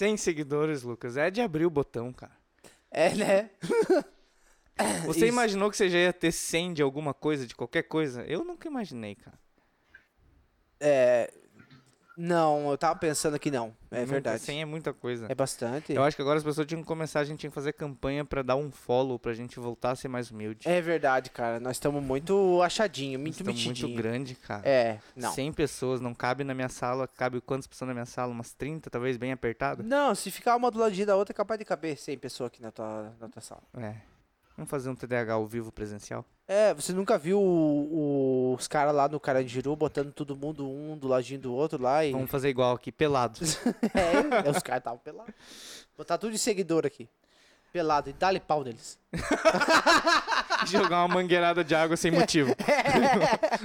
[0.00, 1.18] 100 seguidores, Lucas.
[1.18, 2.32] É de abrir o botão, cara.
[2.90, 3.50] É, né?
[5.04, 5.26] Você Isso.
[5.26, 8.24] imaginou que você já ia ter 100 de alguma coisa, de qualquer coisa?
[8.24, 9.38] Eu nunca imaginei, cara.
[10.80, 11.30] É.
[12.22, 13.74] Não, eu tava pensando que não.
[13.90, 14.12] É Nunca.
[14.12, 14.42] verdade.
[14.42, 15.26] 100 é muita coisa.
[15.28, 15.92] É bastante.
[15.94, 18.24] Eu acho que agora as pessoas tinham que começar, a gente tinha que fazer campanha
[18.26, 20.68] pra dar um follow, pra gente voltar a ser mais humilde.
[20.68, 21.58] É verdade, cara.
[21.58, 23.96] Nós estamos muito achadinho, Nós muito estamos muito metidinho.
[23.96, 24.68] grande, cara.
[24.68, 25.32] É, não.
[25.32, 27.08] 100 pessoas, não cabe na minha sala.
[27.08, 28.30] Cabe quantas pessoas na minha sala?
[28.32, 29.82] Umas 30, talvez, bem apertada?
[29.82, 32.60] Não, se ficar uma do ladinho da outra, é capaz de caber 100 pessoas aqui
[32.60, 33.62] na tua, na tua sala.
[33.78, 33.94] É.
[34.56, 36.22] Vamos fazer um TDAH ao vivo presencial?
[36.52, 40.98] É, você nunca viu o- o- os caras lá no Carandiru botando todo mundo um
[40.98, 42.10] do ladinho do outro lá e.
[42.10, 43.56] Vamos fazer igual aqui, pelados.
[43.94, 45.32] é, é, os caras estavam pelados.
[45.96, 47.08] Botar tudo de seguidor aqui.
[47.72, 48.98] Pelado e dá-lhe pau neles.
[50.66, 52.54] Jogar uma mangueirada de água sem motivo.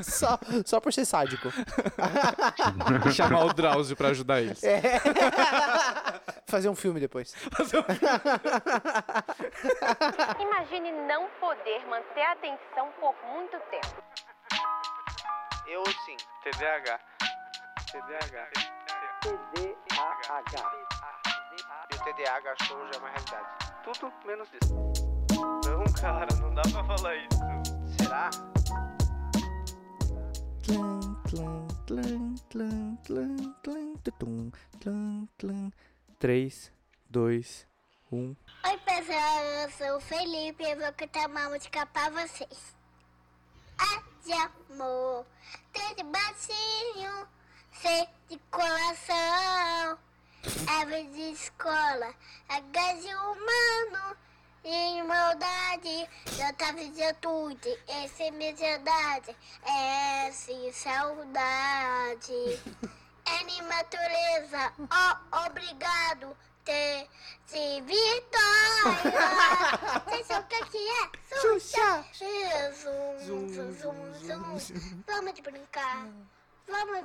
[0.04, 1.52] só, só por ser sádico.
[3.14, 4.62] chamar o Drauzio pra ajudar eles.
[6.48, 7.36] Fazer um filme depois.
[10.40, 14.04] Imagine não poder manter a atenção por muito tempo.
[15.68, 16.18] Eu sim.
[16.44, 17.00] TDAH.
[17.92, 18.50] TDAH.
[19.22, 20.72] TDAH.
[21.92, 23.75] E o TDAH show já é uma realidade.
[23.86, 24.74] Tudo menos isso.
[25.70, 27.40] Não, cara, não dá pra falar isso.
[28.00, 28.32] Será?
[30.64, 35.72] Tlan, tlan, tlan, tlan, tlan, tlan, tutum, tlan, tlan.
[36.18, 36.72] 3,
[37.12, 37.68] 2,
[38.12, 38.36] 1.
[38.66, 42.76] Oi, pessoal, eu sou o Felipe e eu vou cantar uma música pra vocês.
[43.80, 45.28] É de amor,
[45.72, 47.28] tem de baixinho,
[47.72, 50.00] C de coração.
[50.46, 52.14] É V de escola,
[53.02, 54.18] de humano,
[54.64, 58.24] em maldade, de virtude, S
[59.66, 62.62] é S de saudade.
[63.26, 67.10] N natureza, O obrigado, T
[67.48, 69.12] de vitória.
[70.06, 71.12] Vocês sabem o que que é?
[71.42, 72.06] Xuxa.
[73.26, 75.04] Zum, zum, zum, zum.
[75.08, 76.08] Vamos de brincar.
[76.68, 77.04] Vamos,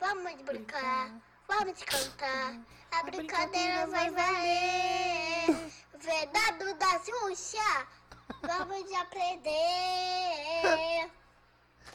[0.00, 1.10] vamos de brincar.
[1.50, 2.54] Vamos de cantar.
[2.92, 5.56] A brincadeira vai valer.
[5.98, 7.86] Vedado da Xuxa.
[8.42, 9.50] Vamos de aprender.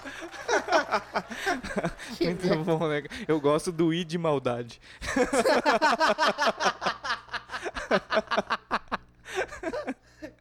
[2.21, 3.03] Muito bom, né?
[3.27, 4.81] Eu gosto do I de maldade.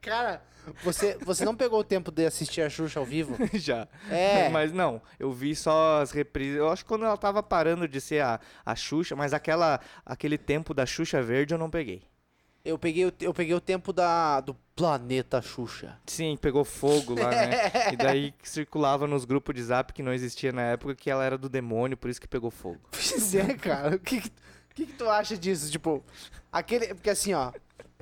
[0.02, 0.42] Cara,
[0.82, 3.36] você, você não pegou o tempo de assistir a Xuxa ao vivo?
[3.54, 3.88] Já.
[4.10, 4.48] É.
[4.48, 6.56] Mas não, eu vi só as reprises.
[6.56, 10.38] Eu acho que quando ela tava parando de ser a, a Xuxa, mas aquela, aquele
[10.38, 12.02] tempo da Xuxa Verde eu não peguei.
[12.64, 15.98] Eu peguei, eu peguei o tempo da, do planeta Xuxa.
[16.06, 17.50] Sim, pegou fogo lá, né?
[17.92, 21.36] e daí circulava nos grupos de zap que não existia na época que ela era
[21.36, 22.80] do demônio, por isso que pegou fogo.
[22.90, 23.96] Pois é, cara.
[23.96, 24.22] O que,
[24.74, 25.70] que que tu acha disso?
[25.70, 26.02] Tipo,
[26.50, 26.94] aquele.
[26.94, 27.52] Porque assim, ó.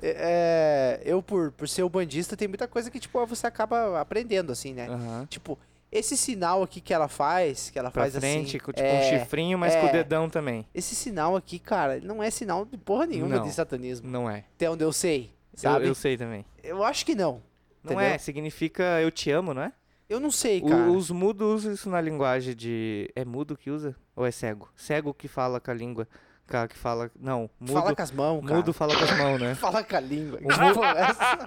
[0.03, 3.99] É- é, eu, por, por ser o bandista, tem muita coisa que, tipo, você acaba
[4.01, 4.87] aprendendo, assim, né?
[4.89, 5.25] Aham.
[5.29, 5.57] Tipo,
[5.91, 8.65] esse sinal aqui que ela faz, que ela Pra faz frente, assim.
[8.65, 9.91] com tipo é, um chifrinho, mas com o é.
[9.91, 10.65] dedão também.
[10.73, 13.43] Esse sinal aqui, cara, não é sinal de porra nenhuma Não.
[13.43, 14.09] de satanismo.
[14.09, 14.43] Não é.
[14.55, 15.85] Até onde eu sei, Eu, sabe?
[15.85, 16.43] eu Eu, sei também.
[16.85, 17.41] acho que não.
[17.83, 18.05] Não Entendeu?
[18.13, 19.71] é, significa eu te amo, não é?
[20.09, 20.89] Eu não sei, O- cara.
[20.91, 23.09] os mudos usam isso na linguagem de.
[23.15, 23.95] É mudo que usa?
[24.15, 24.69] Ou é cego?
[24.75, 26.07] Cego que fala com a língua.
[26.47, 27.09] Ca- Que fala.
[27.19, 27.73] Não, mudo.
[27.73, 28.55] Fala com as mãos, cara.
[28.55, 29.55] mudo fala com as mãos, né?
[29.59, 30.39] Fala com a língua.
[30.41, 31.37] O Que mu- porra é essa?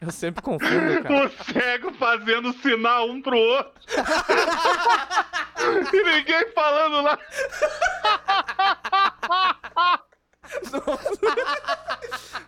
[0.00, 1.26] Eu sempre confundo, cara.
[1.26, 3.72] O cego fazendo sinal um pro outro.
[5.92, 7.18] e ninguém falando lá.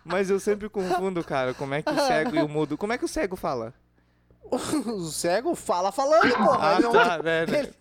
[0.04, 1.52] Mas eu sempre confundo, cara.
[1.54, 2.76] Como é que o cego e o mudo.
[2.78, 3.74] Como é que o cego fala?
[4.50, 6.76] O cego fala falando, porra.
[6.76, 7.46] Ah, não- tá, né?
[7.46, 7.72] né, ele-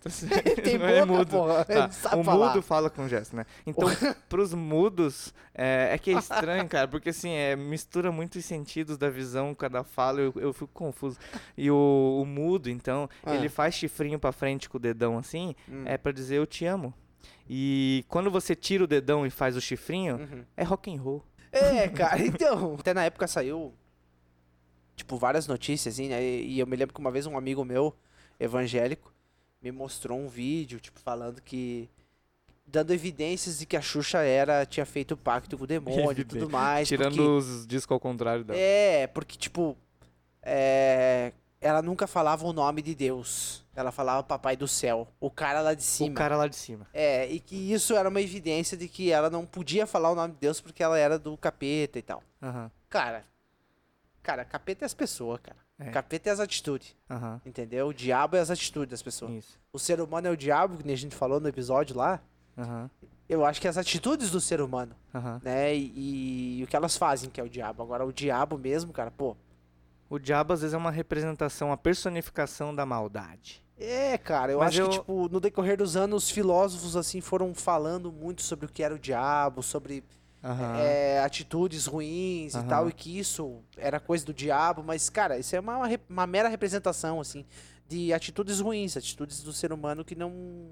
[0.44, 1.30] ele tem é boca, mudo.
[1.30, 2.48] porra, Tá, O falar.
[2.48, 3.46] mudo fala com gesto, né?
[3.66, 3.88] Então,
[4.28, 9.08] pros mudos, é, é que é estranho, cara, porque assim, é, mistura muitos sentidos da
[9.08, 11.18] visão cada fala, eu, eu fico confuso.
[11.56, 13.34] E o, o mudo, então, Ah.
[13.34, 15.82] ele faz chifrinho pra frente com o dedão assim, Hum.
[15.86, 16.92] é pra dizer eu te amo.
[17.48, 20.44] E quando você tira o dedão e faz o chifrinho, Uhum.
[20.56, 21.24] é rock and roll.
[21.50, 22.76] É, cara, então.
[22.78, 23.72] Até na época saiu,
[24.98, 26.22] tipo, várias notícias, assim, né?
[26.22, 27.94] E eu me lembro que uma vez um amigo meu,
[28.38, 29.12] evangélico,
[29.62, 31.88] me mostrou um vídeo, tipo, falando que.
[32.66, 36.50] Dando evidências de que a Xuxa era, tinha feito pacto com o demônio e tudo
[36.50, 36.86] mais.
[36.86, 38.58] Tirando porque- os discos ao contrário dela.
[38.60, 39.76] É, porque, tipo.
[40.42, 43.64] É, ela nunca falava o nome de Deus.
[43.74, 45.08] Ela falava Papai do Céu.
[45.20, 46.10] O cara lá de cima.
[46.10, 46.86] o cara lá de cima.
[46.92, 50.34] É, e que isso era uma evidência de que ela não podia falar o nome
[50.34, 52.22] de Deus porque ela era do capeta e tal.
[52.42, 53.24] Aham, Cara,
[54.28, 55.56] cara, capeta é as pessoas, cara.
[55.78, 55.90] É.
[55.90, 57.40] Capeta é as atitudes, aham.
[57.46, 57.88] entendeu?
[57.88, 59.32] O diabo é as atitudes das pessoas.
[59.32, 59.58] Isso.
[59.72, 62.20] O ser humano é o diabo, que nem a gente falou no episódio lá.
[62.58, 62.90] Aham,
[63.28, 65.40] Eu acho que as atitudes do ser humano, aham.
[65.42, 65.74] né?
[65.74, 67.82] E, e o que elas fazem, que é o diabo.
[67.82, 69.34] Agora, o diabo mesmo, cara, pô.
[70.10, 73.62] O diabo às vezes é uma representação, a personificação da maldade.
[73.78, 77.20] É, cara, eu Mas acho eu- que, tipo, no decorrer dos anos, os filósofos, assim,
[77.20, 80.02] foram falando muito sobre o que era o diabo, sobre
[80.42, 80.76] Aham.
[80.78, 82.68] é, atitudes ruins e Aham.
[82.68, 86.48] tal, e que isso era coisa do diabo, mas, cara, isso é uma, uma mera
[86.48, 87.44] representação, assim,
[87.88, 90.70] de atitudes ruins, atitudes do ser humano que não,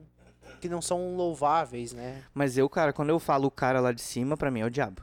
[0.61, 2.23] que não são louváveis, né?
[2.33, 4.71] Mas eu, cara, quando eu falo o cara lá de cima, pra mim é o
[4.71, 5.03] diabo.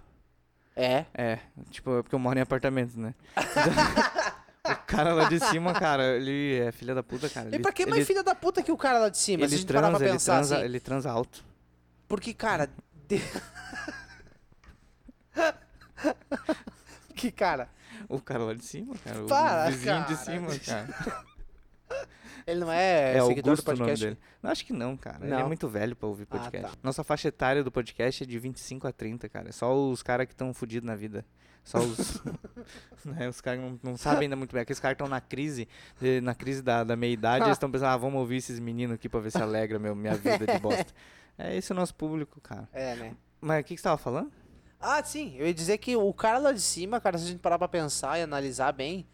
[0.75, 1.05] É.
[1.13, 1.39] É,
[1.69, 3.13] tipo, é porque eu moro em apartamento, né?
[4.65, 7.49] o cara lá de cima, cara, ele é filha da puta, cara.
[7.53, 9.43] E pra que mais ele, filha da puta que o cara lá de cima?
[9.43, 11.43] Ele transa, ele pensar transa, assim, ele transa alto.
[12.07, 12.69] Porque, cara.
[13.07, 13.21] de-
[17.15, 17.69] que, cara,
[18.09, 19.23] O cara lá de cima, cara.
[19.23, 20.17] O Para, vizinho de cara.
[20.17, 21.25] cima, cara.
[22.45, 24.05] ele não é, É, seguidor Augusto do o nome podcast.
[24.05, 24.17] dele.
[24.41, 25.19] Não, acho que não, cara.
[25.25, 25.47] Ele é Não.
[25.47, 26.71] muito velho pra ouvir Ah, podcast.
[26.75, 26.77] tá.
[26.83, 29.49] Nossa faixa etária do podcast é de 25 a 30, cara.
[29.49, 31.25] É só os caras que estão fudidos na vida.
[31.63, 32.21] Só os.
[33.05, 34.61] né, os caras não, não sabem ainda muito bem.
[34.63, 35.67] Aqueles caras que estão na crise,
[36.21, 39.21] na crise da, da meia-idade, eles estão pensando, ah, vamos ouvir esses meninos aqui pra
[39.21, 40.93] ver se alegra meu, minha vida de bosta.
[41.37, 42.67] É esse o nosso público, cara.
[42.73, 43.15] É, né?
[43.39, 44.31] Mas o que, que você tava falando?
[44.85, 45.33] Ah, sim.
[45.37, 47.69] Eu ia dizer que o cara lá de cima, cara, se a gente parar pra
[47.69, 49.07] pensar e analisar bem,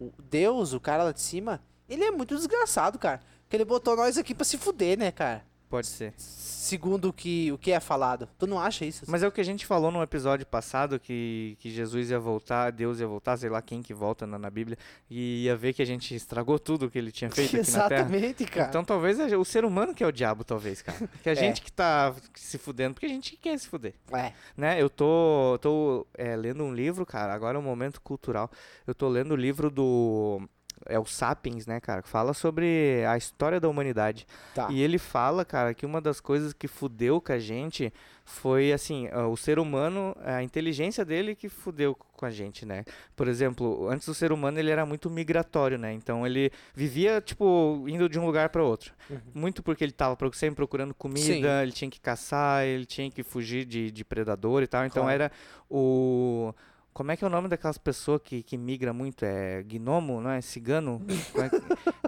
[0.00, 3.20] o Deus, o cara lá de cima, ele é muito desgraçado, cara.
[3.42, 5.44] Porque ele botou nós aqui pra se fuder, né, cara?
[5.72, 6.12] Pode ser.
[6.18, 8.28] Segundo o que, o que é falado.
[8.38, 9.06] Tu não acha isso?
[9.08, 12.70] Mas é o que a gente falou no episódio passado, que, que Jesus ia voltar,
[12.70, 14.76] Deus ia voltar, sei lá quem que volta na, na Bíblia,
[15.08, 18.02] e ia ver que a gente estragou tudo que ele tinha feito aqui na Terra.
[18.02, 18.68] Exatamente, cara.
[18.68, 21.08] Então talvez é o ser humano que é o diabo, talvez, cara.
[21.22, 21.34] Que a É.
[21.34, 24.32] gente que tá se fudendo, porque a gente quer se fuder, É.
[24.54, 24.80] né?
[24.80, 28.50] Eu tô, tô é, lendo um livro, cara, agora é um momento cultural.
[28.86, 30.46] Eu tô lendo o livro do...
[30.86, 32.02] É o Sapiens, né, cara?
[32.02, 34.26] Fala sobre a história da humanidade.
[34.54, 34.68] Tá.
[34.70, 37.92] E ele fala, cara, que uma das coisas que fudeu com a gente
[38.24, 42.84] foi, assim, ah, o ser humano, a inteligência dele que fudeu com a gente, né?
[43.16, 45.92] Por exemplo, antes o ser humano ele era muito migratório, né?
[45.92, 48.94] Então ele vivia, tipo, indo de um lugar para outro.
[49.34, 51.62] Muito porque ele tava sempre procurando comida, Sim.
[51.62, 54.84] ele tinha que caçar, ele tinha que fugir de, de predador e tal.
[54.86, 55.14] Então Claro.
[55.14, 55.32] era
[55.68, 56.54] o...
[56.94, 59.24] Como é que é o nome daquelas pessoas que, que migra muito?
[59.24, 60.40] É gnomo, não é?
[60.40, 61.00] Cigano?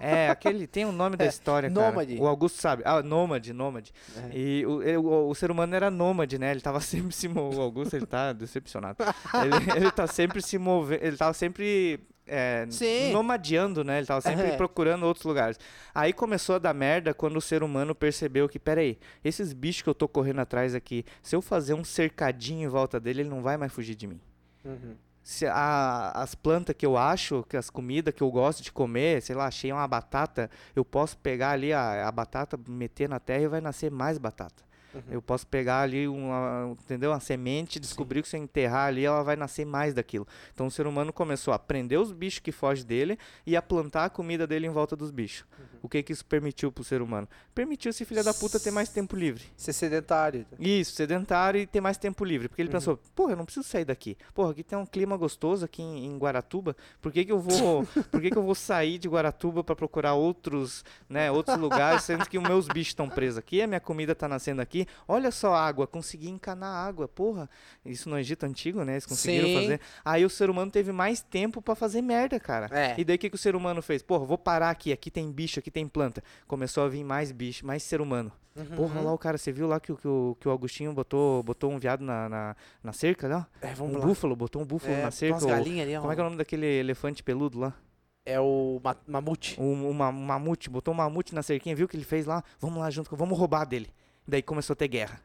[0.06, 0.66] É, é, aquele...
[0.66, 1.86] Tem o nome da história, cara.
[1.90, 2.18] nômade.
[2.20, 2.82] O Augusto sabe.
[2.84, 3.90] Ah, nômade, nômade.
[4.30, 4.36] É.
[4.38, 6.50] E o, ele- o, o ser humano era nômade, né?
[6.50, 7.58] Ele tava sempre se movendo.
[7.60, 8.98] O Augusto, ele tá decepcionado.
[9.42, 11.02] ele, ele tá sempre se movendo.
[11.02, 12.00] Ele tava sempre.
[12.26, 13.12] É, Sim.
[13.12, 13.96] nomadeando, né?
[13.98, 14.56] Ele tava sempre É.
[14.56, 15.58] procurando outros lugares.
[15.94, 19.88] Aí começou a dar merda quando o ser humano percebeu que, peraí, esses bichos que
[19.88, 23.40] eu tô correndo atrás aqui, se eu fazer um cercadinho em volta dele, ele não
[23.40, 24.20] vai mais fugir de mim.
[24.64, 24.96] Uhum.
[25.22, 29.22] Se a- as plantas que eu acho, que as comidas que eu gosto de comer,
[29.22, 33.42] sei lá, achei uma batata, eu posso pegar ali a, a batata, meter na terra
[33.44, 34.62] e vai nascer mais batata.
[34.94, 35.02] Uhum.
[35.10, 37.10] Eu posso pegar ali uma, entendeu?
[37.10, 40.26] Uma semente, descobrir que se eu enterrar ali, ela vai nascer mais daquilo.
[40.52, 44.04] Então o ser humano começou a prender os bichos que fogem dele e a plantar
[44.04, 45.44] a comida dele em volta dos bichos.
[45.58, 45.64] Uhum.
[45.82, 47.28] O que que isso permitiu pro ser humano?
[47.54, 49.44] Permitiu esse filho da puta ter mais tempo livre.
[49.56, 50.46] Ser sedentário.
[50.58, 52.48] Isso, sedentário e ter mais tempo livre.
[52.48, 52.72] Porque ele Uhum.
[52.72, 54.16] pensou, porra, eu não preciso sair daqui.
[54.32, 56.74] Porra, aqui tem um clima gostoso aqui em, em Guaratuba.
[57.02, 57.84] Por que, que eu vou.
[58.10, 62.26] Por que, que eu vou sair de Guaratuba pra procurar outros, né, outros lugares, sendo
[62.28, 64.83] que os meus bichos estão presos aqui, a minha comida tá nascendo aqui.
[65.08, 67.48] Olha só a água, consegui encanar a água, porra.
[67.84, 68.94] Isso no Egito antigo, né?
[68.94, 69.54] Eles conseguiram Sim.
[69.54, 69.80] fazer.
[70.04, 72.68] Aí o ser humano teve mais tempo pra fazer merda, cara.
[72.70, 72.94] É.
[72.98, 74.02] E daí o que, que o ser humano fez?
[74.02, 76.22] Porra, vou parar aqui, aqui tem bicho, aqui tem planta.
[76.46, 78.30] Começou a vir mais bicho, mais ser humano.
[78.56, 78.64] Uhum.
[78.76, 81.42] Porra, lá o cara, você viu lá que, o- que, o, que o Agostinho botou,
[81.42, 83.48] botou um viado na, na, na cerca, lá?
[83.60, 84.06] É, Um vamos lá.
[84.06, 85.34] búfalo, botou um búfalo É, na cerca.
[85.34, 87.74] umas o- galinhas ali, como é que é o nome daquele elefante peludo lá?
[88.24, 89.60] É o ma mamute.
[89.60, 92.26] Um, um ma- um mamute, botou um mamute na cerquinha, viu o que ele fez
[92.26, 92.42] lá?
[92.60, 93.88] Vamos lá junto, vamos roubar dele.
[94.26, 95.20] Daí começou a ter guerra.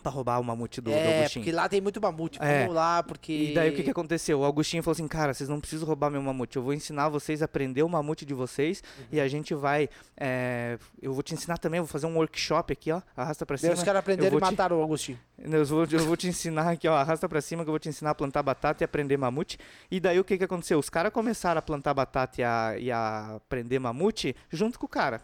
[0.00, 1.44] Pra roubar o mamute do, do é, Agostinho.
[1.44, 2.38] porque lá tem muito mamute.
[2.40, 2.60] É.
[2.60, 3.32] Vamos lá, porque...
[3.32, 4.38] E daí o que, que aconteceu?
[4.38, 7.42] O Augustinho falou assim, cara, vocês não precisam roubar meu mamute, eu vou ensinar vocês
[7.42, 9.04] a prender o mamute de vocês Uhum.
[9.10, 9.88] e a gente vai.
[10.16, 13.02] é, eu vou te ensinar também, vou fazer um workshop aqui, ó.
[13.16, 13.70] Arrasta pra cima.
[13.70, 15.18] Daí os caras aprenderam e vou te- mataram o Agostinho.
[15.36, 17.88] Eu vou, eu vou te ensinar aqui, ó, arrasta pra cima que eu vou te
[17.88, 19.58] ensinar a plantar batata e a prender mamute.
[19.90, 20.78] E daí o que que aconteceu?
[20.78, 24.88] Os caras começaram a plantar batata e a, e a prender mamute junto com o
[24.88, 25.20] cara.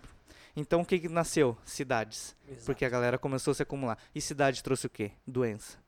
[0.56, 1.56] Então o que que nasceu?
[1.64, 2.36] Cidades.
[2.64, 3.98] Porque a galera começou a se acumular.
[4.14, 5.12] E cidade trouxe o quê?
[5.26, 5.78] Doença.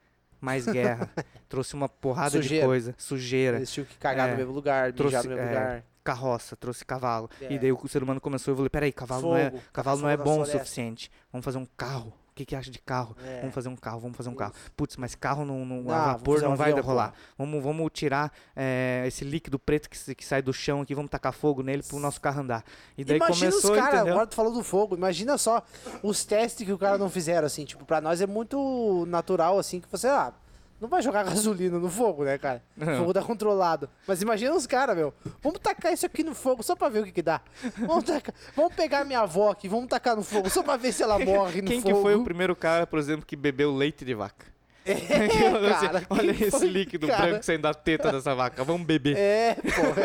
[0.40, 1.08] Mais guerra.
[1.48, 2.62] trouxe uma porrada Sujeira.
[2.62, 2.94] de coisa.
[2.98, 3.56] Sujeira.
[3.58, 5.84] Eles tinham que cagar É, no mesmo lugar, trouxe, no mesmo é, lugar.
[6.02, 7.28] Carroça, trouxe cavalo.
[7.40, 7.52] É.
[7.52, 8.70] E daí o ser humano começou a evoluir.
[8.70, 11.10] Peraí, cavalo não é, Fogo, cavalo fogo não é na bom o suficiente.
[11.32, 12.12] Vamos fazer um carro.
[12.36, 13.16] Que, que acha de carro?
[13.24, 13.40] É.
[13.40, 14.52] Vamos fazer um carro, vamos fazer um carro.
[14.76, 17.14] Putz, mas carro não, não, Não, a vapor não vai rolar.
[17.38, 21.32] Vamos, vamos tirar é, esse líquido preto que, que sai do chão aqui, vamos tacar
[21.32, 22.62] fogo nele pro nosso carro andar.
[22.96, 25.62] E daí Imagina começou, os caras, agora tu falou do fogo, imagina só
[26.02, 29.80] os testes que o cara não fizeram, assim, tipo, pra nós é muito natural, assim,
[29.80, 30.32] que você, ah,
[30.80, 32.62] não vai jogar gasolina no fogo, né, cara?
[32.80, 33.88] O fogo tá controlado.
[34.06, 37.04] Mas imagina os caras, meu, vamos tacar isso aqui no fogo só pra ver o
[37.04, 37.40] que que dá.
[37.78, 41.02] Vamos, tacar, vamos pegar minha avó aqui, vamos tacar no fogo só pra ver se
[41.02, 41.94] ela morre no Quem fogo.
[41.96, 44.54] que foi o primeiro cara, por exemplo, que bebeu leite de vaca?
[44.88, 44.94] É,
[45.52, 47.26] Olha assim, cara, Olha quem esse foi, líquido cara?
[47.26, 49.16] branco saindo da teta dessa vaca, vamos beber.
[49.16, 50.00] É, pô.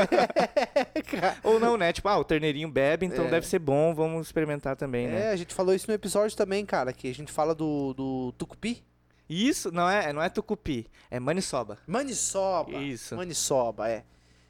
[0.95, 1.37] É, cara.
[1.43, 1.93] Ou não, né?
[1.93, 3.29] Tipo, ah, o terneirinho bebe, então É.
[3.29, 5.27] deve ser bom, vamos experimentar também, né?
[5.27, 8.31] É, a gente falou isso no episódio também, cara, que a gente fala do, do
[8.39, 8.83] tucupi.
[9.33, 11.77] Isso não é, não é tucupi, é maniçoba.
[11.87, 12.77] Maniçoba.
[12.77, 13.15] Isso.
[13.15, 14.03] Maniçoba, é.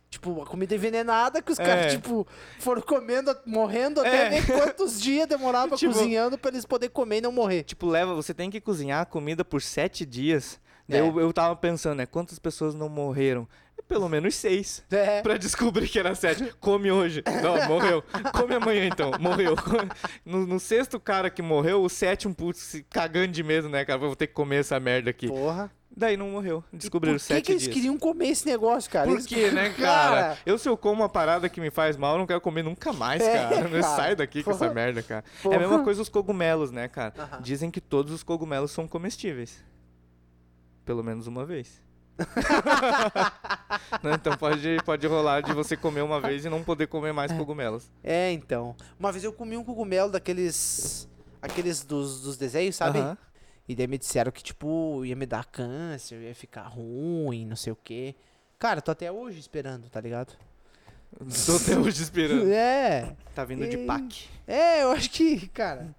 [0.09, 1.63] Tipo, a comida envenenada que os É.
[1.63, 2.27] caras, tipo,
[2.59, 4.29] foram comendo, morrendo até É.
[4.41, 7.63] ver quantos dias demorava Tipo- cozinhando pra eles poderem comer e não morrer.
[7.63, 10.59] Tipo, leva, você tem que cozinhar a comida por sete dias.
[10.89, 11.00] É.
[11.00, 12.05] Eu, eu tava pensando, né?
[12.05, 13.47] Quantas pessoas não morreram?
[13.91, 14.81] Pelo menos seis.
[14.89, 15.21] É.
[15.21, 16.53] Pra descobrir que era sete.
[16.62, 17.21] Come hoje.
[17.43, 18.01] Não, morreu.
[18.33, 19.12] Come amanhã então.
[19.19, 19.53] Morreu.
[20.25, 24.00] No, no sexto cara que morreu, o sétimo, putz, se cagando de medo, né, cara?
[24.00, 25.27] Vou ter que comer essa merda aqui.
[25.27, 25.69] Porra.
[25.95, 26.63] Daí não morreu.
[26.71, 27.74] Descobriram Por que, sete que eles dias.
[27.74, 29.10] queriam comer esse negócio, cara?
[29.10, 30.38] Por quê, né, cara?
[30.45, 32.93] Eu, se eu como uma parada que me faz mal, eu não quero comer nunca
[32.93, 33.69] mais, É, cara.
[33.69, 33.83] cara.
[33.83, 34.74] Sai daqui com essa Porra.
[34.74, 35.25] merda, cara.
[35.43, 35.55] Porra.
[35.55, 37.13] É a mesma coisa os cogumelos, né, cara?
[37.17, 37.41] Aham.
[37.41, 39.62] Dizem que todos os cogumelos são comestíveis.
[40.86, 41.81] Pelo menos uma vez.
[44.03, 47.31] Né, então pode, pode rolar de você comer uma vez e não poder comer mais
[47.31, 47.89] cogumelos.
[48.03, 48.75] É, então.
[48.99, 51.07] Uma vez eu comi um cogumelo daqueles.
[51.41, 52.99] Aqueles dos, dos desenhos, sabe?
[53.67, 57.71] E daí me disseram que, tipo, ia me dar câncer, ia ficar ruim, não sei
[57.73, 58.15] o quê.
[58.59, 60.33] Cara, tô até hoje esperando, tá ligado?
[61.45, 62.47] Tô até hoje esperando.
[62.51, 63.13] É.
[63.35, 64.29] Tá vindo de E- pack.
[64.47, 65.93] É, eu acho que, cara.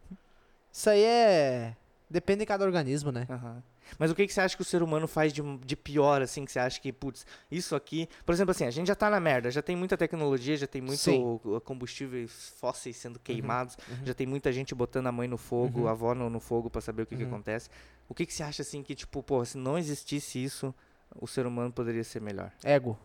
[0.73, 1.77] Isso aí é.
[2.09, 3.27] Depende de cada organismo, né?
[3.29, 3.63] Aham.
[3.99, 6.45] Mas o que, que você acha que o ser humano faz de, de pior, assim,
[6.45, 8.09] que você acha que, putz, isso aqui.
[8.25, 10.81] Por exemplo, assim, a gente já tá na merda, já tem muita tecnologia, já tem
[10.83, 11.41] muito Sim.
[11.45, 11.61] Uhum.
[11.61, 16.15] combustíveis fósseis sendo queimados, já tem muita gente botando a mãe no fogo, a avó
[16.15, 17.29] no, no fogo pra saber o que, que Uhum.
[17.29, 17.69] acontece.
[18.09, 20.75] O que, que você acha, assim, que, tipo, pô, se não existisse isso,
[21.21, 22.51] o ser humano poderia ser melhor?
[22.65, 22.99] Ego.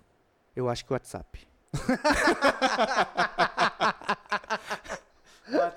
[0.56, 1.39] Eu acho que o WhatsApp.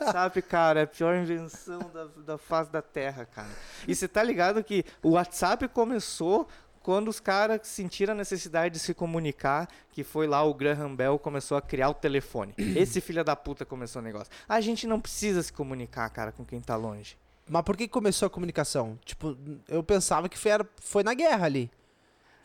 [0.00, 3.48] WhatsApp, cara, é a pior invenção da, da face da Terra, cara.
[3.86, 6.48] E você tá ligado que o WhatsApp começou
[6.82, 11.18] quando os caras sentiram a necessidade de se comunicar, que foi lá o Graham Bell
[11.18, 12.54] começou a criar o telefone.
[12.76, 14.32] Esse filho da puta começou o negócio.
[14.48, 17.18] A gente não precisa se comunicar, cara, com quem tá longe.
[17.48, 18.98] Mas por que começou a comunicação?
[19.04, 19.36] Tipo,
[19.68, 21.70] eu pensava que foi, era- foi na guerra ali.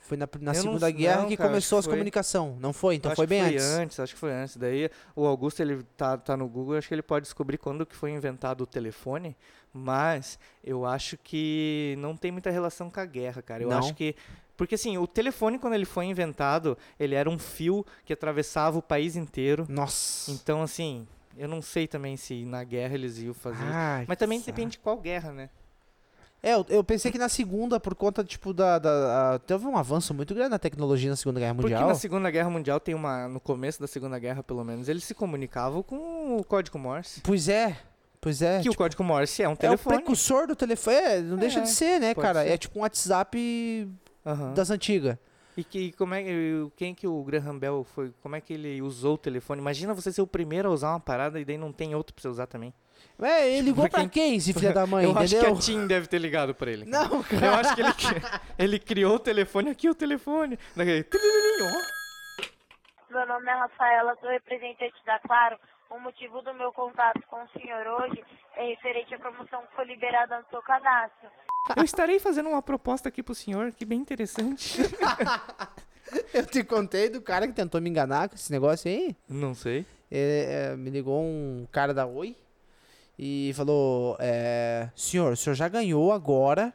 [0.08, 2.56] Foi na, na Eu não- Segunda Guerra não, que cara, começou as foi- comunicação.
[2.60, 2.96] Não foi?
[2.96, 3.66] Então foi acho que bem foi antes.
[3.72, 4.00] antes.
[4.00, 4.56] Acho que foi antes.
[4.58, 7.96] Daí o Augusto ele tá, tá no Google, acho que ele pode descobrir quando que
[7.96, 9.36] foi inventado o telefone,
[9.74, 13.64] mas eu acho que não tem muita relação com a guerra, cara.
[13.64, 13.80] Eu Não?
[13.80, 14.16] acho que
[14.56, 18.82] porque assim, o telefone quando ele foi inventado, ele era um fio que atravessava o
[18.82, 19.66] país inteiro.
[19.68, 20.32] Nossa.
[20.32, 21.06] Então assim,
[21.38, 23.66] eu não sei também se na guerra eles iam fazer.
[23.66, 25.50] Ai, Mas também que depende de qual guerra, né?
[26.48, 29.76] É, eu, eu pensei que na segunda, por conta, tipo, da, da- a- teve um
[29.76, 31.90] avanço muito grande na tecnologia na Segunda Guerra Porque Mundial.
[31.90, 33.28] na Segunda Guerra Mundial tem uma.
[33.28, 37.22] No começo da Segunda Guerra, pelo menos, eles se comunicavam com o código Morse.
[37.22, 37.76] Pois é,
[38.22, 38.58] pois é.
[38.62, 39.96] que o tipo, código Morse é um é o telefone.
[39.98, 40.96] precursor do telefone.
[40.98, 42.44] É, não deixa É, de ser, né, cara?
[42.44, 42.50] ser.
[42.52, 43.90] É tipo um WhatsApp
[44.24, 44.54] Aham.
[44.54, 45.18] das antigas.
[45.58, 48.12] E que como é que quem que o Graham Bell foi?
[48.22, 49.62] Como é que ele usou o telefone?
[49.62, 52.22] Imagina você ser o primeiro a usar uma parada e daí não tem outro pra
[52.22, 52.74] você usar também.
[53.22, 55.56] É, ele ligou Pra pra quem, esse filho da mãe, eu acho que entendeu?
[55.56, 56.86] a Tim deve ter ligado pra ele.
[56.86, 57.08] cara.
[57.08, 57.46] Não, cara.
[57.46, 57.90] Eu acho que ele,
[58.60, 60.60] ele criou o telefone aqui, o telefone.
[60.78, 60.84] Ó.
[63.14, 65.58] Meu nome é Rafaela, sou representante da Claro.
[65.90, 68.22] O motivo do meu contato com o senhor hoje
[68.58, 71.30] é referente à promoção que foi liberada no seu cadastro.
[71.78, 74.78] Eu estarei fazendo uma proposta aqui pro senhor, que bem interessante.
[76.34, 79.16] Eu te contei do cara que tentou me enganar com esse negócio aí.
[79.30, 79.86] Não sei.
[80.12, 82.36] É, é, me ligou um cara da Oi
[83.18, 86.74] e falou: é, Senhor, o senhor já ganhou agora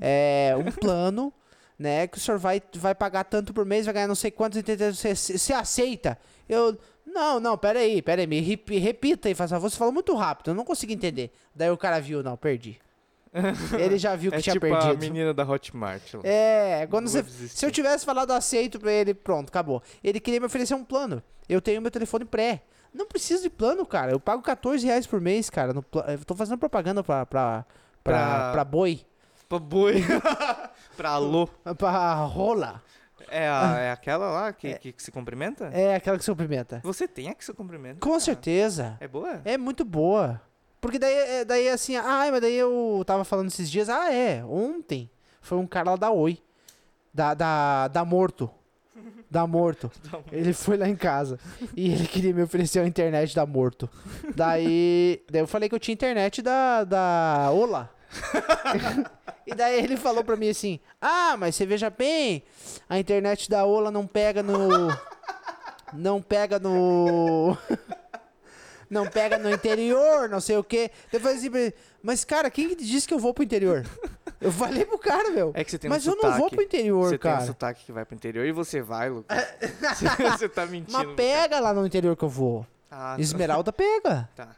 [0.00, 1.32] é, um plano,
[1.78, 2.06] né?
[2.06, 4.60] Que o senhor vai, vai pagar tanto por mês, vai ganhar não sei quantos?
[4.62, 6.18] Você, você aceita?
[6.48, 6.76] Eu.
[7.10, 9.70] Não, não, peraí, peraí, me rep- repita aí, faz favor.
[9.70, 11.32] Você falou muito rápido, eu não consegui entender.
[11.54, 12.78] Daí o cara viu, não, perdi.
[13.78, 15.00] Ele já viu que É tinha tipo a perdido.
[15.00, 16.14] menina da Hotmart.
[16.14, 16.20] lá.
[16.24, 19.82] É, quando você, se eu tivesse falado aceito pra ele, pronto, acabou.
[20.04, 21.22] Ele queria me oferecer um plano.
[21.48, 22.62] Eu tenho meu telefone pré.
[22.92, 24.12] Não preciso de plano, cara.
[24.12, 25.72] Eu pago 14 reais por mês, cara.
[25.72, 27.64] No pla- eu tô fazendo propaganda pra, pra,
[28.02, 29.00] pra, Pra- pra boi.
[29.48, 30.02] Pra boi.
[30.96, 31.46] pra alô.
[31.76, 32.82] Pra rola.
[33.30, 35.66] É, a- é aquela lá que, que, que se cumprimenta?
[35.72, 36.80] É aquela que se cumprimenta.
[36.82, 38.00] Você tem a que se cumprimenta.
[38.00, 38.20] Com cara.
[38.20, 38.96] certeza.
[39.00, 39.40] É boa?
[39.44, 40.40] É muito boa.
[40.80, 44.44] Porque daí, é, daí assim, ah, mas daí eu tava falando esses dias, ah, é,
[44.44, 46.40] ontem foi um cara lá da Oi,
[47.12, 48.48] da, da, da Morto,
[49.30, 49.90] da Morto.
[50.32, 51.38] Ele foi lá em casa
[51.76, 53.88] e ele queria me oferecer a internet da Morto.
[54.34, 57.90] Daí, daí eu falei que eu tinha internet da, da Ola.
[59.46, 62.42] e daí ele falou pra mim assim, ah, mas você veja bem,
[62.88, 64.88] a internet da Ola não pega no...
[65.92, 67.56] Não pega no...
[68.90, 70.90] não pega no interior, não sei o quê.
[71.12, 71.50] Eu falei assim
[72.02, 73.84] mas cara, quem que disse que eu vou pro interior?
[74.40, 75.50] Eu falei pro cara, meu.
[75.54, 76.54] É que você tem mas um eu não vou sotaque.
[76.56, 77.46] pro interior, Você tem um cara.
[77.46, 79.36] sotaque que vai pro interior e você vai, Lucas.
[80.38, 80.92] você tá mentindo.
[80.92, 82.64] Mas pega lá no interior que eu vou.
[82.90, 83.20] Ah, tá.
[83.20, 84.28] Esmeralda pega.
[84.36, 84.48] Tá.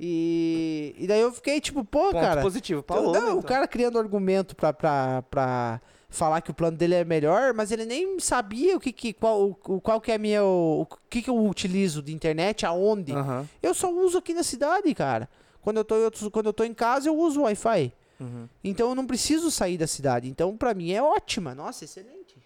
[0.00, 2.40] E, e daí eu fiquei tipo, pô, Ponto cara.
[2.40, 3.42] positivo pra Então, Ola, não, O então.
[3.42, 7.84] cara criando argumento pra, pra, pra falar que o plano dele é melhor, mas ele
[7.84, 11.20] nem sabia o que, que qual, o, qual que é a minha, o, o que,
[11.22, 13.12] que eu utilizo de internet, aonde.
[13.12, 13.44] Aham.
[13.60, 15.28] Eu só uso aqui na cidade, cara.
[15.60, 17.92] Quando eu tô, em outros- quando eu tô em casa, eu uso Wi-Fi.
[18.20, 18.48] Uhum.
[18.62, 20.28] Então eu não preciso sair da cidade.
[20.28, 21.54] Então, pra mim, é ótima.
[21.54, 22.36] Nossa, excelente.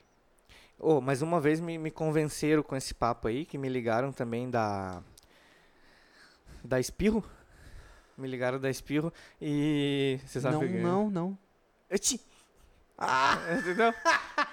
[0.79, 4.51] Ô, mas uma vez me, me convenceram com esse papo aí, que me ligaram também
[4.51, 5.03] da.
[6.63, 7.25] Da Espirro.
[8.17, 10.19] Me ligaram da Espirro e.
[10.27, 11.39] Você sabe não, que não, não.
[11.91, 12.21] Eti.
[12.21, 12.32] Ah!
[13.59, 13.93] Entendeu?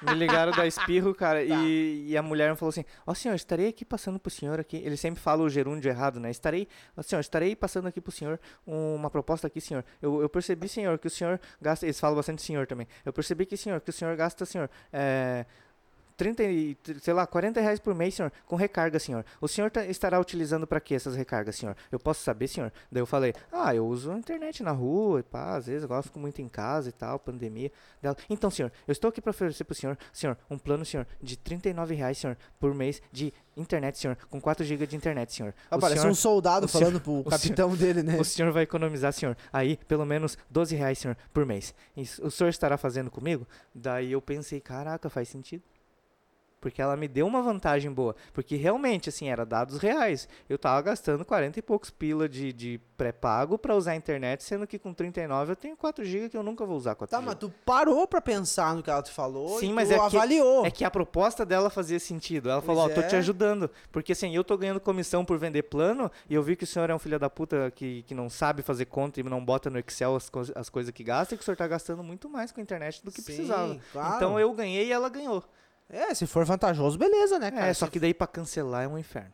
[0.01, 3.85] Me ligaram da Espirro, cara, e, e a mulher falou assim: Ó, senhor, estarei aqui
[3.85, 4.77] passando pro senhor aqui.
[4.77, 6.31] Ele sempre fala o gerúndio errado, né?
[6.31, 9.83] Estarei, ó, senhor, estarei passando aqui pro senhor uma proposta aqui, senhor.
[10.01, 11.85] Eu, eu percebi, senhor, que o senhor gasta.
[11.85, 12.87] Eles falam bastante senhor também.
[13.05, 15.45] Eu percebi que, senhor, que o senhor gasta, senhor, é.
[16.19, 19.25] 30, e, sei lá, 40 reais por mês, senhor, com recarga, senhor.
[19.39, 21.77] O senhor tá- estará utilizando pra quê essas recargas, senhor?
[21.89, 22.73] Eu posso saber, senhor?
[22.91, 26.03] Daí eu falei, ah, eu uso a internet na rua e pá, às vezes eu
[26.03, 27.71] fico muito em casa e tal, pandemia.
[28.01, 31.37] Dela, então, senhor, eu estou aqui para oferecer pro senhor, senhor, um plano, senhor, de
[31.37, 35.53] 39 reais, senhor, por mês de internet, senhor, com 4 GB de internet, senhor.
[35.71, 38.17] Ah, O parece senhor- um soldado o senhor- falando pro o capitão dele, né?
[38.19, 41.73] o senhor vai economizar, senhor, aí pelo menos 12 reais, senhor, por mês.
[41.95, 43.47] Isso, o senhor estará fazendo comigo?
[43.73, 45.63] Daí eu pensei, caraca, faz sentido.
[46.61, 48.15] Porque ela me deu uma vantagem boa.
[48.33, 50.27] Porque realmente, assim, era dados reais.
[50.49, 54.67] Eu tava gastando 40 e poucos pila de, de pré-pago pra usar a internet, sendo
[54.67, 57.25] que com 39 eu tenho 4 GB que eu nunca vou usar 4 Tá, GB.
[57.29, 59.97] mas tu parou pra pensar no que ela te falou Sim, e mas tu é
[60.09, 60.65] que- avaliou.
[60.65, 62.49] É que a proposta dela fazia sentido.
[62.49, 63.19] Ela falou, ó, Pois tô te é.
[63.19, 63.69] ajudando.
[63.89, 66.89] Porque assim, eu tô ganhando comissão por vender plano e eu vi que o senhor
[66.89, 69.79] é um filho da puta que, que não sabe fazer conta e não bota no
[69.79, 72.51] Excel as, co- as coisas que gasta e que o senhor tá gastando muito mais
[72.51, 73.77] com a internet do que Sim, precisava.
[73.93, 74.15] claro.
[74.17, 75.41] Então eu ganhei e ela ganhou.
[75.89, 77.67] É, se for vantajoso, beleza, né, cara?
[77.67, 79.33] É, só que daí pra cancelar é um inferno.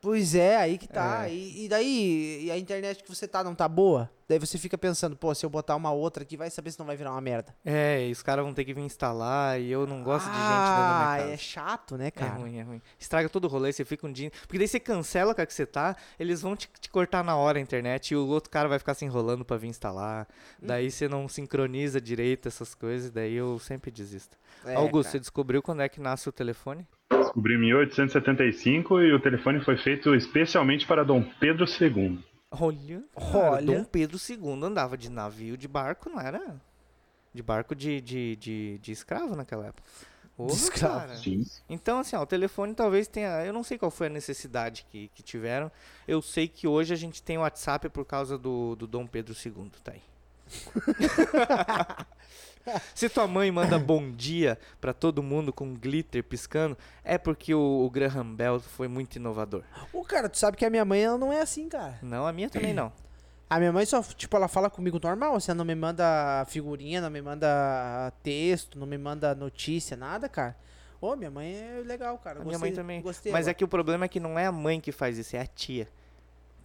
[0.00, 1.28] Pois é, aí que tá.
[1.28, 1.34] É.
[1.34, 4.08] E, e daí, e a internet que você tá não tá boa?
[4.28, 6.86] Daí você fica pensando, pô, se eu botar uma outra aqui, vai saber se não
[6.86, 7.54] vai virar uma merda.
[7.64, 10.42] É, e os caras vão ter que vir instalar e eu não gosto de gente
[10.42, 11.32] dentro da ah, minha casa.
[11.32, 12.32] é chato, né, É cara?
[12.34, 12.82] ruim, é ruim.
[12.98, 14.32] Estraga todo o rolê, você fica um dia.
[14.42, 17.36] Porque daí você cancela com a que você tá, eles vão te, te cortar na
[17.36, 20.26] hora a internet e o outro cara vai ficar se enrolando pra vir instalar.
[20.60, 20.66] Hum.
[20.66, 24.36] Daí você não sincroniza direito essas coisas, daí eu sempre desisto.
[24.64, 25.20] É, Augusto, você cara.
[25.20, 26.84] descobriu quando é que nasce o telefone?
[27.12, 32.18] Descobri em 1875 e o telefone foi feito especialmente para Dom Pedro II.
[32.50, 33.66] Olha, Olha.
[33.66, 36.60] Dom Pedro II andava de navio de barco, não era?
[37.34, 39.82] De barco de, de, de, de escravo naquela época.
[40.36, 41.00] Porra, escravo.
[41.00, 41.16] cara.
[41.16, 41.46] Sim.
[41.68, 43.44] Então, assim, ó, o telefone talvez tenha.
[43.44, 45.72] Eu não sei qual foi a necessidade que, que tiveram.
[46.06, 49.34] Eu sei que hoje a gente tem o WhatsApp por causa do, do Dom Pedro
[49.34, 50.02] II, tá aí.
[52.94, 57.84] Se tua mãe manda bom dia pra todo mundo com glitter piscando, é porque o,
[57.84, 59.62] o Graham Bell foi muito inovador.
[59.92, 61.98] Ô, cara, tu sabe que a minha mãe, ela não é assim, cara.
[62.02, 62.92] Não, a minha também não.
[63.48, 67.00] A minha mãe só, tipo, ela fala comigo normal, assim, ela não me manda figurinha,
[67.00, 70.56] não me manda texto, não me manda notícia, nada, cara.
[71.00, 72.40] Ô, minha mãe é legal, cara.
[72.40, 73.00] A minha mãe Gostei- também.
[73.00, 73.54] Gostei Mas é agora.
[73.54, 75.86] que o problema é que não é a mãe que faz isso, é a tia.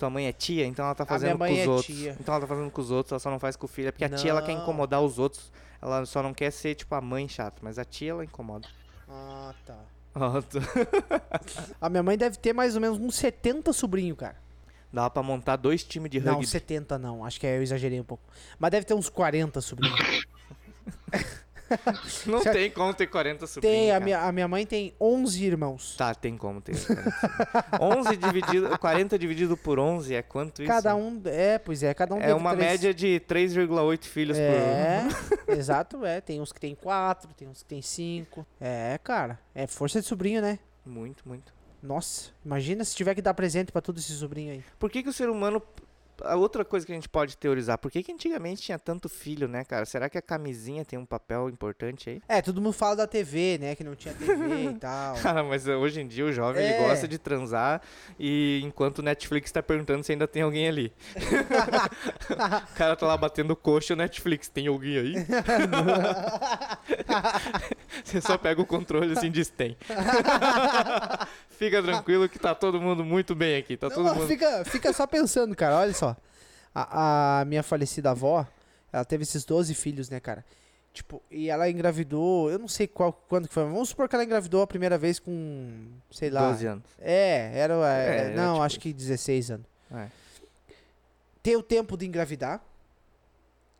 [0.01, 1.85] Tua mãe é tia, então ela tá fazendo com os é outros.
[1.95, 2.17] tia.
[2.19, 3.89] Então ela tá fazendo com os outros, ela só não faz com o filho.
[3.89, 4.63] É porque a tia ela quer Não.
[4.63, 5.51] incomodar os outros.
[5.79, 8.67] Ela só não quer ser, tipo, a mãe chata, mas a tia ela incomoda.
[9.07, 9.77] Ah, tá.
[10.15, 10.57] Ó, tu-
[11.79, 14.37] A minha mãe deve ter mais ou menos uns 70 sobrinhos, cara.
[14.91, 16.47] Dá pra montar dois times de Não, rugby.
[16.47, 17.23] 70 não.
[17.23, 18.23] Acho que eu exagerei um pouco.
[18.57, 19.99] Mas deve ter uns 40 sobrinhos.
[22.25, 23.77] Não tem como ter 40 sobrinhos.
[23.77, 24.03] tem, a cara.
[24.05, 25.95] minha, a minha mãe tem 11 irmãos.
[25.97, 26.75] Tá, tem como ter.
[27.79, 30.71] 11 dividido, 40 dividido por 11 é quanto isso?
[30.71, 31.21] Cada um.
[31.25, 35.03] É, pois é, cada um É uma três- média de 3,8 filhos É,
[35.47, 36.21] exato, é.
[36.21, 38.45] Tem uns que tem 4, tem uns que tem 5.
[38.59, 39.39] É, cara.
[39.53, 40.59] É força de sobrinho, né?
[40.85, 40.91] por.
[41.01, 41.53] Muito, muito.
[41.81, 44.63] Nossa, imagina se tiver que dar presente pra todo esse sobrinho aí.
[44.77, 45.61] Por que, que o ser humano
[46.23, 49.47] a outra coisa que a gente pode teorizar, por que, que antigamente tinha tanto filho,
[49.47, 49.85] né, cara?
[49.85, 52.21] Será que a camisinha tem um papel importante aí?
[52.27, 53.75] É, todo mundo fala da TV, né?
[53.75, 55.15] Que não tinha TV e tal.
[55.17, 56.87] Cara, mas eh, hoje em dia o jovem ele É.
[56.87, 57.81] gosta de transar
[58.19, 60.93] e enquanto o Netflix tá perguntando se ainda tem alguém ali.
[62.71, 65.13] o cara tá lá batendo coxa, o Netflix, tem alguém aí?
[68.03, 69.77] Você só pega o controle assim e diz tem.
[71.61, 73.77] Fica tranquilo que tá todo mundo muito bem aqui.
[73.77, 74.27] Tá todo Não, mundo.
[74.27, 75.77] fica, fica só pensando, cara.
[75.77, 76.17] Olha só.
[76.73, 78.47] A, a minha falecida avó,
[78.91, 80.43] ela teve esses 12 filhos, né, cara?
[80.91, 84.23] Tipo, e ela engravidou, eu não sei qual, quando que foi, vamos supor que ela
[84.23, 86.49] engravidou a primeira vez com, sei lá.
[86.49, 86.83] 12 anos.
[86.99, 89.65] É, era, é, É, era não, tipo acho que 16 anos.
[89.93, 90.07] É.
[91.43, 92.59] Tem o tempo de engravidar,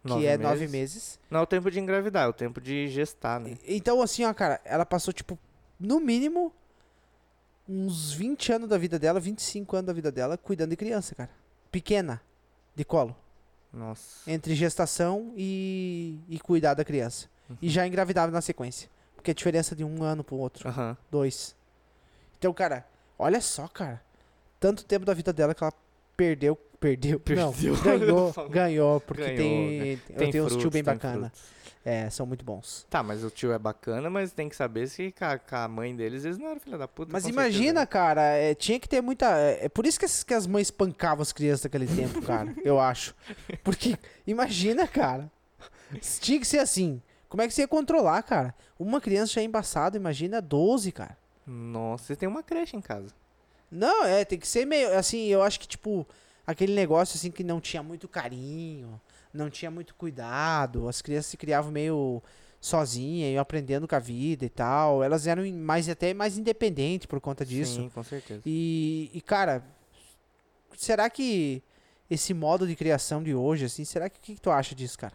[0.06, 1.20] que é nove meses.
[1.32, 3.58] Não é o tempo de engravidar, é o tempo de gestar, né?
[3.68, 5.38] Então, assim, ó, cara, ela passou, tipo,
[5.80, 6.54] no mínimo,
[7.68, 11.30] uns 20 anos da vida dela, 25 anos da vida dela, cuidando de criança, cara.
[11.72, 12.22] Pequena,
[12.76, 13.16] de colo.
[13.74, 14.30] Nossa.
[14.30, 17.28] Entre gestação e, e cuidar da criança.
[17.62, 18.90] E já engravidava na sequência.
[19.16, 20.68] Porque a diferença de um ano pro outro.
[20.68, 20.98] Aham.
[21.10, 21.56] Dois.
[22.38, 22.86] Então, cara,
[23.20, 24.02] olha só, cara.
[24.60, 25.74] Tanto tempo da vida dela que ela
[26.18, 26.56] perdeu.
[26.80, 27.20] Perdeu.
[27.20, 27.46] Perdeu.
[27.46, 28.34] Não, ganhou.
[28.50, 29.00] Ganhou.
[29.02, 31.30] Porque Ganhou, tem, eu Tem tenho uns tio bem tem bacana.
[31.30, 31.61] frutos.
[31.84, 32.86] É, são muito bons.
[32.90, 36.24] Tá, mas o tio é bacana, mas tem que saber se com a, mãe deles
[36.24, 37.12] eles não eram filha da puta.
[37.12, 37.88] Mas imagina, certeza.
[37.88, 39.26] cara, é, tinha que ter muita.
[39.40, 42.54] É, é por isso que as, que as mães espancavam as crianças naquele tempo, cara.
[42.64, 43.16] eu acho.
[43.64, 45.30] Porque, imagina, cara.
[46.20, 47.02] Tinha que ser assim.
[47.28, 48.54] Como é que você ia controlar, cara?
[48.78, 51.18] Uma criança já é embaçada, imagina 12, cara.
[51.48, 53.14] Nossa, você tem uma creche em casa.
[53.72, 54.98] Não, é, tem que ser meio.
[54.98, 56.06] Assim, eu acho que, tipo,
[56.46, 59.00] aquele negócio assim que não tinha muito carinho,
[59.34, 62.22] não tinha muito cuidado, as crianças se criavam meio
[62.60, 65.04] sozinhas, iam aprendendo com a vida e tal.
[65.04, 67.76] Elas eram mais até mais independentes por conta disso.
[67.82, 68.42] Sim, com certeza.
[68.46, 69.64] E, e, cara,
[70.78, 71.64] será que
[72.10, 74.98] esse modo de criação de hoje, assim, será que o que, que tu acha disso,
[74.98, 75.14] cara?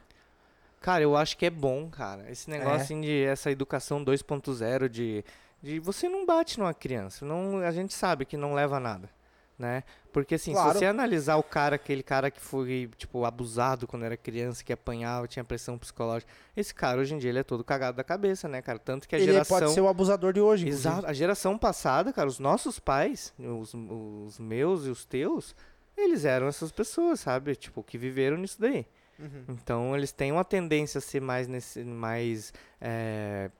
[0.80, 2.30] Cara, eu acho que é bom, cara.
[2.30, 2.82] Esse negócio É.
[2.82, 5.24] assim, de essa educação 2.0 de,
[5.62, 7.24] de você não bate numa criança.
[7.24, 9.10] Não, a gente sabe que não leva a nada,
[9.58, 9.82] né?
[10.12, 10.72] Porque assim, Claro.
[10.72, 14.72] se você analisar o cara, aquele cara que foi, tipo, abusado quando era criança, que
[14.72, 18.48] apanhava, tinha pressão psicológica, esse cara hoje em dia ele é todo cagado da cabeça,
[18.48, 18.78] né, cara?
[18.78, 20.88] Tanto que a Ele geração pode ser o abusador de hoje, inclusive.
[20.88, 21.06] Exato.
[21.06, 25.54] A geração passada, cara, os nossos pais, os, os meus e os teus,
[25.96, 27.54] eles eram essas pessoas, sabe?
[27.56, 28.86] Tipo, que viveram nisso daí.
[29.18, 29.44] Uhum.
[29.48, 33.50] Então, eles têm uma tendência a ser mais nesse, mais, é,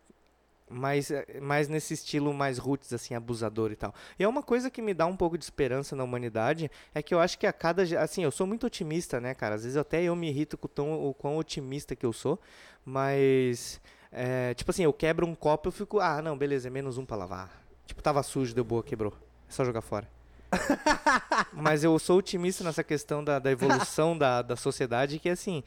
[0.69, 3.95] mais, é, mais nesse estilo mais roots, assim, abusador e tal.
[4.19, 7.15] E é uma coisa que me dá um pouco de esperança na humanidade, é que
[7.15, 9.55] eu acho que a cada, assim, eu sou muito otimista, né, cara?
[9.55, 12.41] Às vezes até eu me irrito com o, tão, o quão otimista que eu sou,
[12.85, 16.99] mas, é, tipo assim, eu quebro um copo, eu fico, ah, não, beleza, é menos
[16.99, 17.65] um pra lavar.
[17.87, 19.13] Tipo, tava sujo, deu boa, quebrou.
[19.49, 20.09] É só jogar fora.
[21.53, 25.63] Mas eu sou otimista nessa questão da, da evolução da, da sociedade, que assim,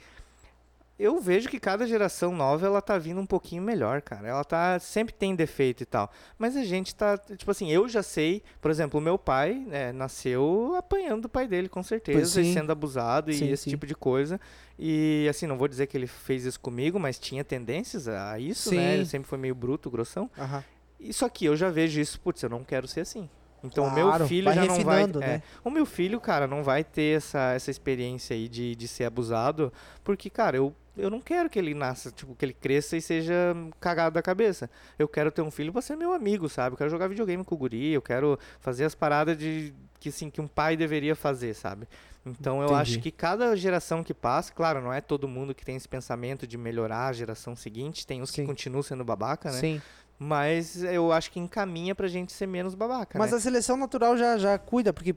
[0.99, 4.27] eu vejo que cada geração nova ela tá vindo um pouquinho melhor, cara.
[4.27, 6.11] Ela tá sempre tem defeito e tal.
[6.37, 9.93] Mas a gente tá, tipo assim, eu já sei, por exemplo, o meu pai né,
[9.93, 13.69] nasceu apanhando do pai dele, com certeza, e sendo abusado Sim, e esse sim.
[13.69, 14.41] tipo de coisa.
[14.77, 18.75] E assim, não vou dizer que ele fez isso comigo, mas tinha tendências a isso,
[18.75, 18.81] né?
[18.81, 18.93] Sim.
[18.95, 20.29] Ele sempre foi meio bruto, grossão.
[20.37, 20.63] Aham.
[20.99, 23.29] Isso aqui eu já vejo isso, putz, eu não quero ser assim.
[23.63, 24.97] Então o meu Claro, filho vai já não vai.
[24.99, 25.43] refinando, é, né?
[25.63, 29.71] o meu filho, cara, não vai ter essa, essa experiência aí de, de ser abusado,
[30.03, 33.33] porque, cara, eu, eu não quero que ele nasça, tipo, que ele cresça e seja
[33.79, 34.69] cagado da cabeça.
[34.97, 36.73] Eu quero ter um filho pra ser meu amigo, sabe?
[36.73, 40.29] Eu quero jogar videogame com o guri, eu quero fazer as paradas de que, assim,
[40.29, 41.85] que um pai deveria fazer, sabe?
[42.25, 42.81] Então eu Entendi.
[42.81, 46.45] acho que cada geração que passa, claro, não é todo mundo que tem esse pensamento
[46.45, 48.45] de melhorar a geração seguinte, tem uns que Sim.
[48.45, 49.59] continuam sendo babaca, né?
[49.59, 49.81] Sim.
[50.21, 53.37] Mas eu acho que encaminha pra gente ser menos babaca, Mas né?
[53.37, 55.15] a seleção natural já, já cuida, porque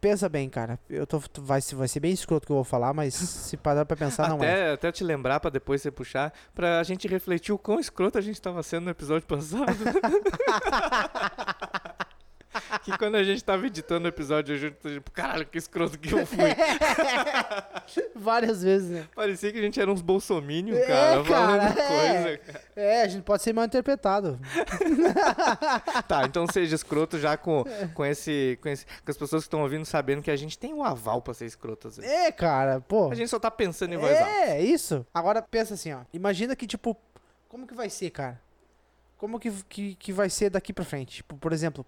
[0.00, 0.78] pensa bem, cara.
[0.88, 3.84] Eu tô, vai, ser- vai ser bem escroto que eu vou falar, mas se parar
[3.84, 4.50] pra pensar, não é.
[4.52, 8.22] até, até te lembrar pra depois você puxar, pra gente refletir o quão escroto a
[8.22, 9.66] gente tava sendo no episódio passado.
[12.84, 16.12] que quando a gente tava editando o episódio, a gente tipo, caralho, que escroto que
[16.12, 16.38] eu fui.
[18.14, 19.08] Várias vezes, né?
[19.14, 22.22] Parecia que a gente era uns bolsominions, É, cara, falando cara, é.
[22.24, 22.38] coisa.
[22.38, 22.64] cara.
[22.76, 24.38] É, a gente pode ser mal interpretado.
[26.06, 28.84] Tá, então seja escroto já com, com, esse, com esse.
[28.86, 31.44] Com as pessoas que estão ouvindo sabendo que a gente tem um aval pra ser
[31.46, 31.88] escroto.
[31.88, 32.10] às vezes.
[32.10, 33.10] É, cara, pô.
[33.10, 34.30] A gente só tá pensando em voz alta.
[34.30, 35.06] É, isso.
[35.12, 36.00] Agora pensa assim, ó.
[36.12, 36.96] Imagina que, tipo,
[37.48, 38.40] como que vai ser, cara?
[39.16, 41.16] Como que, que, que vai ser daqui pra frente?
[41.16, 41.84] Tipo, por exemplo,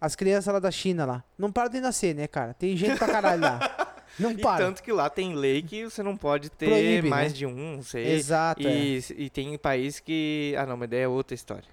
[0.00, 1.24] as crianças lá da China lá.
[1.38, 2.54] Não param de nascer, né, cara?
[2.54, 3.60] Tem gente pra caralho lá.
[4.18, 4.64] Não E para.
[4.64, 7.38] tanto que lá tem lei que você não pode ter Proíbe, mais né?
[7.38, 8.12] de um, não sei.
[8.12, 8.70] Exato, é.
[8.72, 10.54] E, e tem país que.
[10.56, 11.64] Ah, não, mas daí é outra história.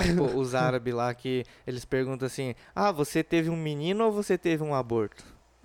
[0.00, 4.38] Tipo, os árabes lá que eles perguntam assim: Ah, você teve um menino ou você
[4.38, 5.24] teve um aborto?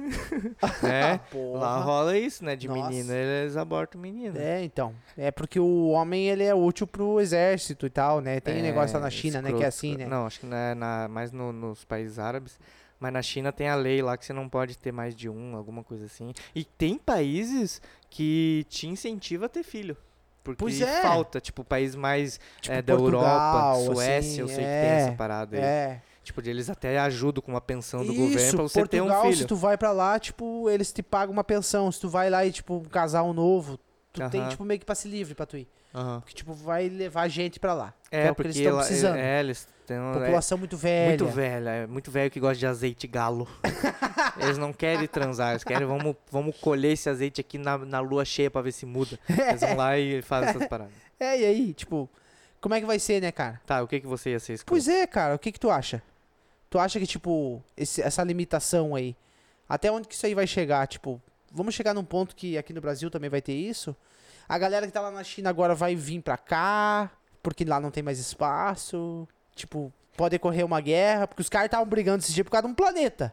[1.32, 1.60] Porra.
[1.60, 2.56] Lá rola isso, né?
[2.56, 2.89] De Nossa.
[2.89, 4.38] menina, eles abortam menina.
[4.39, 4.94] É, então.
[5.18, 8.39] É porque o homem, ele é útil pro exército e tal, né?
[8.39, 9.50] Tem um negócio lá na China, né?
[9.50, 10.04] Que é escroto, assim, né?
[10.04, 10.10] escroto.
[10.16, 12.60] Não, acho que não é na, mais no- nos países árabes.
[13.00, 15.56] Mas na China tem a lei lá que você não pode ter mais de um,
[15.58, 16.32] alguma coisa assim.
[16.56, 19.98] E tem países que te incentiva a ter filho.
[20.44, 21.02] Porque Pois é.
[21.02, 24.70] falta, tipo, país mais Tipo é, da Portugal, Europa, Suécia, assim, eu sei que tem
[24.70, 25.63] é, essa parada aí.
[25.63, 26.02] É.
[26.24, 29.32] Tipo, eles até ajudam com uma pensão do Isso, governo pra você Portugal, ter um
[29.32, 29.48] se filho.
[29.50, 31.92] tu vai pra lá, tipo, eles te pagam uma pensão.
[31.92, 33.78] Se tu vai lá e, tipo, um casal novo,
[34.14, 34.50] tu tem, Aham.
[34.50, 35.68] tipo, meio que passe livre pra tu ir.
[35.94, 36.22] Aham.
[36.22, 37.94] Porque, tipo, vai levar gente pra lá.
[38.10, 39.16] É, que porque eles estão precisando.
[39.18, 41.10] É, eles têm um- é População muito velha.
[41.10, 43.48] muito velha, é muito velho que gosta de azeite galo.
[44.40, 48.24] eles não querem transar, eles querem, vamos, vamos colher esse azeite aqui na, na lua
[48.26, 49.20] cheia pra ver se muda.
[49.30, 50.94] Eles vão lá e fazem essas paradas.
[51.20, 52.10] É, e aí, tipo,
[52.60, 53.62] como é que vai ser, né, cara?
[53.66, 54.72] Tá, o que que você ia ser escroto?
[54.72, 56.02] Pois é, cara, o que que tu acha?
[56.74, 59.16] Tu acha que, tipo, esse- essa limitação aí,
[59.70, 60.88] até onde que isso aí vai chegar?
[60.88, 63.96] Tipo, vamos chegar num ponto que aqui no Brasil também vai ter isso?
[64.50, 67.12] A galera que tá lá na China agora vai vir pra cá,
[67.44, 69.28] porque lá não tem mais espaço.
[69.54, 72.72] Tipo, pode ocorrer uma guerra, porque os caras estavam brigando esse dia por causa de
[72.72, 73.32] um planeta.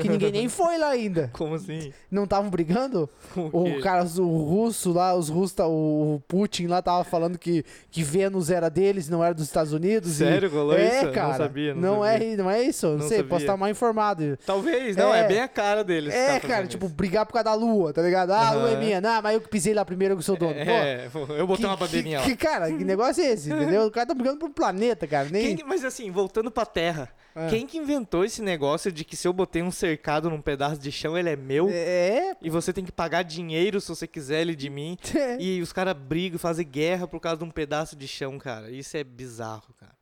[0.00, 1.28] Que ninguém nem foi lá ainda.
[1.34, 1.92] Como assim?
[2.10, 3.08] Não estavam brigando?
[3.34, 3.80] O quê?
[3.80, 8.48] cara, o russo lá, os russos, tá- o Putin lá tava falando que, que Vênus
[8.50, 10.12] era deles, não era dos Estados Unidos.
[10.12, 11.10] Sério, rolou é, isso?
[11.12, 11.28] cara.
[11.30, 12.32] Não sabia, não sabia.
[12.32, 12.86] é, não é isso.
[12.86, 13.44] Não, Não sei, posso sabia.
[13.44, 14.38] estar mal informado.
[14.46, 15.28] Talvez, não, é, É.
[15.28, 16.14] bem a cara deles.
[16.14, 16.94] é, cara, tipo, isso.
[16.94, 18.30] brigar por causa da lua, tá ligado?
[18.30, 19.00] Ah, a lua é minha.
[19.00, 20.54] Não, mas eu que pisei lá primeiro que sou dono.
[20.54, 22.36] Pô, É, eu botei que- uma bandeirinha que, lá.
[22.36, 23.82] que, cara, que negócio é esse, entendeu?
[23.86, 25.28] O cara tá brigando um planeta, cara.
[25.30, 25.56] Nem...
[25.56, 27.48] Quem- mas assim, voltando pra terra, Ah.
[27.50, 30.90] quem que inventou esse negócio de que se eu botei um cercado num pedaço de
[30.90, 31.68] chão, ele é meu?
[31.70, 34.98] É, E você tem que pagar dinheiro se você quiser ele de mim.
[35.14, 35.40] é.
[35.40, 38.70] E os caras brigam, fazem guerra por causa de um pedaço de chão, cara.
[38.70, 39.94] Isso é bizarro, cara.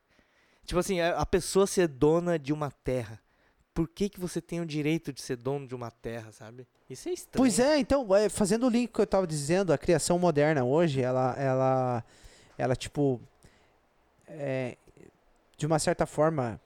[0.65, 3.19] Tipo assim, a a pessoa ser dona de uma terra.
[3.73, 6.65] Por que, que você tem o direito de ser dono de uma terra, sabe?
[6.89, 7.41] Isso é estranho.
[7.41, 11.01] Pois é, então, é, fazendo o link que eu tava dizendo, a criação moderna hoje,
[11.01, 12.03] ela, ela,
[12.57, 13.19] ela tipo,
[14.27, 14.77] é,
[15.57, 16.59] de uma certa forma,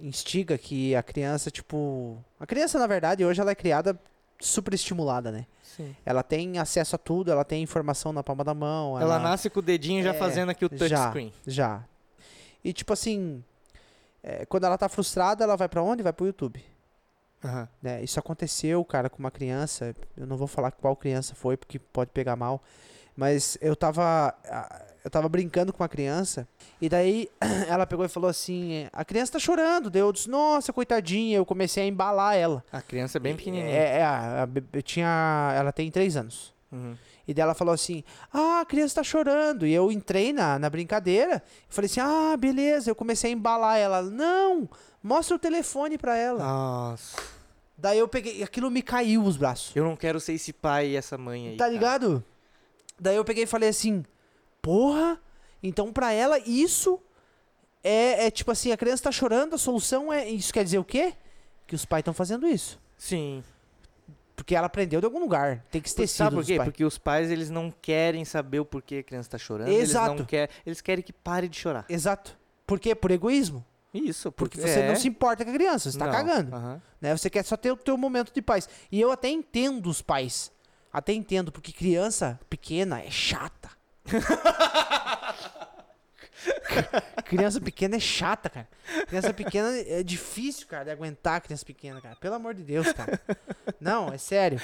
[0.00, 3.98] instiga que a criança, tipo, a criança, na verdade, hoje ela é criada
[4.40, 5.46] super estimulada, né?
[5.62, 5.94] Sim.
[6.04, 9.00] Ela tem acesso a tudo, ela tem informação na palma da mão.
[9.00, 10.98] Ela nasce com o dedinho já É, fazendo aqui o já.
[10.98, 11.32] touchscreen.
[11.46, 11.84] Já.
[12.64, 13.42] E, tipo assim,
[14.22, 16.02] é, quando ela tá frustrada, ela vai pra onde?
[16.02, 16.62] Vai pro YouTube.
[17.44, 17.68] Aham.
[17.82, 18.02] né?
[18.04, 19.94] Isso aconteceu, cara, com uma criança.
[20.16, 22.62] Eu não vou falar qual criança foi, porque pode pegar mal.
[23.16, 24.32] Mas eu tava.
[25.04, 26.46] Eu tava brincando com uma criança.
[26.80, 27.28] E daí
[27.68, 29.90] ela pegou e falou assim: A criança tá chorando.
[29.90, 31.36] Daí eu disse, nossa, coitadinha.
[31.36, 32.64] Eu comecei a embalar ela.
[32.72, 33.70] A criança é bem pequenininha.
[33.70, 35.52] É, é, a, a bebê tinha.
[35.56, 36.54] Ela tem três anos.
[36.70, 36.96] Uhum.
[37.26, 39.66] E daí ela falou assim: Ah, a criança tá chorando.
[39.66, 41.42] E eu entrei na, na brincadeira.
[41.68, 42.90] E falei assim: Ah, beleza.
[42.90, 44.02] Eu comecei a embalar ela.
[44.02, 44.68] Não,
[45.02, 46.38] mostra o telefone pra ela.
[46.38, 47.20] Nossa.
[47.76, 48.42] Daí eu peguei.
[48.42, 49.74] Aquilo me caiu os braços.
[49.74, 51.56] Eu não quero ser esse pai e essa mãe aí.
[51.56, 51.72] Tá cara.
[51.72, 52.24] ligado?
[53.00, 54.04] Daí eu peguei e falei assim:
[54.62, 55.20] Porra,
[55.62, 57.00] então pra ela isso
[57.82, 60.28] é, é tipo assim: a criança tá chorando, a solução é.
[60.28, 61.14] Isso quer dizer o quê?
[61.66, 62.80] Que os pais estão fazendo isso.
[62.96, 63.42] Sim.
[64.36, 65.64] Porque ela aprendeu de algum lugar.
[65.70, 66.56] Tem que ter sido Sabe por quê?
[66.62, 69.68] Porque os pais, eles não querem saber o porquê a criança tá chorando.
[69.68, 70.24] Eles não Exato.
[70.24, 70.48] querem.
[70.64, 71.84] Eles querem que pare de chorar.
[71.88, 72.38] Exato.
[72.66, 72.94] Por quê?
[72.94, 73.64] Por egoísmo.
[73.92, 74.88] Isso, Porque porque você é.
[74.88, 76.56] não se importa com a criança, você tá Não, cagando.
[76.56, 76.82] aham.
[76.98, 77.14] Né?
[77.14, 78.66] Você quer só ter o teu momento de paz.
[78.90, 80.50] E eu até entendo os pais.
[80.90, 83.61] Até entendo, porque criança pequena é chata.
[87.24, 88.68] criança pequena é chata, cara.
[89.06, 92.16] Criança pequena é difícil, cara, de aguentar criança pequena, cara.
[92.16, 93.20] Pelo amor de Deus, cara.
[93.80, 94.60] Não, é sério.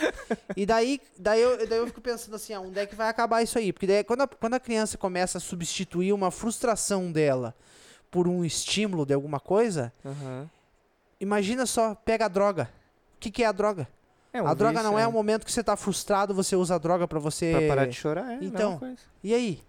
[0.57, 3.43] E daí, daí, eu, daí eu fico pensando assim, ah, onde é que vai acabar
[3.43, 3.73] isso aí?
[3.73, 7.55] Porque daí, quando, a, quando a criança começa a substituir uma frustração dela
[8.11, 10.49] por um estímulo de alguma coisa, aham.
[11.21, 12.71] imagina só, pega a droga.
[13.17, 13.89] O que, que é a droga?
[14.33, 16.75] É um a droga vício, não é um momento que você tá frustrado, você usa
[16.75, 17.51] a droga pra você.
[17.53, 18.79] Pra parar de chorar, é Então.
[19.25, 19.63] E aí?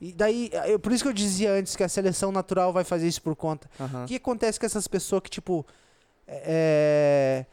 [0.00, 3.06] E daí, eu- por isso que eu dizia antes que a seleção natural vai fazer
[3.08, 3.68] isso por conta.
[4.04, 5.66] O que acontece com essas pessoas que, tipo,
[6.26, 7.44] é,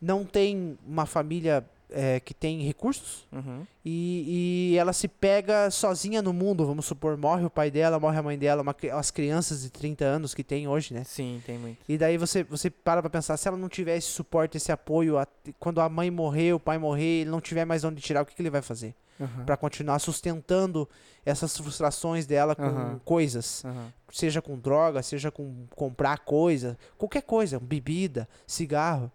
[0.00, 3.64] não tem uma família é, que tem recursos Uhum.
[3.84, 8.18] e, e ela se pega sozinha no mundo, vamos supor, morre o pai dela, morre
[8.18, 11.04] a mãe dela, uma, as crianças de 30 anos que tem hoje, né?
[11.04, 11.78] Sim, tem muito.
[11.88, 15.18] E daí você, você para pra pensar, se ela não tiver esse suporte, esse apoio,
[15.18, 15.26] a-
[15.58, 18.34] quando a mãe morrer, o pai morrer, ele não tiver mais onde tirar, o que,
[18.34, 18.94] que ele vai fazer?
[19.20, 19.44] Aham.
[19.44, 20.88] Pra continuar sustentando
[21.24, 23.00] essas frustrações dela com Aham.
[23.04, 23.62] coisas.
[23.64, 23.92] Aham.
[24.10, 29.10] Seja com droga, seja com comprar coisa, qualquer coisa, bebida, cigarro,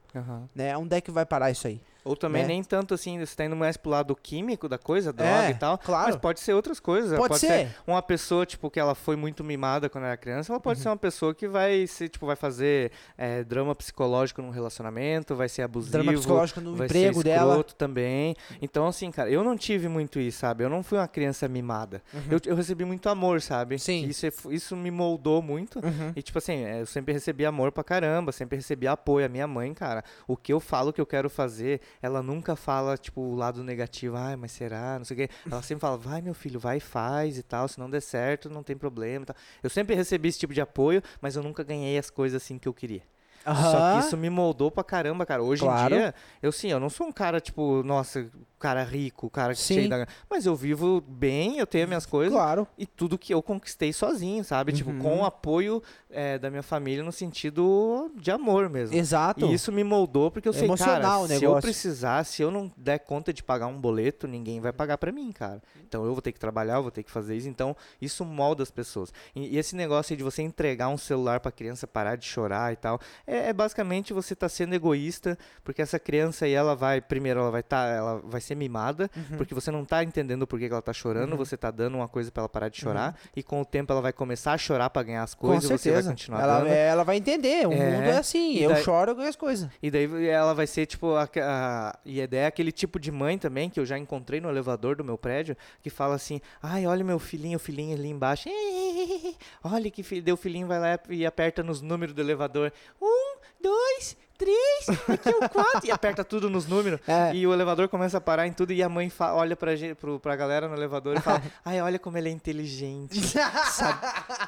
[0.55, 0.75] né?
[0.77, 1.81] Onde é que vai parar isso aí?
[2.08, 2.48] Ou também né?
[2.50, 5.54] nem tanto assim, você tá indo mais pro lado químico da coisa, droga É, e
[5.56, 5.78] tal.
[5.78, 6.08] claro.
[6.08, 7.17] Mas pode ser outras coisas.
[7.17, 7.70] Pode ser.
[7.86, 10.62] uma pessoa, tipo, que ela foi muito mimada quando era criança, ela Uhum.
[10.62, 15.36] pode ser uma pessoa que vai ser, tipo, vai fazer é, drama psicológico num relacionamento,
[15.36, 15.91] vai ser abusivo.
[15.91, 17.63] Drama psicológico no vai emprego ser dela.
[17.63, 18.36] também.
[18.62, 20.63] Então, assim, cara, eu não tive muito isso, sabe?
[20.63, 22.02] Eu não fui uma criança mimada.
[22.30, 23.76] Eu, eu recebi muito amor, sabe?
[23.76, 23.80] Uhum.
[23.80, 24.06] Sim.
[24.08, 25.80] Isso, é isso me moldou muito.
[25.80, 26.12] Uhum.
[26.15, 29.26] E, tipo assim, é, eu sempre recebi amor pra caramba, sempre recebi apoio.
[29.26, 32.97] A minha mãe, cara, o que eu falo que eu quero fazer, ela nunca fala,
[32.97, 34.97] tipo, o lado negativo, ai, mas será?
[34.97, 35.29] Não sei o quê.
[35.49, 37.67] Ela sempre fala, vai, meu filho, vai e faz e tal.
[37.67, 39.36] Se não der certo, não tem problema e tal.
[39.63, 42.67] Eu sempre recebi esse tipo de apoio, mas eu nunca ganhei as coisas assim que
[42.67, 43.01] eu queria.
[43.45, 45.41] Só que isso me moldou pra caramba, cara.
[45.41, 45.95] Hoje Claro.
[45.95, 48.29] em dia, eu sim, eu não sou um cara, tipo, nossa,
[48.60, 49.74] cara rico, cara Sim.
[49.76, 50.08] cheio da.
[50.30, 52.34] Mas eu vivo bem, eu tenho minhas coisas.
[52.34, 52.67] Claro.
[52.78, 54.74] E tudo que eu conquistei sozinho, sabe?
[54.74, 55.00] Tipo, Uhum.
[55.00, 58.96] com o apoio é, da minha família no sentido de amor mesmo.
[58.96, 59.46] Exato.
[59.46, 62.72] E isso me moldou porque eu sei, Emocional cara, se eu precisar, se eu não
[62.78, 65.62] der conta de pagar um boleto, ninguém vai pagar pra mim, cara.
[65.88, 67.48] Então eu vou ter que trabalhar, eu vou ter que fazer isso.
[67.48, 69.13] Então isso molda as pessoas.
[69.36, 72.74] E, e esse negócio aí de você entregar um celular pra criança parar de chorar
[72.74, 77.02] e tal, é, é basicamente você tá sendo egoísta, porque essa criança aí, ela vai,
[77.02, 79.38] primeiro, ela vai tá, ela vai ser mimada, Uhum.
[79.38, 82.31] porque você não tá entendendo por que, ela tá chorando, você tá dando uma coisa
[82.31, 85.03] pra ela parar de chorar, e com o tempo ela vai começar a chorar pra
[85.03, 86.67] ganhar as Com coisas, você vai continuar ela, dando.
[86.69, 87.67] ela vai entender.
[87.67, 88.57] O É, mundo é assim.
[88.57, 89.69] Eu daí- choro, eu ganho as coisas.
[89.83, 93.12] E daí ela vai ser, tipo, a, a, e a ideia é aquele tipo de
[93.12, 96.86] mãe também, que eu já encontrei no elevador do meu prédio, que fala assim, ai,
[96.88, 98.47] olha meu filhinho, o filhinho ali embaixo.
[99.63, 102.71] Olha que filho, daí o filhinho vai lá e aperta nos números do elevador.
[103.01, 105.82] Um, dois, três, aqui é o quatro.
[105.84, 107.00] e aperta tudo nos números.
[107.08, 107.34] É.
[107.34, 110.19] E o elevador começa a parar em tudo e a mãe olha pra, gente, pro,
[110.19, 113.19] pra galera no elevador e fala, ai, olha como ele é inteligente.
[113.28, 113.97] Sa-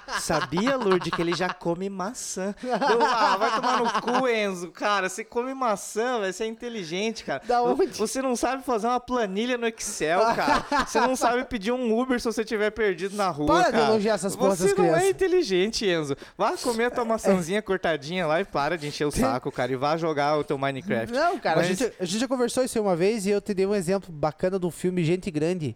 [0.20, 2.54] Sabia, Lourdes, que ele já come maçã?
[2.64, 4.72] Eu, ah, vai tomar no cu, Enzo.
[4.72, 7.42] Cara, você come maçã, vai ser inteligente, cara.
[7.46, 7.88] Da onde?
[7.98, 10.66] Você não sabe fazer uma planilha no Excel, cara.
[10.86, 13.84] Você não sabe pedir um Uber se você estiver perdido na rua, Para de cara.
[13.86, 15.10] elogiar essas porra Você não é crianças.
[15.10, 16.16] inteligente, Enzo.
[16.38, 19.72] Vá comer a tua maçãzinha cortadinha lá e para de encher o saco, cara.
[19.72, 21.14] E vá jogar o teu Minecraft.
[21.14, 23.66] Não, cara, a, gente, a gente já conversou isso uma vez e eu te dei
[23.66, 25.76] um exemplo bacana do filme Gente Grande.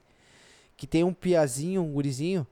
[0.75, 2.45] Que tem um piazinho, um gurizinho,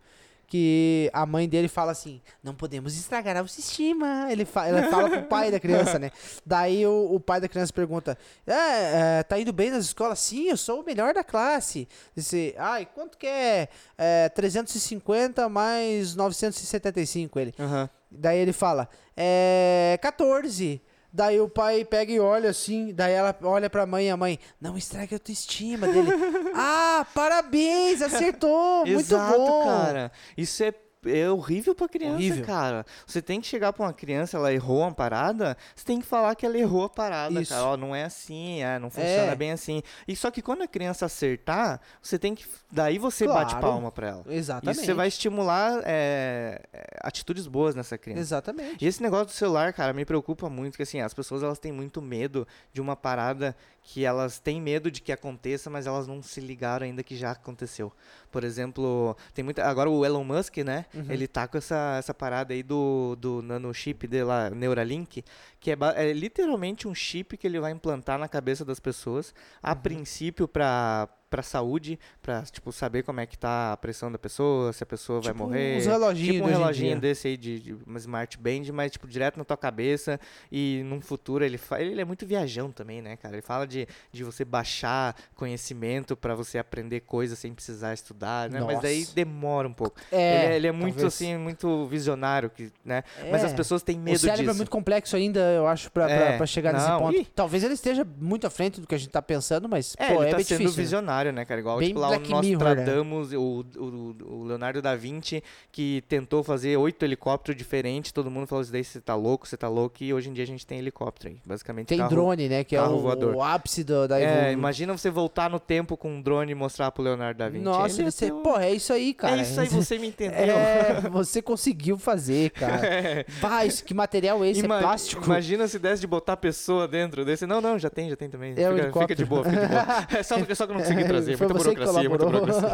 [0.51, 4.27] que a mãe dele fala assim: não podemos estragar a autoestima.
[4.29, 6.11] Ele fa ela fala pro pai da criança, né?
[6.45, 10.19] Daí o, o pai da criança pergunta: é, é, tá indo bem nas escolas?
[10.19, 11.87] Sim, eu sou o melhor da classe.
[12.13, 17.39] Disse, ai, quanto que é, é 350 mais 975?
[17.39, 17.53] Ele.
[17.57, 17.89] Aham.
[18.11, 20.81] Daí ele fala, é 14.
[21.13, 24.39] Daí o pai pega e olha assim, daí ela olha pra mãe e a mãe,
[24.60, 26.10] não estrague a autoestima dele.
[26.56, 29.65] ah, parabéns, acertou, muito Exato, bom.
[29.65, 30.12] cara.
[30.38, 30.74] Isso é,
[31.05, 32.45] é horrível pra criança, Horrível.
[32.45, 32.85] cara.
[33.05, 36.35] Você tem que chegar pra uma criança, ela errou uma parada, você tem que falar
[36.35, 37.51] que ela errou a parada, Isso.
[37.53, 37.65] cara.
[37.65, 39.35] Ó, não é assim, é, não funciona É.
[39.35, 39.81] bem assim.
[40.07, 42.45] E só que quando a criança acertar, você tem que.
[42.71, 43.67] Daí você bate Claro.
[43.67, 44.23] palma pra ela.
[44.27, 44.77] Exatamente.
[44.77, 48.21] Isso você vai estimular é, é, atitudes boas nessa criança.
[48.21, 48.83] Exatamente.
[48.83, 51.71] E esse negócio do celular, cara, me preocupa muito, que assim, as pessoas elas têm
[51.71, 56.22] muito medo de uma parada que elas têm medo de que aconteça, mas elas não
[56.22, 57.91] se ligaram ainda que já aconteceu.
[58.32, 59.65] Por exemplo, tem muita.
[59.65, 60.86] Agora o Elon Musk, né?
[61.10, 65.24] Ele tá com essa, essa parada aí do, do nanochip dele lá, Neuralink,
[65.60, 69.76] que é, é literalmente um chip que ele vai implantar na cabeça das pessoas, a
[69.76, 71.10] princípio pra.
[71.32, 74.86] Pra saúde, pra, tipo, saber como é que tá a pressão da pessoa, se a
[74.86, 75.78] pessoa vai Tipo morrer.
[75.78, 79.38] uns reloginhos Tipo um reloginho desse aí de, de uma smart band, mas tipo direto
[79.38, 80.20] na tua cabeça
[80.52, 81.82] e num futuro ele fa...
[81.82, 83.36] ele é muito viajão também, né, cara?
[83.36, 88.60] Ele fala de, de você baixar conhecimento pra você aprender coisas sem precisar estudar, né?
[88.60, 89.15] Mas daí Nossa.
[89.15, 90.00] demora um pouco.
[90.12, 91.13] É, ele, é- ele é muito talvez.
[91.13, 93.04] assim, muito visionário, que, né?
[93.32, 93.46] Mas É.
[93.46, 94.52] as pessoas têm O medo cérebro disso.
[94.52, 97.17] é muito complexo ainda, eu acho, pra- É, pra chegar nesse não, ponto.
[97.17, 97.26] ih.
[97.34, 100.22] Talvez ele esteja muito à frente do que a gente tá pensando, mas, É, pô,
[100.24, 101.02] ele é tá sendo difícil.
[101.02, 101.20] né?
[101.29, 101.60] Né, cara?
[101.60, 102.75] Igual, Bem tipo, lá Black o Mirror, né?
[102.75, 108.47] Nostradamus, o, o, o Leonardo da Vinci, que tentou fazer oito helicópteros diferentes, todo mundo
[108.47, 110.65] falou isso daí, você tá louco, você tá louco, e hoje em dia a gente
[110.65, 111.88] tem helicóptero aí, basicamente.
[111.88, 112.63] Tem carro- drone, né?
[112.63, 113.36] Que é o, voador.
[113.36, 116.91] o ápice do, da É, imagina você voltar no tempo com um drone e mostrar
[116.91, 117.63] pro Leonardo da Vinci.
[117.65, 119.38] Nossa, Ele um- pô, é isso aí, cara.
[119.38, 120.38] É isso aí, você me entendeu.
[120.55, 123.25] É, você conseguiu fazer, cara.
[123.41, 124.62] Vai, isso, que material é esse?
[124.63, 125.25] Ima- é plástico?
[125.25, 127.45] Imagina se desse de botar pessoa dentro desse.
[127.45, 128.53] Não, não, já tem, já tem também.
[128.55, 129.81] É o fica, fica de boa, fica de boa.
[130.19, 131.38] É só, só que eu não consegui trazer.
[131.38, 132.69] Foi muita burocracia, muita burocracia.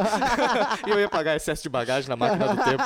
[0.86, 2.84] e eu ia pagar excesso de bagagem na máquina do tempo.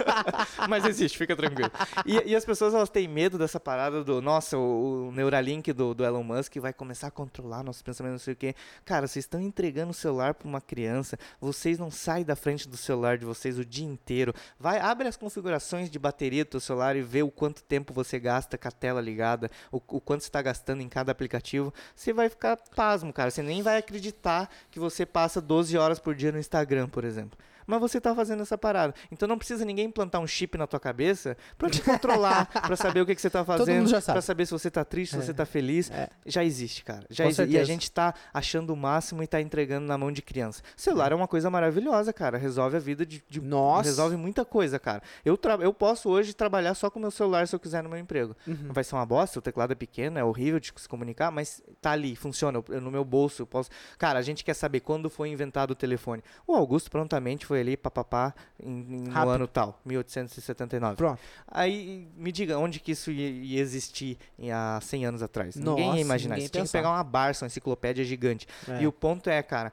[0.68, 1.70] Mas existe, fica tranquilo.
[2.06, 5.94] E, e as pessoas elas têm medo dessa parada do, nossa, o, o Neuralink do,
[5.94, 8.54] do Elon Musk vai começar a controlar nossos pensamentos, não sei o quê.
[8.84, 12.76] Cara, vocês estão entregando o celular para uma criança, vocês não saem da frente do
[12.76, 14.34] celular de vocês o dia inteiro.
[14.58, 18.18] Vai, abre as configurações de bateria do teu celular e vê o quanto tempo você
[18.18, 21.72] gasta com a tela ligada, o, o quanto você está gastando em cada aplicativo.
[21.94, 23.30] Você vai ficar pasmo, cara.
[23.30, 27.38] Você nem vai acreditar que você passa 12 horas por dia no Instagram, por exemplo.
[27.66, 28.94] Mas você tá fazendo essa parada.
[29.10, 33.00] Então não precisa ninguém implantar um chip na tua cabeça pra te controlar, pra saber
[33.00, 34.04] o que, que você tá fazendo, sabe.
[34.12, 35.22] pra saber se você tá triste, se É.
[35.22, 35.90] você tá feliz.
[35.90, 36.08] É.
[36.26, 37.06] Já existe, cara.
[37.10, 40.10] Já Com exi- E a gente tá achando o máximo e tá entregando na mão
[40.12, 40.62] de criança.
[40.76, 42.36] Celular é uma coisa maravilhosa, cara.
[42.38, 43.22] Resolve a vida de.
[43.28, 43.88] de- Nossa.
[43.88, 45.02] Resolve muita coisa, cara.
[45.24, 47.88] Eu, tra- eu posso hoje trabalhar só com o meu celular se eu quiser no
[47.88, 48.36] meu emprego.
[48.46, 48.68] Uhum.
[48.72, 51.90] Vai ser uma bosta, o teclado é pequeno, é horrível de se comunicar, mas tá
[51.92, 52.62] ali, funciona.
[52.68, 53.70] eu- no meu bolso, eu posso.
[53.98, 56.22] Cara, a gente quer saber quando foi inventado o telefone.
[56.46, 58.70] O Augusto prontamente foi ali, papapá, em,
[59.08, 60.96] no ano tal, 1879.
[60.96, 61.20] Pronto.
[61.46, 65.56] Aí me diga, onde que isso ia, ia existir em- há 100 anos atrás?
[65.56, 66.52] ninguém Nossa, ia imaginar ninguém isso.
[66.52, 68.46] Tinha que pegar uma Barça, uma enciclopédia gigante.
[68.68, 68.82] É.
[68.82, 69.72] E o ponto é, cara,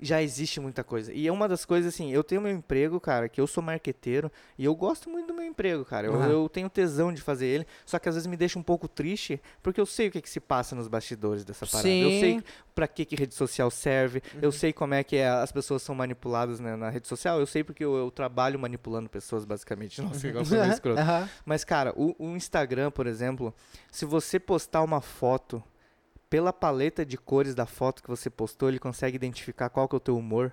[0.00, 1.12] já existe muita coisa.
[1.12, 4.30] E é uma das coisas assim, eu tenho meu emprego, cara, que eu sou marqueteiro
[4.56, 6.06] e eu gosto muito do meu emprego, cara.
[6.06, 6.28] Eu, Aham.
[6.30, 9.40] eu tenho tesão de fazer ele, só que às vezes me deixa um pouco triste,
[9.62, 11.88] porque eu sei o que, que se passa nos bastidores dessa parada.
[11.88, 12.36] Eu sei Sim.
[12.36, 12.42] Uhum.
[12.74, 15.94] pra que, que rede social serve, eu sei como é que é, as pessoas são
[15.94, 20.00] manipuladas né, na rede social, eu sei porque eu, eu trabalho manipulando pessoas, basicamente.
[20.02, 21.00] Nossa, igual foi meio escroto.
[21.00, 21.28] Aham.
[21.44, 23.54] Mas, cara, o, o Instagram, por exemplo,
[23.90, 25.62] se você postar uma foto,
[26.30, 29.98] pela paleta de cores da foto que você postou, ele consegue identificar qual que é
[29.98, 30.52] o teu humor.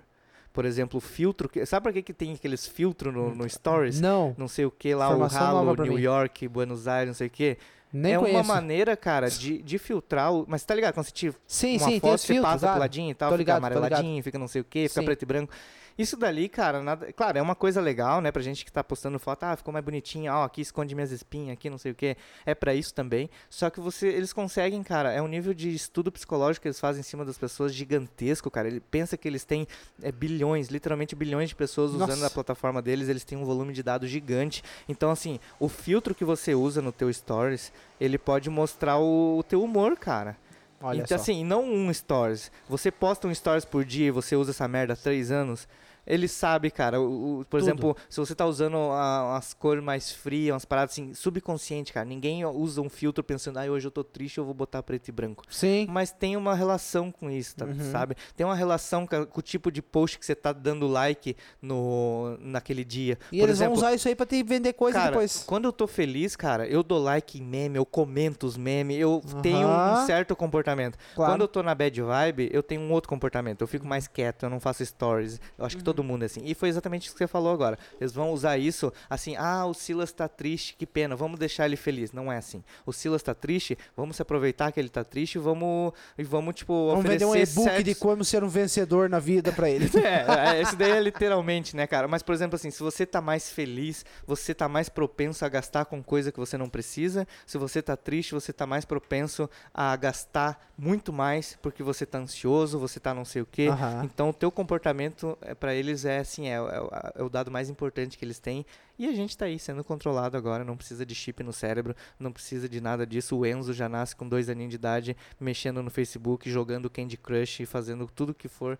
[0.52, 1.48] Por exemplo, o filtro.
[1.50, 4.00] que- Sabe pra que, que tem aqueles filtros no, no Stories?
[4.00, 6.00] Não, Não sei o que lá, o Informação Halo, nova pra New mim.
[6.00, 7.58] York, Buenos Aires, não sei o que.
[7.96, 8.38] Nem é conheço.
[8.38, 10.32] uma maneira, cara, de, de filtrar.
[10.32, 10.44] O...
[10.48, 10.94] Mas tá ligado?
[10.94, 12.74] Quando você tira Sim, uma sim, foto, você filtros, passa claro.
[12.74, 15.06] pro ladinho e tal, Tô fica ligado, amareladinho, fica não sei o que, fica Sim.
[15.06, 15.52] preto e branco.
[15.98, 17.10] Isso dali, cara, nada.
[17.10, 18.30] Claro, é uma coisa legal, né?
[18.30, 21.54] Pra gente que tá postando foto, ah, ficou mais bonitinha, ó, aqui esconde minhas espinhas,
[21.54, 22.16] aqui não sei o que.
[22.44, 23.30] É pra isso também.
[23.48, 27.00] Só que você, eles conseguem, cara, é um nível de estudo psicológico que eles fazem
[27.00, 28.68] em cima das pessoas gigantesco, cara.
[28.68, 29.66] Ele pensa que eles têm
[30.02, 32.26] é, bilhões, literalmente bilhões de pessoas usando Nossa.
[32.26, 34.62] a plataforma deles, eles têm um volume de dados gigante.
[34.86, 39.42] Então, assim, o filtro que você usa no teu stories, ele pode mostrar o, o
[39.42, 40.36] teu humor, cara.
[40.80, 41.22] Olha então, só.
[41.22, 42.50] assim, não um stories.
[42.68, 45.66] Você posta um stories por dia e você usa essa merda há três anos.
[46.06, 47.00] Ele sabe, cara.
[47.00, 47.68] O, o- por Tudo.
[47.68, 52.06] exemplo, se você tá usando a- umas cores mais frias, umas paradas assim, subconsciente, cara.
[52.06, 55.12] Ninguém usa um filtro pensando, ah, hoje eu tô triste, eu vou botar preto e
[55.12, 55.42] branco.
[55.50, 55.86] Sim.
[55.90, 57.90] Mas tem uma relação com isso, tá- Uhum.
[57.90, 58.14] sabe?
[58.36, 62.36] Tem uma relação com, com o tipo de post que você tá dando like no,
[62.40, 63.18] naquele dia.
[63.32, 65.42] E por eles exemplo, vão usar isso aí pra te vender coisa Cara, depois.
[65.46, 69.20] quando eu tô feliz, cara, eu dou like em meme, eu comento os memes, eu
[69.42, 70.96] tenho um certo comportamento.
[71.14, 71.32] Claro.
[71.32, 73.60] Quando eu tô na bad vibe, eu tenho um outro comportamento.
[73.62, 75.40] Eu fico mais quieto, eu não faço stories.
[75.58, 76.42] Eu acho que todo mundo é assim.
[76.44, 77.78] E foi exatamente isso que você falou agora.
[78.00, 81.76] Eles vão usar isso assim, ah, o Silas tá triste, que pena, vamos deixar ele
[81.76, 82.12] feliz.
[82.12, 82.62] Não é assim.
[82.84, 86.54] O Silas tá triste, vamos se aproveitar que ele tá triste e vamos, e vamos
[86.54, 89.90] tipo, Vamos vender um oferecer e-book de como ser um vencedor na vida pra ele.
[89.98, 92.08] é, é, esse daí é literalmente, né, cara?
[92.08, 95.84] Mas, por exemplo, assim, se você tá mais feliz, você tá mais propenso a gastar
[95.84, 97.26] com coisa que você não precisa.
[97.46, 102.18] Se você tá triste, você tá mais propenso a gastar muito mais porque você tá
[102.18, 103.68] ansioso, você tá não sei o quê.
[104.04, 107.68] Então, o teu comportamento, é, para eles, é assim, é, é é o dado mais
[107.70, 108.64] importante que eles têm.
[108.98, 112.32] E a gente tá aí sendo controlado agora, não precisa de chip no cérebro, não
[112.32, 113.36] precisa de nada disso.
[113.36, 117.64] O Enzo já nasce com dois aninhos de idade, mexendo no Facebook, jogando Candy Crush,
[117.66, 118.78] fazendo tudo que for.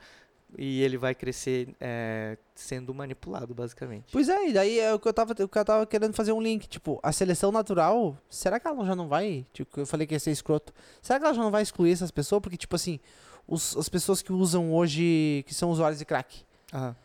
[0.57, 4.07] E ele vai crescer é, sendo manipulado, basicamente.
[4.13, 6.33] Pois é, e daí é o que eu tava, o que eu tava querendo fazer
[6.33, 6.69] um link.
[6.69, 9.45] Tipo, a seleção natural, será que ela já não vai?
[9.53, 10.73] Tipo, eu falei que ia ser escroto.
[11.03, 12.41] Será que ela já não vai excluir essas pessoas?
[12.41, 13.01] Porque, tipo assim,
[13.47, 16.97] os- as pessoas que usam hoje, que são usuários de crack, Aham.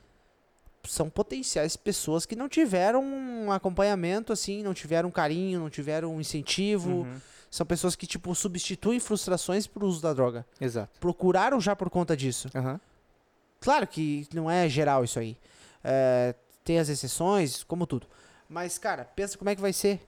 [0.84, 6.16] são potenciais pessoas que não tiveram um acompanhamento, assim, não tiveram um carinho, não tiveram
[6.16, 7.02] um incentivo.
[7.04, 7.22] Uhum.
[7.52, 10.46] São pessoas que, tipo, substituem frustrações pro uso da droga.
[10.60, 11.00] Exato.
[11.00, 12.50] Procuraram já por conta disso.
[12.56, 12.80] Aham.
[13.60, 15.38] Claro que não é geral isso aí.
[15.84, 16.34] É,
[16.64, 18.08] tem as exceções, como tudo.
[18.50, 20.00] Mas, cara, pensa como é que vai ser.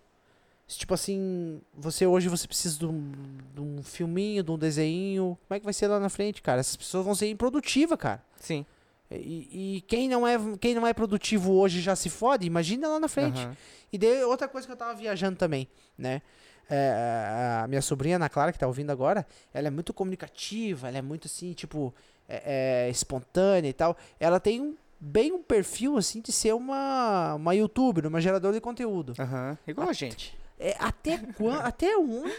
[0.68, 3.12] Se, Tipo assim, você hoje você precisa de um,
[3.54, 5.38] de um filminho, de um desenho.
[5.48, 6.62] Como é que vai ser lá na frente, cara?
[6.62, 8.24] Essas pessoas vão ser improdutivas, cara.
[8.40, 8.66] Sim.
[9.12, 13.00] E, e quem, não é, quem não é produtivo hoje já se fode, imagina lá
[13.00, 13.42] na frente.
[13.42, 13.56] Aham.
[13.92, 16.22] E daí, outra coisa que eu tava viajando também, né?
[16.70, 20.98] É, a minha sobrinha, Ana Clara, que tá ouvindo agora, ela é muito comunicativa, ela
[20.98, 21.94] é muito assim, tipo,
[22.28, 23.96] é, é, espontânea e tal.
[24.20, 28.62] Ela tem um, bem um perfil, assim, de ser uma, uma youtuber, uma geradora de
[28.62, 29.14] conteúdo.
[29.20, 29.58] Aham.
[29.68, 30.36] Igual a gente.
[30.60, 32.34] É, até, quan, até onde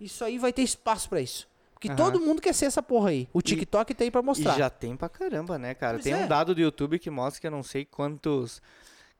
[0.00, 1.48] isso aí vai ter espaço pra isso?
[1.76, 1.96] Porque Aham.
[1.96, 3.28] todo mundo quer ser essa porra aí.
[3.34, 4.54] O TikTok tem pra mostrar.
[4.54, 5.94] E já tem pra caramba, né, cara?
[5.98, 6.16] Pois tem é.
[6.16, 8.62] um dado do YouTube que mostra que eu não sei quantos.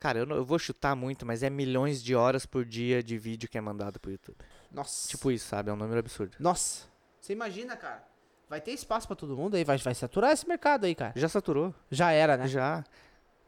[0.01, 3.19] Cara, eu, não- eu vou chutar muito, mas é milhões de horas por dia de
[3.19, 4.39] vídeo que é mandado pro YouTube.
[4.73, 5.07] Nossa.
[5.07, 5.69] Tipo isso, sabe?
[5.69, 6.35] É um número absurdo.
[6.41, 6.85] Nossa.
[7.21, 8.03] Você imagina, cara.
[8.49, 11.13] Vai ter espaço pra todo mundo aí, vai, vai saturar esse mercado aí, cara.
[11.15, 11.75] Já saturou?
[11.91, 12.49] Já era, né?
[12.49, 12.85] Já.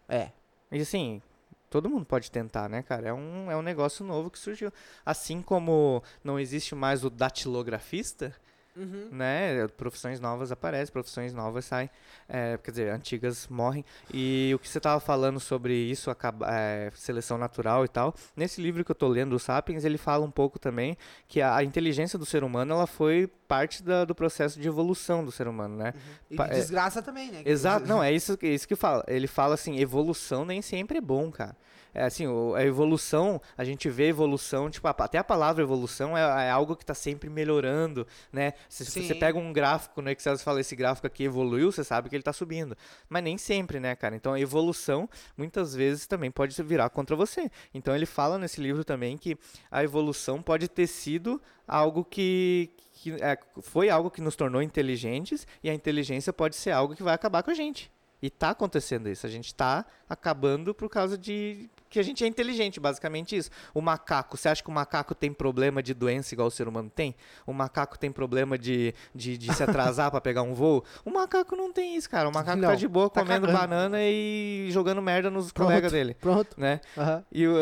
[0.07, 0.33] É.
[0.71, 1.23] E assim,
[1.71, 3.09] todo mundo pode tentar, né, cara?
[3.09, 4.71] É um, é um negócio novo que surgiu.
[5.07, 8.35] Assim como não existe mais o datilografista,
[8.79, 9.09] Uhum.
[9.11, 9.67] né?
[9.77, 11.91] Profissões novas aparecem, profissões novas saem.
[12.29, 13.85] É, quer dizer, antigas morrem.
[14.15, 18.61] E o que você estava falando sobre isso, acaba, é, seleção natural e tal, nesse
[18.63, 21.65] livro que eu tô lendo, o Sapiens, ele fala um pouco também que a, a
[21.65, 25.77] inteligência do ser humano, ela foi parte da- do processo de evolução do ser humano,
[25.77, 25.95] né?
[26.31, 27.43] E Pa- de é- desgraça também, né?
[27.45, 29.03] Exato, não, é isso, que- é isso que fala.
[29.09, 31.57] Ele fala assim, evolução nem sempre é bom, cara.
[31.95, 36.17] É assim, o- a evolução, a gente vê evolução, tipo, a- até a palavra evolução
[36.17, 38.53] é, é algo que está sempre melhorando, né?
[38.69, 41.83] Se se você pega um gráfico no Excel e fala esse gráfico aqui evoluiu, você
[41.83, 42.77] sabe que ele está subindo.
[43.09, 44.15] Mas nem sempre, né, cara?
[44.15, 47.51] Então a evolução, muitas vezes, também pode virar contra você.
[47.73, 49.37] Então ele fala nesse livro também que
[49.71, 55.47] a evolução pode ter sido algo que, que é, foi algo que nos tornou inteligentes
[55.63, 57.91] e a inteligência pode ser algo que vai acabar com a gente.
[58.21, 59.25] E tá acontecendo isso.
[59.27, 63.51] A gente tá acabando por causa de que a gente é inteligente, basicamente isso.
[63.73, 66.91] O macaco, você acha que o macaco tem problema de doença igual o ser humano
[66.95, 67.15] tem?
[67.47, 70.85] O macaco tem problema de, de, de se atrasar pra pegar um voo?
[71.05, 72.29] O macaco não tem isso, cara.
[72.29, 73.59] O macaco tá Não, de boa tá comendo cagando.
[73.59, 75.69] banana e jogando merda nos Pronto.
[75.69, 76.59] colegas dele, Pronto.
[76.61, 76.81] né?
[76.97, 77.25] Aham.
[77.33, 77.55] E o,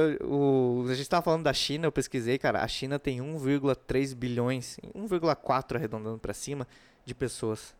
[0.84, 2.62] o- a gente tava falando da China, eu pesquisei, cara.
[2.62, 6.66] A China tem 1,3 bilhões, 1,4 arredondando pra cima,
[7.04, 7.74] de pessoas.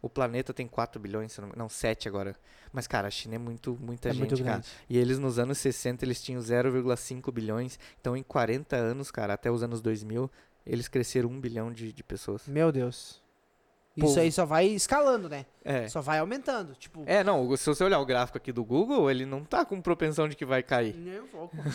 [0.00, 2.36] O planeta tem 4 bilhões, não, não 7 agora.
[2.72, 4.62] Mas, cara, a China é muito, muita É gente, muito cara.
[4.88, 7.78] E eles nos anos 60, eles tinham 0,5 bilhões.
[8.00, 10.30] Então, em 40 anos, cara, até os anos 2000,
[10.66, 12.46] eles cresceram 1 bilhão de, de pessoas.
[12.46, 13.20] Meu Deus.
[13.96, 14.20] Isso Povo.
[14.20, 15.44] aí só vai escalando, né?
[15.64, 15.88] É.
[15.88, 16.76] Só vai aumentando.
[16.76, 19.80] Tipo, É, não, se você olhar o gráfico aqui do Google, ele não tá com
[19.80, 20.94] propensão de que vai cair.
[20.94, 21.56] nem um pouco.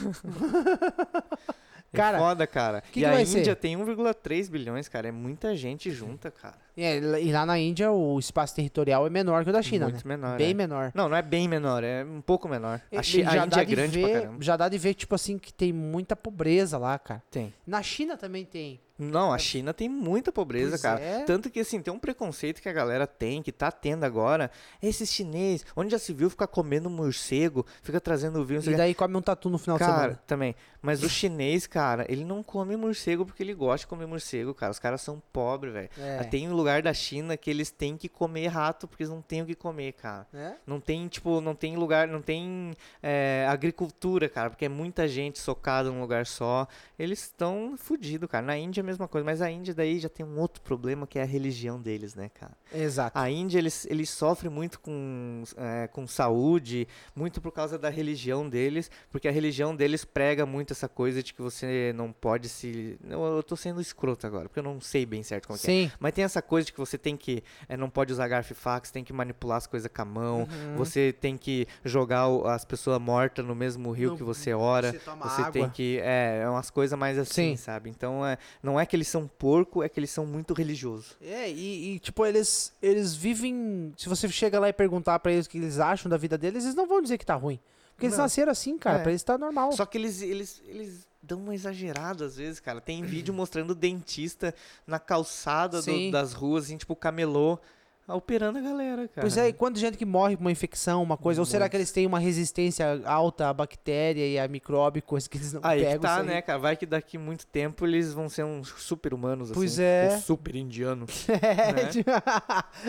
[1.94, 2.82] É Cara, foda, cara.
[2.82, 3.56] que e que a Índia ser?
[3.56, 5.08] tem 1,3 bilhões, cara.
[5.10, 6.56] É muita gente junta, cara.
[6.76, 10.08] É, e lá na Índia o espaço territorial é menor que o da China, Muito
[10.08, 10.18] né?
[10.18, 10.38] menor.
[10.40, 10.54] Bem é.
[10.56, 10.92] menor.
[10.96, 12.82] Não, não é bem menor, é um pouco menor.
[12.92, 14.38] E- A, Chi- e a Índia é de grande ver, pra caramba.
[14.44, 17.22] Já dá de ver, tipo assim, que tem muita pobreza lá, cara.
[17.30, 17.54] Tem.
[17.68, 18.80] Na China também tem.
[19.12, 21.00] Não, a China tem muita pobreza, Pois cara.
[21.00, 21.24] é.
[21.24, 24.50] Tanto que, assim, tem um preconceito que a galera tem, que tá tendo agora.
[24.82, 29.16] Esses chinês, onde já se viu ficar comendo morcego, fica trazendo vinho, E daí come
[29.16, 30.20] um tatu no final de Cara, semana.
[30.28, 30.56] também.
[30.82, 34.72] Mas o chinês, cara, ele não come morcego porque ele gosta de comer morcego, cara.
[34.72, 35.90] Os caras são pobres, velho.
[35.98, 36.24] É.
[36.26, 39.42] Tem um lugar da China que eles têm que comer rato porque eles não têm
[39.42, 40.28] o que comer, cara.
[40.34, 40.54] É?
[40.68, 45.40] Não tem, tipo, não tem lugar, não tem é, agricultura, cara, porque é muita gente
[45.40, 46.68] socada num lugar só.
[47.00, 48.46] Eles estão fodidos, cara.
[48.46, 51.20] Na Índia a mesma coisa, mas a Índia daí já tem um outro problema que
[51.20, 52.54] é a religião deles, né, cara?
[52.74, 53.18] Exato.
[53.18, 58.48] A Índia, eles, eles sofrem muito com, é, com saúde, muito por causa da religião
[58.48, 62.98] deles, porque a religião deles prega muito essa coisa de que você não pode se...
[63.08, 65.68] Eu, eu tô sendo escroto agora, porque eu não sei bem certo como que é.
[65.68, 65.92] Sim.
[66.00, 67.44] Mas tem essa coisa de que você tem que.
[67.68, 70.40] é, não pode usar garfo e você tem que manipular as coisas com a mão.
[70.40, 70.76] Uhum.
[70.78, 74.92] Você tem que jogar as pessoas mortas no mesmo rio que você ora.
[74.92, 76.00] você Você tem que.
[76.00, 77.58] É, é umas coisas mais assim, Sim.
[77.58, 77.90] sabe?
[77.90, 81.16] Então é, não é que eles são porco, é que eles são muito religiosos.
[81.22, 83.94] É, e, e, tipo, eles, eles vivem.
[83.98, 86.64] Se você chega lá e perguntar pra eles o que eles acham da vida deles,
[86.64, 87.60] eles não vão dizer que tá ruim.
[87.96, 88.24] Porque eles Não.
[88.26, 89.00] nasceram assim, cara.
[89.00, 89.02] É.
[89.04, 89.72] Pra eles tá normal.
[89.74, 92.82] Só que eles, eles, eles dão uma exagerada às vezes, cara.
[92.82, 94.54] Tem vídeo mostrando dentista
[94.88, 97.60] na calçada do- das ruas, assim, tipo camelô,
[98.08, 99.22] operando a galera, cara.
[99.22, 101.42] Pois é, e quanta gente que morre por uma infecção, uma coisa?
[101.42, 105.38] Ou será que eles têm uma resistência alta à bactéria e a micróbio, coisa que
[105.38, 106.02] eles não Aí que pegam?
[106.02, 106.28] tá, isso aí?
[106.28, 106.60] né, cara?
[106.60, 109.84] Vai que daqui muito tempo eles vão ser uns super humanos, Pois assim.
[109.84, 110.18] é.
[110.20, 111.28] Super indianos.
[111.44, 111.86] É, né?
[111.88, 112.10] tipo,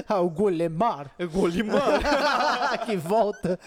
[0.08, 1.10] ah, o Golemar.
[1.18, 2.00] É Golimar.
[2.86, 3.58] que volta.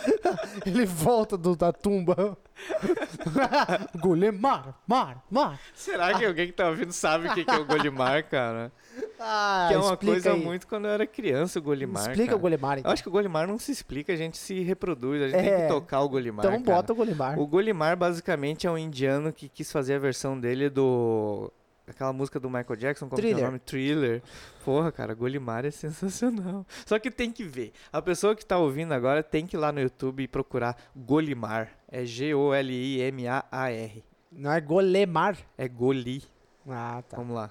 [0.66, 2.38] Ele volta do, da tumba.
[4.00, 5.60] Golemar, mar, mar.
[5.76, 8.72] Será que alguém que tá ouvindo sabe o que que é o Golimar, cara?
[9.20, 10.39] Ah, que é uma coisa aí.
[10.43, 12.38] muito quando eu era criança, o Golimar, Explica cara.
[12.38, 12.91] o Golemar, Eu então.
[12.91, 15.61] acho que o Golimar não se explica, a gente se reproduz, a gente tem É.
[15.63, 16.76] que tocar o Golimar, Então cara.
[16.78, 17.39] bota o Golemar.
[17.39, 21.51] O Golimar basicamente é um indiano que quis fazer a versão dele do
[21.89, 23.45] aquela música do Michael Jackson, como que é o Thriller.
[23.47, 23.59] nome?
[23.59, 24.22] Thriller.
[24.65, 26.65] Porra, cara, Golimar é sensacional.
[26.86, 27.72] Só que tem que ver.
[27.93, 31.70] A pessoa que tá ouvindo agora tem que ir lá no YouTube e procurar Golimar.
[31.89, 34.03] É G-O-L-I-M-A-A-R.
[34.32, 35.38] Não é Golemar?
[35.57, 36.22] É Goli.
[36.70, 37.15] Ah, tá.
[37.15, 37.49] Vamos lá.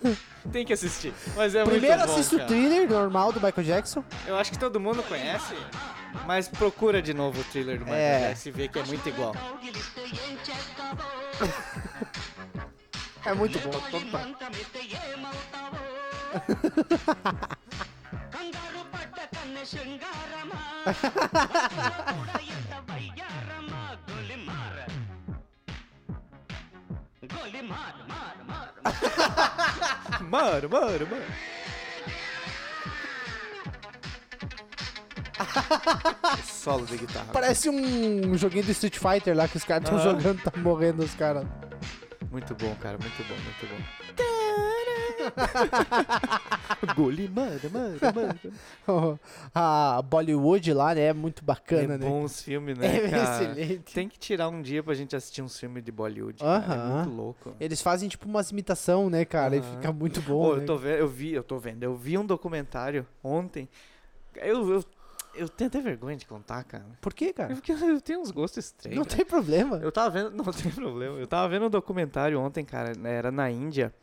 [0.52, 1.12] Tem que assistir.
[1.36, 2.48] Mas é Primeiro muito bom, assisto o cara.
[2.48, 4.04] thriller normal do Michael Jackson.
[4.26, 5.54] Eu acho que todo mundo conhece.
[6.26, 8.28] Mas procura de novo o thriller do Michael É.
[8.28, 9.34] Jackson e vê que é muito igual.
[13.22, 13.70] É muito bom.
[30.22, 31.24] Mano, mano, mano.
[36.44, 37.26] Solo de guitarra.
[37.32, 40.02] Parece um joguinho do Street Fighter lá que os caras estão Ah.
[40.02, 41.46] jogando, tá morrendo os caras.
[42.30, 44.29] Muito bom, cara, muito bom, muito bom.
[46.94, 49.20] Gole, mano, mano, mano.
[49.54, 52.06] A Bollywood lá, né, é muito bacana, é né?
[52.06, 53.22] bom os filmes, né, É cara?
[53.22, 53.94] excelente.
[53.94, 56.64] Tem que tirar um dia pra gente assistir uns filmes de Bollywood, cara.
[56.64, 56.96] É Aham.
[56.96, 57.56] muito louco.
[57.60, 59.56] Eles fazem tipo umas imitação, né, cara?
[59.56, 59.70] E Aham.
[59.70, 60.42] fica muito bom.
[60.44, 60.62] Ô, né?
[60.62, 63.68] eu, tô vendo, eu vi, eu tô vendo, eu vi um documentário ontem.
[64.36, 64.84] Eu, eu,
[65.34, 66.84] eu tenho até vergonha de contar, cara.
[67.00, 67.54] Por quê, É cara?
[67.54, 68.96] porque eu tenho uns gostos estranhos.
[68.98, 69.16] Não cara.
[69.16, 69.76] tem problema.
[69.78, 71.18] Eu tava vendo, não tem problema.
[71.18, 73.94] Eu tava vendo um documentário ontem, cara, né, era na Índia.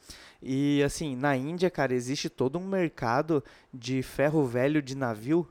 [0.41, 5.47] E assim, na Índia, cara, existe todo um mercado de ferro velho de navio.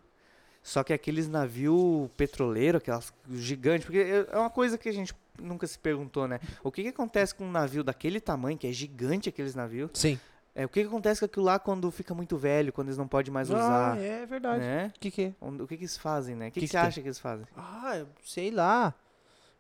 [0.63, 5.15] Só que aqueles navio petroleiro, aquelas gigantes, porque é é uma coisa que a gente
[5.41, 6.41] nunca se perguntou, né?
[6.65, 9.91] O que que acontece com um navio daquele tamanho, que é gigante aqueles navios?
[9.95, 10.19] Sim.
[10.59, 13.07] É, o que que acontece com aquilo lá quando fica muito velho, quando eles não
[13.07, 14.61] podem mais usar, Ah, é verdade.
[14.61, 14.91] né?
[14.97, 15.35] O que que é?
[15.39, 16.49] O que que eles fazem, né?
[16.49, 16.87] O que, Que que, você tem?
[16.89, 17.47] acha que eles fazem?
[17.55, 18.95] Ah, eu sei lá.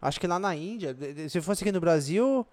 [0.00, 0.96] Acho que lá na Índia,
[1.28, 2.46] se fosse aqui no Brasil,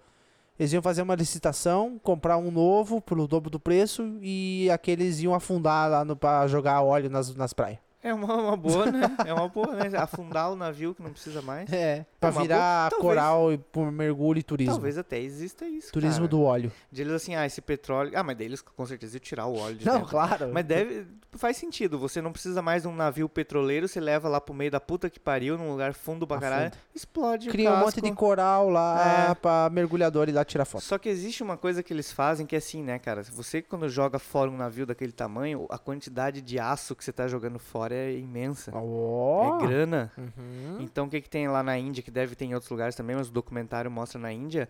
[0.58, 5.34] eles iam fazer uma licitação, comprar um novo pelo dobro do preço e aqueles iam
[5.34, 7.78] afundar lá no, pra jogar óleo nas, nas praias.
[8.04, 9.16] É uma, uma boa, né?
[9.26, 9.90] É uma boa, né?
[9.98, 11.72] Afundar o navio que não precisa mais.
[11.72, 14.74] É, pra uma virar boa- talvez- coral e por mergulho e turismo.
[14.74, 15.90] Talvez até exista isso.
[15.92, 16.28] Turismo cara.
[16.28, 16.72] do óleo.
[16.92, 18.12] De eles assim, ah, esse petróleo.
[18.14, 20.08] Ah, mas deles com certeza iam tirar o óleo de Não, dentro.
[20.10, 20.50] claro.
[20.52, 21.06] Mas deve.
[21.36, 21.98] Faz sentido.
[21.98, 25.10] Você não precisa mais de um navio petroleiro, você leva lá pro meio da puta
[25.10, 26.78] que pariu, num lugar fundo pra caralho, Afunda.
[26.94, 27.48] explode.
[27.48, 29.34] Cria um monte de coral lá É.
[29.34, 30.84] pra mergulhador ir lá tirar foto.
[30.84, 33.22] Só que existe uma coisa que eles fazem que é assim, né, cara?
[33.24, 37.26] Você quando joga fora um navio daquele tamanho, a quantidade de aço que você tá
[37.26, 38.70] jogando fora é imensa.
[38.74, 39.58] Ó.
[39.60, 40.12] É grana.
[40.18, 40.78] Uhum.
[40.80, 43.14] Então o que, que tem lá na Índia, que deve ter em outros lugares também,
[43.16, 44.68] mas o documentário mostra na Índia,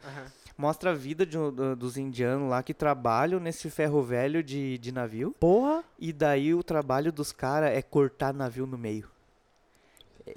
[0.57, 4.93] mostra a vida de do- dos indianos lá que trabalham nesse ferro velho de, de
[4.93, 5.35] navio.
[5.41, 5.83] Porra.
[5.99, 9.09] E daí o trabalho dos caras é cortar navio no meio.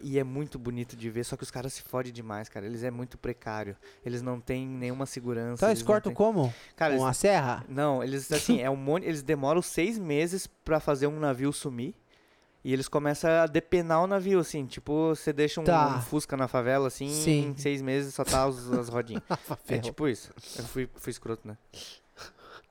[0.03, 2.65] E é muito bonito de ver, só que os caras se fodem demais, cara.
[2.65, 3.73] Eles é muito precário.
[4.05, 5.61] Eles não têm nenhuma segurança.
[5.61, 6.53] Tá, eles eles cortam têm- como?
[6.75, 7.63] Cara, Com eles- a serra?
[7.69, 11.95] Não, eles assim, é um monte, eles demoram seis meses pra fazer um navio sumir.
[12.63, 15.95] E eles começam a depenar o navio, assim, tipo, você deixa um, Tá.
[15.97, 17.49] um Fusca na favela, assim, Sim.
[17.49, 19.23] em seis meses só tá os- as rodinhas.
[19.29, 19.81] é Ferro.
[19.83, 20.31] tipo isso.
[20.57, 21.57] Eu fui, fui escroto, né?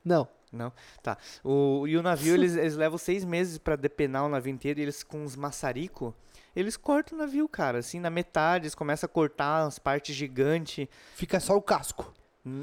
[0.05, 0.29] Não.
[0.53, 0.73] Não?
[1.03, 1.19] Tá.
[1.45, 4.83] O, e o navio, eles, eles levam seis meses pra depenar o navio inteiro e
[4.83, 6.15] eles com os maçarico,
[6.55, 7.79] eles cortam o navio, cara.
[7.79, 10.89] Assim, na metade, eles começam a cortar as partes gigantes.
[11.15, 12.13] Fica só o casco.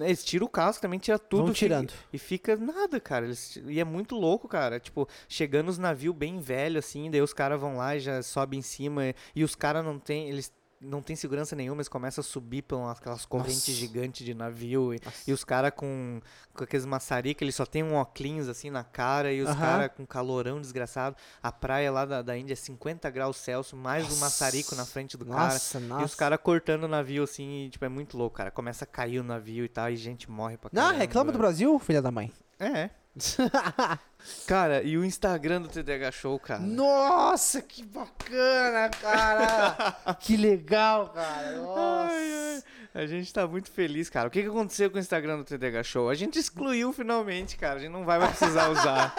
[0.01, 1.45] Eles tiram o casco, também tira tudo.
[1.45, 1.93] Vão fica- tirando.
[2.13, 3.25] e fica nada, cara.
[3.25, 4.79] Eles, e é muito louco, cara.
[4.79, 8.59] Tipo, chegando os navios bem velhos, assim, daí os caras vão lá e já sobem
[8.59, 9.07] em cima.
[9.07, 10.29] E, e os caras não tem.
[10.29, 10.51] Eles
[10.83, 13.71] não tem segurança nenhuma, eles começam a subir por aquelas correntes Nossa.
[13.79, 14.93] gigantes de navio.
[14.93, 16.21] E, e os caras com,
[16.53, 19.31] com aqueles maçarica, eles só tem um óculos assim na cara.
[19.33, 19.59] E os Aham.
[19.59, 21.15] caras com calorão desgraçado.
[21.41, 25.17] A praia lá da, da Índia é 50 graus Celsius, mais um maçarico na frente
[25.17, 25.53] do cara.
[25.53, 26.01] Nossa, nossa.
[26.01, 28.51] E os caras cortando o navio assim, e, tipo, é muito louco, cara.
[28.51, 30.99] Começa a cair o navio e tal, e gente morre pra Não, caramba.
[30.99, 32.31] reclama do Brasil, filha da mãe.
[32.59, 32.89] É.
[34.47, 36.59] cara, e o Instagram do TDH Show, cara?
[36.61, 39.95] Nossa, que bacana, cara.
[40.19, 41.57] que legal, cara.
[41.57, 42.11] Nossa.
[42.11, 42.63] Ai,
[42.95, 44.27] ai, A gente tá muito feliz, cara.
[44.27, 46.09] O que, que aconteceu com o Instagram do TDH Show?
[46.09, 47.75] A gente excluiu finalmente, cara.
[47.75, 49.13] A gente não vai mais precisar usar.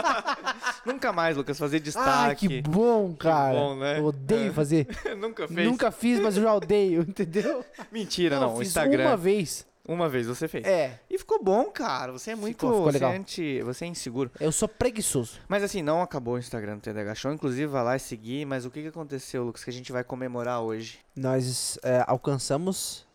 [0.84, 2.48] Nunca mais, Lucas, fazer Ai, destaque.
[2.48, 3.54] que bom, cara.
[3.54, 3.98] bom, né?
[3.98, 4.86] Eu odeio fazer.
[5.16, 5.68] Nunca fez?
[5.68, 7.64] Nunca fiz, mas eu já odeio, entendeu?
[7.90, 8.50] Mentira, não.
[8.50, 9.06] eu O fiz Instagram.
[9.08, 9.66] uma vez.
[9.88, 10.66] Uma vez você fez.
[10.66, 12.10] É, E ficou bom, cara.
[12.12, 12.56] Você é muito.
[12.56, 13.12] Ficou, ficou você, legal.
[13.12, 14.30] É anti, você é inseguro.
[14.40, 15.38] eu sou preguiçoso.
[15.46, 17.32] Mas assim, não acabou o Instagram do TDH Show.
[17.32, 18.44] Inclusive, vai lá e seguir.
[18.44, 20.98] Mas o que, que aconteceu, Lucas, que a gente vai comemorar hoje?
[21.14, 23.06] Nós é, alcançamos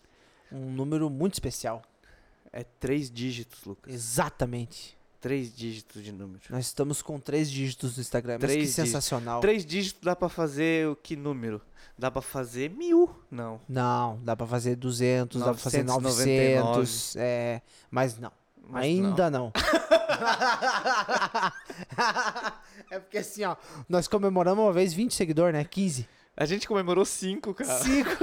[0.52, 1.82] um número muito especial.
[2.54, 3.94] É três dígitos, Lucas.
[3.94, 4.98] Exatamente.
[5.22, 6.42] Três dígitos de número.
[6.50, 8.40] Nós estamos com três dígitos no Instagram.
[8.40, 8.86] Três que dígitos.
[8.86, 9.40] sensacional.
[9.40, 11.62] Três dígitos dá pra fazer o que número?
[11.96, 13.08] Dá pra fazer mil?
[13.30, 13.62] Não.
[13.70, 16.68] Não, dá pra fazer 200, dá pra fazer 999.
[16.80, 17.62] 900, é,
[17.92, 18.32] mas não.
[18.68, 19.52] Mas Ainda não.
[22.90, 23.56] é porque assim, ó,
[23.88, 25.64] nós comemoramos uma vez 20 seguidores, né?
[25.64, 26.08] 15.
[26.36, 27.80] A gente comemorou cinco, cara.
[27.80, 28.10] Cinco.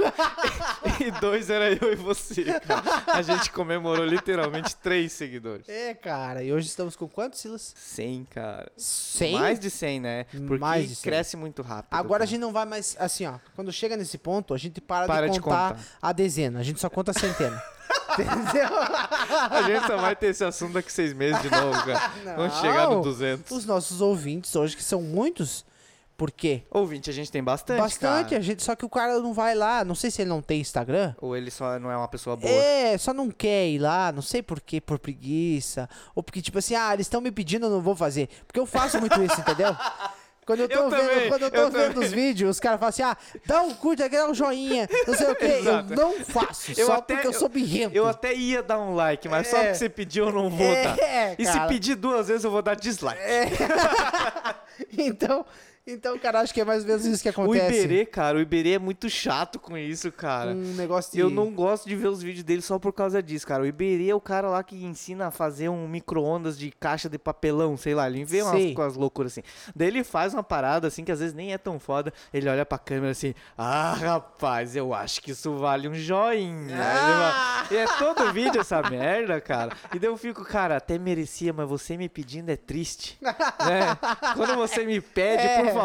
[0.99, 2.83] E dois era eu e você, cara.
[3.07, 5.67] A gente comemorou literalmente três seguidores.
[5.69, 6.43] É, cara.
[6.43, 7.73] E hoje estamos com quantos, Silas?
[7.75, 8.69] 100, cara.
[8.77, 9.39] 100?
[9.39, 10.23] Mais de 100, né?
[10.25, 11.03] Porque Mais de 100.
[11.03, 11.93] cresce muito rápido.
[11.93, 12.25] Agora a cara.
[12.27, 12.95] gente não vai mais.
[12.99, 13.35] Assim, ó.
[13.55, 15.85] Quando chega nesse ponto, a gente para, Para de, de contar contar.
[16.01, 16.59] a dezena.
[16.59, 17.61] A gente só conta a centena.
[18.13, 18.69] Entendeu?
[19.49, 22.11] A gente só vai ter esse assunto daqui seis meses de novo, cara.
[22.35, 23.01] Quando chegar no Não.
[23.01, 23.51] 200.
[23.51, 25.65] Os nossos ouvintes hoje, que são muitos.
[26.19, 26.63] Por quê?
[26.69, 28.37] Ouvinte, a gente tem bastante, Bastante, cara.
[28.37, 29.85] a gente, só que o cara não vai lá.
[29.85, 31.15] Não sei se ele não tem Instagram.
[31.21, 32.51] Ou ele só não é uma pessoa boa.
[32.53, 35.87] É, só não quer ir lá, não sei por quê, por preguiça.
[36.13, 38.27] Ou porque, tipo assim, ah, eles estão me pedindo, eu não vou fazer.
[38.45, 39.73] Porque eu faço muito isso, entendeu?
[40.45, 42.07] Quando eu tô Eu vendo, também, quando eu tô eu vendo também.
[42.07, 43.15] os vídeos, os caras falam assim, ah,
[43.45, 45.45] dá um curte aqui, dá um joinha, não sei o quê.
[45.45, 45.93] Eu Exato.
[45.95, 47.95] não faço, Eu só até- porque eu sou birrento.
[47.95, 49.59] Eu até ia dar um like, mas só É.
[49.65, 51.35] porque você pediu eu não vou É, dar.
[51.39, 53.21] E se pedir duas vezes eu vou dar dislike.
[54.97, 55.45] Então,
[55.93, 57.79] então, cara, acho que é mais ou menos isso que O acontece.
[57.83, 60.51] Iberê, cara, o Iberê é muito chato com isso, cara.
[60.51, 61.19] Um negócio de...
[61.19, 63.63] Eu não gosto de ver os vídeos dele só por causa disso, cara.
[63.63, 67.17] O Iberê é o cara lá que ensina a fazer um micro-ondas de caixa de
[67.17, 68.07] papelão, sei lá.
[68.09, 68.73] Ele vê umas, Sei.
[68.73, 69.41] com as loucuras assim.
[69.75, 72.13] Daí ele faz uma parada assim que às vezes nem é tão foda.
[72.33, 76.75] Ele olha pra câmera assim: Ah, rapaz, eu acho que isso vale um joinha.
[76.79, 77.65] Ah!
[77.71, 79.71] E é todo vídeo essa merda, cara.
[79.93, 83.17] E daí eu fico, cara, até merecia, mas você me pedindo é triste.
[83.21, 83.97] né?
[84.35, 85.57] Quando você me pede, É.
[85.63, 85.78] por favor.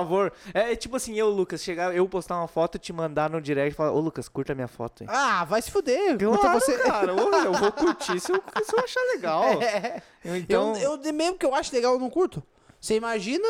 [0.52, 3.72] É tipo assim, eu, Lucas, chegar, eu postar uma foto e te mandar no direct
[3.72, 5.08] e falar: Ô, Lucas, curta minha foto aí.
[5.10, 6.18] Ah, vai se fuder.
[6.18, 6.78] Claro, Então você...
[6.78, 7.12] cara,
[7.44, 9.44] eu vou curtir se eu, se eu achar legal.
[9.62, 10.02] É.
[10.24, 12.42] Então, Eu, eu, mesmo que eu acho legal, eu não curto.
[12.80, 13.46] Você imagina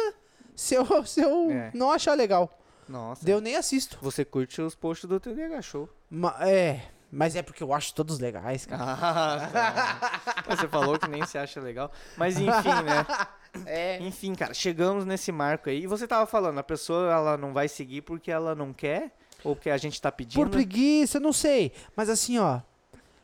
[0.54, 1.70] se eu, se eu É.
[1.74, 2.58] não achar legal.
[2.88, 3.98] nossa, Eu nem assisto.
[4.02, 5.88] você curte os posts do TDH Show.
[6.10, 6.82] Ma- é,
[7.14, 8.82] mas é porque eu acho todos legais, cara.
[8.82, 10.54] Ah, tá.
[10.56, 11.90] Você falou que nem se acha legal.
[12.16, 13.06] Mas enfim, né?
[13.66, 13.98] É.
[14.00, 15.84] Enfim, cara, chegamos nesse marco aí.
[15.84, 19.12] E você tava falando, a pessoa ela não vai seguir porque ela não quer?
[19.44, 20.42] Ou porque a gente tá pedindo?
[20.42, 21.70] Por preguiça, não sei.
[21.94, 22.60] Mas assim, ó.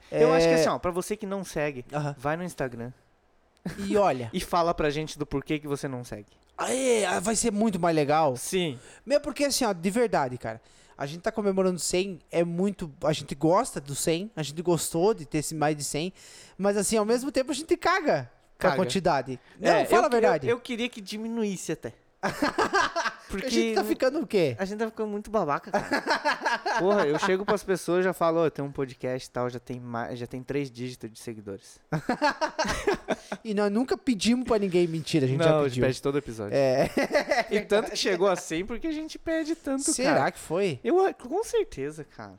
[0.09, 2.15] Eu acho que é, assim, ó, pra você que não segue, Aham.
[2.17, 2.93] vai no Instagram
[3.89, 6.27] E olha, e fala pra gente do porquê que você não segue.
[6.57, 8.37] aê, ah, vai ser muito mais legal.
[8.37, 8.79] Sim.
[9.05, 10.61] Mesmo porque assim, ó, de verdade, cara.
[11.01, 12.93] A gente tá comemorando 100, é muito.
[13.03, 16.13] A gente gosta do 100, a gente gostou de ter esse mais de 100,
[16.59, 18.77] mas assim, ao mesmo tempo a gente caga com a Caga.
[18.77, 19.41] quantidade.
[19.59, 20.47] Não, É, fala eu, a verdade.
[20.47, 21.95] Eu, eu queria que diminuísse até.
[23.31, 24.57] Porque A gente tá ficando o quê?
[24.59, 26.03] A gente tá ficando muito babaca, cara.
[26.81, 29.61] Porra, eu chego pras pessoas e já falo, ó, tem um podcast e tal, já
[29.61, 31.79] tem, mais, já tem três dígitos de seguidores.
[33.45, 35.85] E nós nunca pedimos pra ninguém mentira, a gente não, já a gente pediu.
[35.87, 36.55] pede todo episódio.
[36.55, 36.91] É.
[37.51, 40.33] E tanto que chegou a 100 porque a gente pede tanto, Será cara.
[40.33, 40.79] que foi?
[40.85, 42.39] Eu, com certeza, cara.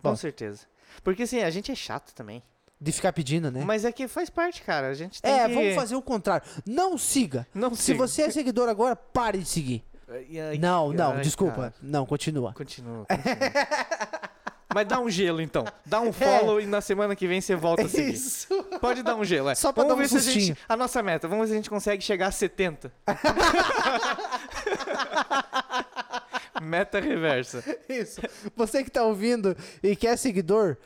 [0.00, 0.16] Com Bom.
[0.16, 0.66] certeza.
[1.02, 2.42] Porque assim, a gente é chato também.
[2.80, 3.64] De ficar pedindo, né?
[3.64, 4.88] Mas é que faz parte, cara.
[4.88, 5.54] A gente tem É, que...
[5.54, 6.46] vamos fazer o contrário.
[6.64, 7.46] Não siga.
[7.52, 7.98] Não Se siga.
[7.98, 9.84] você é seguidor agora, pare de seguir.
[10.08, 11.56] Ai, não, não, ai, desculpa.
[11.56, 11.74] cara.
[11.82, 12.52] Não, continua.
[12.54, 13.36] Continua, continua.
[14.74, 15.64] Mas dá um gelo, então.
[15.84, 18.10] Dá um follow e na semana que vem você volta a seguir.
[18.10, 18.12] É.
[18.12, 18.46] Isso.
[18.80, 19.54] Pode dar um gelo, é.
[19.54, 20.56] Só pra vamos dar um ver se a gente.
[20.68, 22.92] A nossa meta, vamos ver se a gente consegue chegar a 70.
[26.62, 27.62] meta reversa.
[27.88, 28.20] Isso.
[28.56, 30.76] Você que tá ouvindo e quer seguidor,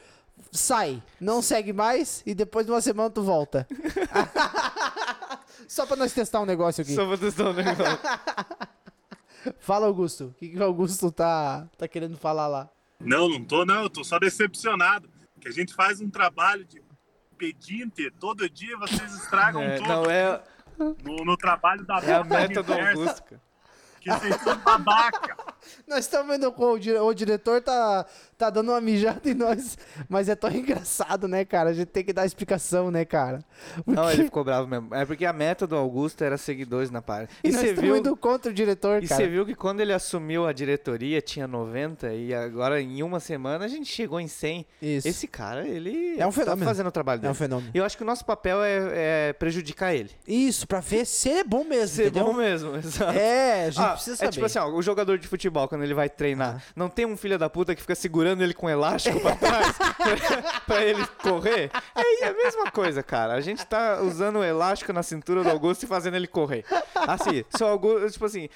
[0.51, 1.03] sai.
[1.21, 3.67] Não segue mais e depois de uma semana tu volta.
[5.69, 6.95] Só pra nós testar um negócio aqui.
[6.95, 7.99] Só vou testar um negócio.
[9.59, 10.27] Fala, Augusto.
[10.27, 12.69] O que, que o Augusto tá, tá querendo falar lá?
[13.01, 13.83] Não, não tô, não.
[13.83, 15.09] Eu tô só decepcionado.
[15.41, 16.81] Que a gente faz um trabalho de
[17.37, 20.41] pedinte, todo dia vocês estragam É, tudo não, é,
[20.79, 23.41] no, no trabalho da é a meta do Augusto, cara.
[24.01, 25.37] Que vocês são babaca.
[25.89, 28.07] Nós estamos vendo que o, dire- o diretor tá,
[28.45, 29.79] tá dando uma mijada em nós.
[30.09, 31.71] Mas é tão engraçado, né, cara?
[31.71, 33.45] A gente tem que dar explicação, né, cara?
[33.87, 34.95] Não, Porque- ele ficou bravo mesmo.
[34.95, 37.29] É porque a meta do Augusto era seguidores na página.
[37.45, 37.97] E, E você viu.
[37.97, 39.21] indo contra o diretor, E cara.
[39.23, 43.65] você viu que quando ele assumiu a diretoria tinha 90 e agora em uma semana
[43.65, 44.67] a gente chegou em 100.
[44.81, 45.07] Isso.
[45.09, 46.65] Esse cara, ele É um tá fenômeno.
[46.67, 47.33] fazendo o trabalho É dele.
[47.33, 47.71] um fenômeno.
[47.75, 50.11] E eu acho que o nosso papel é, é prejudicar ele.
[50.27, 52.25] Isso, pra ver se ele é bom mesmo, Ser entendeu?
[52.27, 53.13] bom mesmo, exato.
[53.13, 54.33] É, a gente Ah, precisa é saber.
[54.33, 57.39] tipo assim, ó, o jogador de futebol, quando ele vai treinar, não tem um filho
[57.39, 59.77] da puta que fica segurando ele com elástico pra trás
[60.67, 61.71] pra, ele correr?
[61.95, 63.35] É a mesma coisa, cara.
[63.35, 66.65] A gente tá usando o elástico na cintura do Augusto e fazendo ele correr.
[66.95, 68.49] Assim, se o Augusto, tipo assim,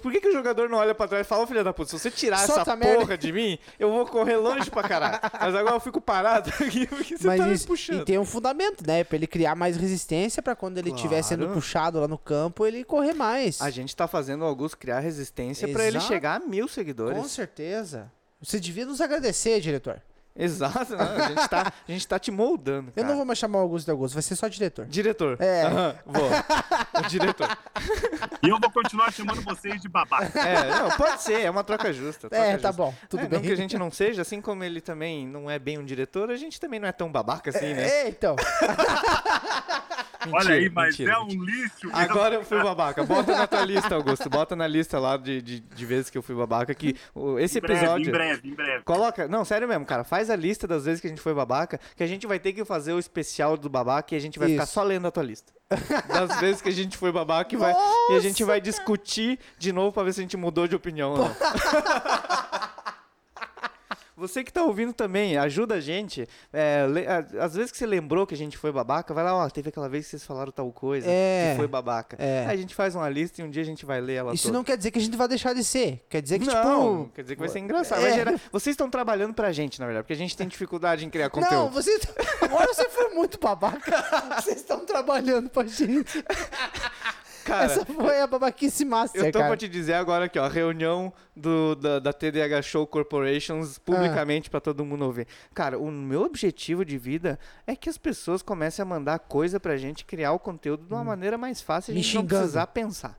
[0.00, 1.90] por que, que o jogador não olha pra trás e fala, ô filho da puta,
[1.90, 4.82] se você tirar Solta essa a merda." porra de mim, eu vou correr longe pra
[4.82, 5.18] caralho.
[5.40, 8.00] Mas agora eu fico parado aqui porque você Mas tá me isso, puxando.
[8.02, 9.02] e tem um fundamento, né?
[9.04, 11.54] Pra ele criar mais resistência pra quando ele estiver sendo Claro.
[11.54, 13.60] puxado lá no campo, ele correr mais.
[13.60, 17.18] A gente tá fazendo o Augusto criar resistência pra ele chegar a mil seguidores.
[17.18, 18.10] Com certeza.
[18.44, 20.00] Você devia nos agradecer, diretor.
[20.36, 22.88] Exato, não, a, gente tá, a gente tá te moldando.
[22.88, 23.06] Eu Cara.
[23.06, 24.84] não vou mais chamar o Augusto de Augusto, vai ser só diretor.
[24.86, 25.36] Diretor.
[25.40, 25.62] É.
[25.62, 26.28] Aham, vou.
[26.96, 27.48] O diretor.
[28.42, 30.38] E eu vou continuar chamando vocês de babaca.
[30.38, 32.28] É, não, pode ser, é uma troca justa.
[32.28, 32.72] troca É, tá justa.
[32.72, 33.38] bom, tudo É, bem.
[33.38, 36.30] Não que a gente não seja, assim como ele também não é bem um diretor,
[36.30, 37.88] a gente também não é tão babaca assim, né?
[37.88, 38.36] É, então.
[40.32, 41.44] Olha aí, mas mentira, é um mentira.
[41.44, 41.86] lixo.
[41.86, 41.96] mesmo.
[41.98, 43.04] Agora eu fui babaca.
[43.04, 44.28] Bota na tua lista, Augusto.
[44.30, 46.74] Bota na lista lá de, de, de vezes que eu fui babaca.
[46.74, 46.96] Que
[47.38, 48.08] esse Em breve, episódio.
[48.08, 48.84] em breve, em breve.
[48.84, 49.28] Coloca.
[49.28, 50.04] Não, sério mesmo, cara.
[50.04, 51.78] Faz a lista das vezes que a gente foi babaca.
[51.96, 54.48] Que a gente vai ter que fazer o especial do babaca e a gente vai
[54.48, 54.72] ficar Isso.
[54.72, 55.52] só lendo a tua lista.
[56.08, 57.74] Das vezes que a gente foi babaca e, vai,
[58.10, 61.12] e a gente vai discutir de novo pra ver se a gente mudou de opinião
[61.12, 61.36] ou não.
[64.16, 66.26] Você que tá ouvindo também, ajuda a gente.
[66.52, 69.34] É, le- a- às vezes que você lembrou que a gente foi babaca, vai lá,
[69.36, 71.50] ó, teve aquela vez que vocês falaram tal coisa, É.
[71.52, 72.16] que foi babaca.
[72.20, 72.46] É.
[72.46, 74.44] Aí a gente faz uma lista e um dia a gente vai ler ela Isso
[74.44, 74.56] toda.
[74.58, 76.04] não quer dizer que a gente vai deixar de ser.
[76.08, 77.12] Quer dizer que, não, tipo.
[77.14, 77.98] quer dizer que vai ser engraçado.
[77.98, 78.02] É.
[78.02, 81.10] vai gerar- Vocês estão trabalhando pra gente, na verdade, porque a gente tem dificuldade em
[81.10, 81.70] criar Não, conteúdo.
[81.72, 81.98] você.
[82.40, 84.04] Agora você foi muito babaca.
[84.40, 86.24] Vocês estão trabalhando pra gente.
[87.44, 89.50] Cara, Essa foi a babaquice master, eu tô cara.
[89.50, 94.60] pra te dizer agora aqui, ó, reunião do, da, da TDH Show Corporations publicamente pra
[94.60, 95.26] todo mundo ouvir.
[95.52, 99.76] Cara, o meu objetivo de vida é que as pessoas comecem a mandar coisa pra
[99.76, 103.18] gente criar o conteúdo de uma maneira mais fácil e a gente não precisar pensar.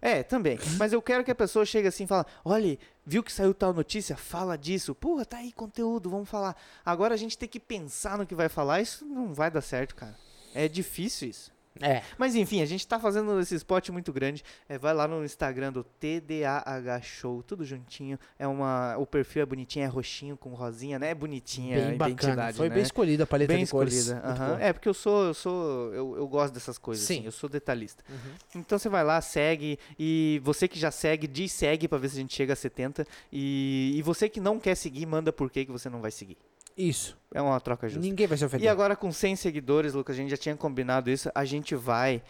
[0.00, 0.58] É, também.
[0.78, 3.74] Mas eu quero que a pessoa chegue assim e fale, olha, viu que saiu tal
[3.74, 4.16] notícia?
[4.16, 4.94] Fala disso.
[4.94, 6.56] Porra, tá aí conteúdo, vamos falar.
[6.84, 9.94] Agora a gente tem que pensar no que vai falar, isso não vai dar certo,
[9.96, 10.14] cara.
[10.54, 11.57] É difícil isso.
[11.80, 12.02] É.
[12.16, 14.42] Mas enfim, a gente tá fazendo esse spot muito grande.
[14.68, 18.18] É, vai lá no Instagram do TDAH Show, tudo juntinho.
[18.38, 21.10] É uma, o perfil é bonitinho, é roxinho com rosinha, né?
[21.10, 22.10] É bonitinha a Bem bacana.
[22.12, 22.74] identidade, Foi né?
[22.74, 23.94] bem escolhida a paleta bem de cores.
[23.94, 24.26] escolhida.
[24.26, 24.46] Aham.
[24.48, 24.62] boa.
[24.62, 27.18] É, porque eu sou, eu sou, eu, eu gosto dessas coisas, Sim.
[27.18, 28.04] assim, eu sou detalhista.
[28.08, 28.16] Uhum.
[28.56, 32.16] Então você vai lá, segue, e você que já segue, diz segue pra ver se
[32.16, 33.06] a gente chega a 70.
[33.32, 36.36] E, e você que não quer seguir, manda por que você não vai seguir.
[36.78, 37.18] Isso.
[37.34, 38.00] É uma troca justa.
[38.00, 38.64] Ninguém vai se ofender.
[38.64, 42.22] E agora com 100 seguidores, Lucas, a gente já tinha combinado isso, a gente vai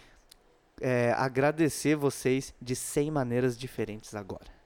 [0.81, 4.59] é, agradecer vocês de 100 maneiras diferentes agora.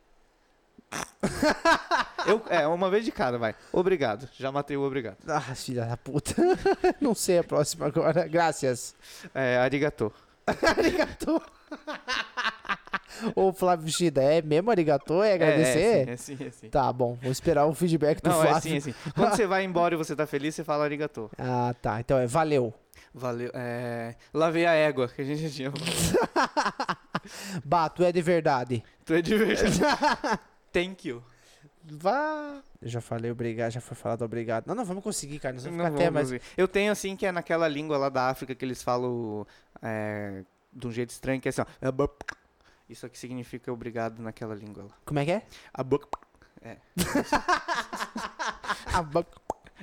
[2.24, 3.56] Eu, é, uma vez de cada, vai.
[3.72, 4.28] Obrigado.
[4.38, 5.16] Já matei o obrigado.
[5.26, 6.34] Ah, filha da puta.
[7.00, 8.28] Não sei a próxima agora.
[8.28, 8.94] Graças.
[9.34, 10.12] É, arigato.
[10.46, 11.42] Arigatô.
[13.36, 15.22] Ô, Flávio Chida, é mesmo arigatô?
[15.22, 16.08] É agradecer?
[16.08, 16.68] É, é sim, é sim, é sim.
[16.68, 18.62] Tá bom, vou esperar o feedback do Não, é Flávio.
[18.70, 18.94] sim, é sim.
[19.14, 21.30] Quando você vai embora e você tá feliz, você fala arigato.
[21.38, 22.00] Ah, tá.
[22.00, 22.72] Então é valeu.
[23.14, 23.50] Valeu.
[23.54, 25.70] É, lavei a égua, que a gente tinha.
[27.64, 28.82] Bato, é de verdade.
[29.04, 29.78] Tu é de verdade.
[30.72, 31.22] Thank you.
[31.84, 32.62] Vá.
[32.80, 34.66] Eu já falei obrigado, já foi falado obrigado.
[34.66, 35.54] Não, não, vamos conseguir, cara.
[35.54, 36.30] Nós vamos Não ficar até vamos mais.
[36.30, 36.40] ver.
[36.56, 39.46] Eu tenho assim que é naquela língua lá da África que eles falam
[39.82, 40.42] é,
[40.72, 42.08] de um jeito estranho, que é assim, ó.
[42.88, 44.90] Isso aqui significa obrigado naquela língua lá.
[45.04, 45.46] Como é que é?
[45.72, 46.04] Abap.
[48.94, 49.26] Ah, ba-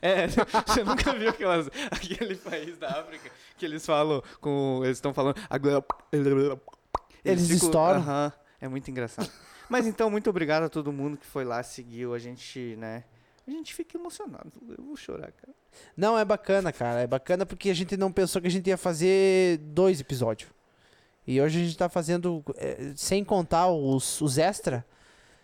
[0.01, 4.81] É, você nunca viu aquelas, aquele país da África que eles falam com.
[4.83, 5.35] Eles estão falando.
[7.25, 7.99] Eles estouram.
[7.99, 8.31] Aham,
[8.61, 9.29] é muito engraçado.
[9.67, 12.13] Mas então, muito obrigado a todo mundo que foi lá, seguiu.
[12.13, 13.03] A gente, né?
[13.45, 14.51] A gente fica emocionado.
[14.77, 15.53] Eu vou chorar, cara.
[15.97, 17.01] Não, é bacana, cara.
[17.01, 20.49] É bacana porque a gente não pensou que a gente ia fazer dois episódios.
[21.29, 24.83] E hoje a gente tá fazendo, é, sem contar os, os extra.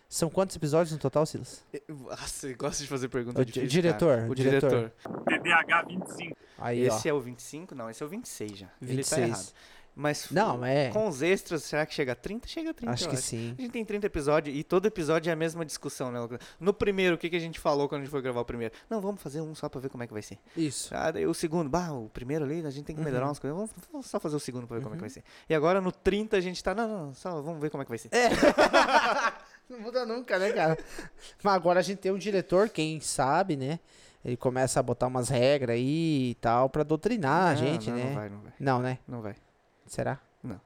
[0.10, 1.64] São quantos episódios no total, Silas?
[1.88, 3.70] Nossa, eu gosto de fazer pergunta O di- difícil.
[3.70, 4.28] diretor, cara.
[4.28, 4.70] o O diretor.
[4.70, 4.92] diretor.
[5.26, 6.36] TDAH 25.
[6.58, 7.12] Aí, Esse ó.
[7.12, 7.76] é o 25?
[7.76, 8.68] Não, esse é o 26 já.
[8.82, 9.10] Ele 26.
[9.10, 9.54] tá errado.
[9.96, 10.90] Mas Não, é.
[10.90, 12.48] com os extras, será que chega a 30?
[12.50, 13.56] Chega a 30, Acho que sim.
[13.58, 16.20] A gente tem 30 episódios e todo episódio é a mesma discussão, né?
[16.60, 18.74] No primeiro, o que, que a gente falou quando a gente foi gravar o primeiro?
[18.90, 20.38] Não, vamos fazer um só pra ver como é que vai ser.
[20.58, 20.94] Isso.
[20.94, 23.30] Ah, daí o segundo, bah, o primeiro ali, a gente tem que melhorar Uhum.
[23.30, 23.56] umas coisas.
[23.58, 25.24] Vamos, vamos só fazer o segundo pra ver como é que vai ser.
[25.50, 27.86] E agora no 30 a gente tá, não, não, não, só vamos ver como é
[27.86, 28.10] que vai ser.
[28.14, 28.30] É.
[29.68, 30.78] Não muda nunca, né, cara?
[31.42, 33.80] Mas agora a gente tem um diretor, quem sabe, né?
[34.24, 37.98] Ele começa a botar umas regras aí e tal pra doutrinar a Não, gente, não,
[37.98, 38.04] né?
[38.06, 38.54] Não vai, não vai.
[38.60, 38.98] Não, né?
[39.08, 39.36] Não vai.
[39.86, 40.20] Será?
[40.44, 40.60] Não.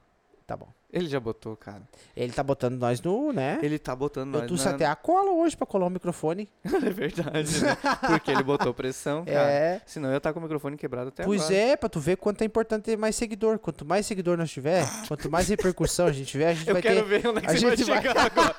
[0.46, 0.68] Tá bom.
[0.92, 1.82] Ele já botou, cara.
[2.16, 3.60] Ele tá botando nós no, né?
[3.62, 6.48] Ele tá botando Eu nós trouxe na- até a cola hoje pra colar o microfone.
[6.64, 7.76] É verdade, né?
[8.08, 9.48] Porque ele botou pressão, cara.
[9.52, 9.80] É.
[9.86, 11.54] Senão eu ia estar com o microfone quebrado até Pois agora.
[11.56, 13.60] é, pra tu ver quanto é importante ter mais seguidor.
[13.60, 16.82] Quanto mais seguidor nós tiver, quanto mais repercussão a gente tiver, a gente Eu vai
[16.82, 17.04] quero ter.
[17.20, 18.54] ver onde é que a você vai gente vai- chegar agora.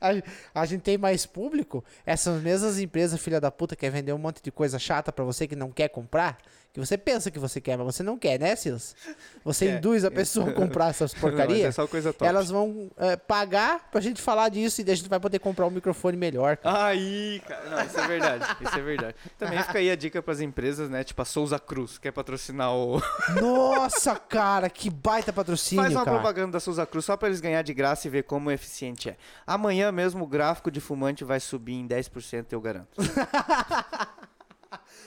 [0.00, 1.84] A, a gente tem mais público.
[2.06, 5.46] Essas mesmas empresas, filha da puta, quer vender um monte de coisa chata pra você
[5.46, 6.38] que não quer comprar,
[6.74, 8.96] Que você pensa que você quer, mas você não quer, né, Silas?
[9.44, 9.76] Você Quer.
[9.78, 11.68] induz a pessoa a comprar essas Não, mas porcarias.
[11.68, 12.26] é só coisa top.
[12.28, 15.66] elas vão é, pagar pra gente falar disso e daí a gente vai poder comprar
[15.66, 16.56] um microfone melhor.
[16.56, 16.86] cara.
[16.86, 17.70] Aí, cara.
[17.70, 18.56] Não, isso é verdade.
[18.60, 19.14] Isso é verdade.
[19.38, 21.04] Também fica aí a dica pras empresas, né?
[21.04, 23.00] Tipo a Souza Cruz, quer patrocinar o.
[23.40, 26.16] Nossa, cara, que baita patrocínio, Faz uma cara.
[26.16, 29.16] propaganda da Souza Cruz só pra eles ganhar de graça e ver como eficiente é.
[29.46, 32.88] Amanhã mesmo o gráfico de fumante vai subir em 10%, eu garanto.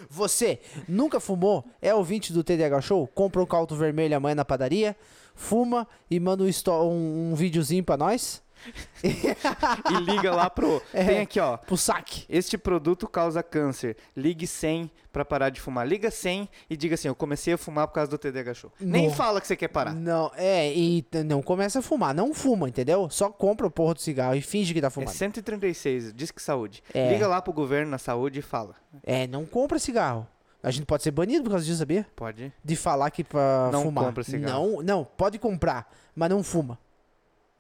[0.10, 1.66] Você nunca fumou?
[1.82, 3.08] É ouvinte do TDH Show?
[3.08, 4.95] Compra um caldo vermelho amanhã na padaria,
[5.36, 8.41] fuma e manda um, um, um videozinho pra nós.
[9.03, 10.82] E liga lá pro.
[10.93, 11.03] É.
[11.05, 11.58] Tem aqui, ó.
[11.58, 12.26] Pro saque.
[12.30, 13.95] Este produto causa câncer.
[14.16, 15.88] Ligue 100 pra parar de fumar.
[15.88, 18.72] Liga 100 e diga assim: Eu comecei a fumar por causa do TDH Show.
[18.80, 19.14] Nem Não.
[19.14, 19.93] fala que você quer parar.
[19.93, 22.14] Não, é, e não começa a fumar.
[22.14, 23.10] Não fuma, entendeu?
[23.10, 25.10] Só compra o porra do cigarro e finge que tá É fumando.
[25.14, 26.84] 136, diz que saúde.
[26.93, 27.12] É.
[27.12, 28.76] Liga lá pro governo na saúde e fala.
[29.03, 30.28] É, não compra cigarro.
[30.64, 32.05] A gente pode ser banido por causa disso, sabia?
[32.16, 32.51] Pode?
[32.64, 34.05] De falar que pra Não fumar.
[34.05, 34.78] compra cigarro.
[34.78, 36.78] Não, não, pode comprar, mas não fuma.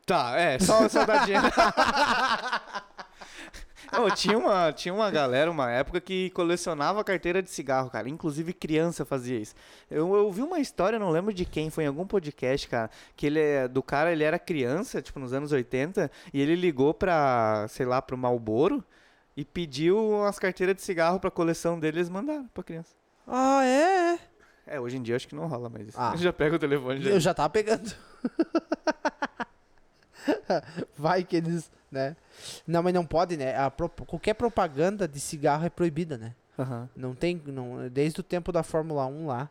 [0.07, 0.87] Tá, é, só,
[1.25, 1.45] dinheiro.
[4.01, 8.07] Ô, tinha, uma, tinha uma galera, uma época, que colecionava carteira de cigarro, cara.
[8.07, 9.53] Inclusive criança fazia isso.
[9.91, 12.89] Eu, eu vi uma história, não lembro de quem, foi em algum podcast, cara.
[13.17, 13.67] Que ele é.
[13.67, 18.01] Do cara, ele era criança, tipo, nos anos 80, e ele ligou pra, sei lá,
[18.01, 18.81] pro Malboro
[19.35, 22.95] e pediu umas carteiras de cigarro pra coleção dele, eles mandaram pra criança.
[23.27, 24.19] Ah, é?
[24.65, 25.99] É, hoje em dia acho que não rola mais isso.
[25.99, 26.13] Ah.
[26.17, 27.09] Já pega o telefone já.
[27.09, 27.93] Eu já tava pegando.
[30.97, 32.15] Vai que eles, né?
[32.65, 33.55] Não, mas não pode, né?
[33.57, 36.33] A Qualquer propaganda de cigarro é proibida, né?
[36.57, 36.89] Aham.
[36.95, 39.49] Não tem, não, desde o tempo da Fórmula 1 lá,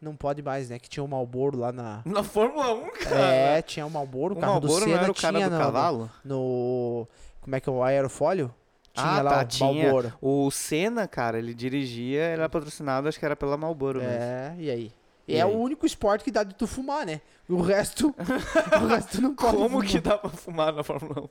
[0.00, 0.78] não pode mais, né?
[0.78, 2.00] Que tinha o Marlboro lá na...
[2.06, 3.16] Na Fórmula 1, cara.
[3.20, 5.48] É, tinha o Marlboro, o o carro do Marlboro Senna não era o cara tinha
[5.50, 6.10] do no- cavalo?
[6.24, 7.08] no,
[7.40, 8.54] como é que é o aerofólio?
[8.94, 9.82] Tinha Ah, lá tá, o tinha.
[9.84, 10.12] Marlboro.
[10.20, 14.14] O Senna, cara, ele dirigia, era patrocinado, acho que era pela Marlboro mesmo.
[14.14, 14.92] É, e aí?
[15.28, 15.50] E é aí?
[15.50, 17.20] o único esporte que dá de tu fumar, né?
[17.48, 18.14] O resto,
[18.82, 19.86] o resto não pode Como fumar.
[19.86, 21.28] que dá pra fumar na Fórmula 1?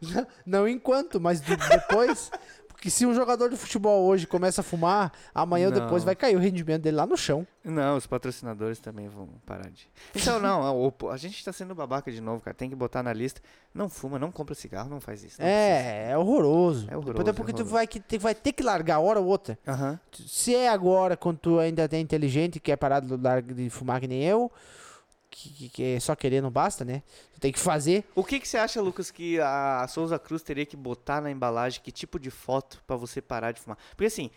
[0.14, 2.30] Não, não enquanto, mas de- depois.
[2.82, 6.34] Porque se um jogador de futebol hoje começa a fumar, amanhã ou depois vai cair
[6.34, 7.46] o rendimento dele lá no chão.
[7.64, 9.88] Não, os patrocinadores também vão parar de.
[10.16, 12.52] Então, não, o- a gente tá sendo babaca de novo, cara.
[12.56, 13.40] Tem que botar na lista.
[13.72, 15.40] Não fuma, não compra cigarro, não faz isso.
[15.40, 16.88] não É, é horroroso.
[16.90, 17.72] É horroroso, Depois, depois que é tu horroroso.
[17.72, 19.56] vai, que, vai ter que largar hora ou outra.
[19.64, 20.00] Aham.
[20.26, 24.00] Se é agora, quando tu ainda é inteligente e quer parar de, largar de fumar
[24.00, 24.50] que nem eu,
[25.36, 27.02] que, que- é só querer não basta, né?
[27.34, 28.04] Tu tem que fazer.
[28.14, 31.80] O que, que você acha, Lucas, que a Souza Cruz teria que botar na embalagem?
[31.82, 33.78] Que tipo de foto pra você parar de fumar?
[33.90, 34.30] Porque assim,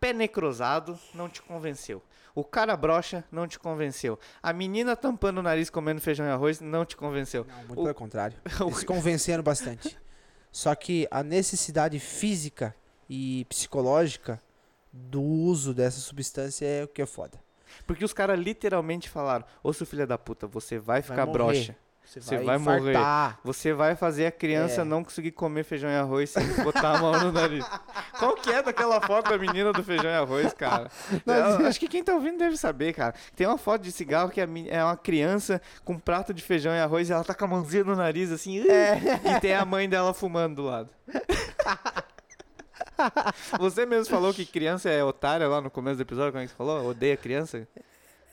[0.00, 2.02] pé necrosado não te convenceu.
[2.34, 4.18] O cara brocha não te convenceu.
[4.42, 7.44] A menina tampando o nariz comendo feijão e arroz não te convenceu.
[7.48, 8.36] Não, muito O- pelo contrário.
[8.60, 9.98] Eles convenceram bastante.
[10.52, 12.74] Só que a necessidade física
[13.08, 14.40] e psicológica
[14.92, 17.38] do uso dessa substância é o que é foda.
[17.86, 21.32] Porque os caras literalmente falaram: Ô seu filho da puta, você vai ficar morrer.
[21.38, 21.76] broxa.
[22.04, 22.96] Você Você vai, vai morrer.
[23.44, 24.84] Você vai fazer a criança É.
[24.84, 27.62] não conseguir comer feijão e arroz sem botar a mão no nariz.
[28.18, 30.90] Qual que é daquela foto da menina do feijão e arroz, cara?
[31.60, 33.14] Eu acho que quem tá ouvindo deve saber, cara.
[33.36, 34.46] Tem uma foto de cigarro que é
[34.84, 37.84] uma criança com um prato de feijão e arroz e ela tá com a mãozinha
[37.84, 38.98] no nariz, assim, É.
[39.36, 40.88] e tem a mãe dela fumando do lado.
[43.58, 46.52] Você mesmo falou que criança é otária lá no começo do episódio, como é que
[46.52, 46.90] você falou?
[46.90, 47.66] Odeia criança?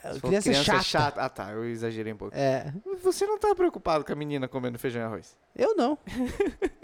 [0.04, 1.20] Você falou que Criança é chata.
[1.22, 2.36] Ah, tá, eu exagerei um pouco.
[2.38, 2.72] É,
[3.04, 5.36] Você não tá preocupado com a menina comendo feijão e arroz?
[5.56, 5.98] eu não.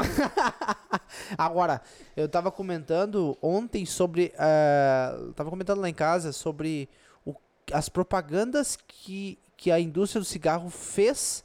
[1.38, 1.82] Agora,
[2.16, 4.34] eu tava comentando ontem sobre.
[4.38, 6.89] ah, tava comentando lá em casa sobre
[7.26, 7.36] o-
[7.72, 11.43] as propagandas que, que a indústria do cigarro fez.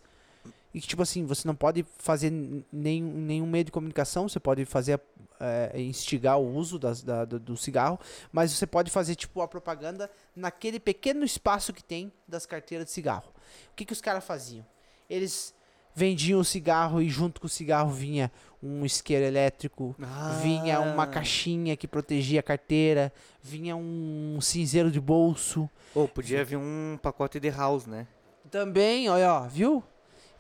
[0.77, 2.31] E que, tipo assim, você não pode fazer
[2.71, 5.01] nenhum, nenhum meio de comunicação, você pode fazer,
[5.41, 7.99] eh, instigar o uso das, da- do, do cigarro,
[8.31, 12.93] mas você pode fazer, tipo, a propaganda naquele pequeno espaço que tem das carteiras de
[12.93, 13.33] cigarro.
[13.73, 14.67] O que, que os caras faziam?
[15.09, 15.55] Eles
[15.95, 18.31] vendiam o cigarro e junto com o cigarro vinha
[18.63, 19.97] um isqueiro elétrico,
[20.43, 21.07] vinha uma Ah.
[21.07, 23.11] caixinha que protegia a carteira,
[23.43, 25.71] vinha um cinzeiro de bolso.
[25.95, 28.07] Ou podia vir um pacote de house, né?
[28.51, 29.83] Também, olha, ó, viu?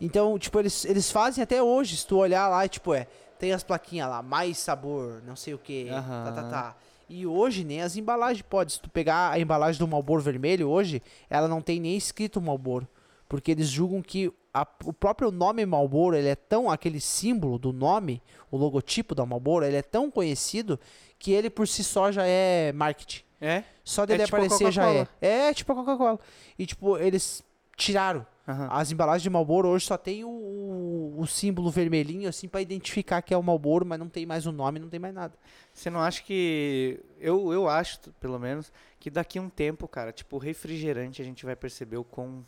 [0.00, 3.06] Então, tipo, eles, eles fazem até hoje, se tu olhar lá, tipo, é,
[3.38, 6.50] tem as plaquinhas lá, mais sabor, não sei o que, tá, tá, Aham.
[6.50, 6.76] tá.
[7.08, 8.72] E hoje nem as embalagens pode.
[8.72, 12.86] Se tu pegar a embalagem do Malboro vermelho hoje, ela não tem nem escrito Malboro.
[13.28, 17.72] Porque eles julgam que a- o próprio nome Malboro, ele é tão, aquele símbolo do
[17.72, 18.20] nome,
[18.50, 20.80] o logotipo da Malboro, ele é tão conhecido
[21.18, 23.22] que ele por si só já é marketing.
[23.40, 23.62] É?
[23.84, 25.06] Só dele tipo a aparecer já é.
[25.20, 26.18] É, tipo a Coca-Cola.
[26.58, 27.44] E tipo, eles
[27.76, 28.26] tiraram.
[28.46, 28.68] Aham.
[28.70, 33.20] As embalagens de Marlboro hoje só tem o, o, o, símbolo vermelhinho, assim, pra identificar
[33.20, 35.34] que é o Malboro, mas não tem mais o nome, não tem mais nada.
[35.74, 37.00] Você não acha que.
[37.18, 41.44] Eu, eu acho, pelo menos, que daqui a um tempo, cara, tipo, refrigerante a gente
[41.44, 42.46] vai perceber o quão,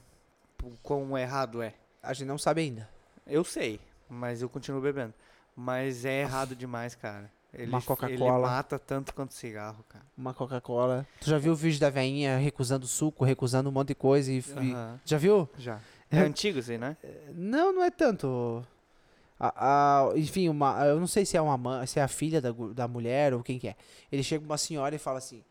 [0.63, 1.75] o quão errado é.
[2.01, 2.89] A gente não sabe ainda.
[3.27, 5.13] Eu sei, mas eu continuo bebendo.
[5.57, 7.29] Mas é errado demais, cara.
[7.53, 8.13] Ele, Uma Coca-Cola.
[8.39, 10.05] Ele mata tanto quanto cigarro, cara.
[10.17, 11.07] Uma Coca-Cola.
[11.21, 14.39] Tu já viu o vídeo da veinha recusando suco, recusando um monte de coisa e...
[14.39, 15.49] e- Aham, Já viu?
[15.59, 15.81] já.
[16.11, 16.97] É antigo isso aí, né?
[17.35, 18.65] Não, não é tanto.
[19.41, 22.51] A- a- enfim, uma, eu não sei se é uma se é a filha da,
[22.75, 23.77] da mulher ou quem que é.
[24.11, 25.43] Ele chega uma senhora e fala assim: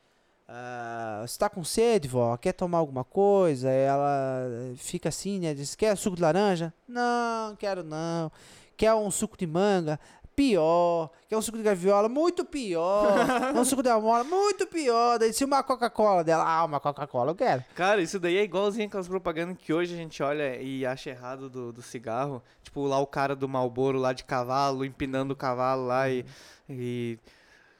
[0.48, 2.36] ah, Você tá com sede, vó?
[2.38, 3.70] Quer tomar alguma coisa?
[3.70, 5.54] Ela fica assim, né?
[5.54, 6.74] Diz: Quer suco de laranja?
[6.88, 8.32] Não, quero não.
[8.76, 10.00] Quer um suco de manga?
[10.38, 11.10] Pior.
[11.28, 12.08] Quer um suco de gaviola?
[12.08, 13.26] Muito pior.
[13.52, 14.24] Quer um suco de amora?
[14.24, 15.18] Muito pior.
[15.18, 17.66] Daí, se uma Coca-Cola dela, ah, uma Coca-Cola eu quero.
[17.74, 21.50] Cara, isso daí é igualzinho aquelas propagandas que hoje a gente olha e acha errado
[21.50, 22.44] do, do cigarro.
[22.62, 26.24] Tipo, lá o cara do Malboro lá de cavalo, empinando o cavalo lá e.
[26.70, 27.18] e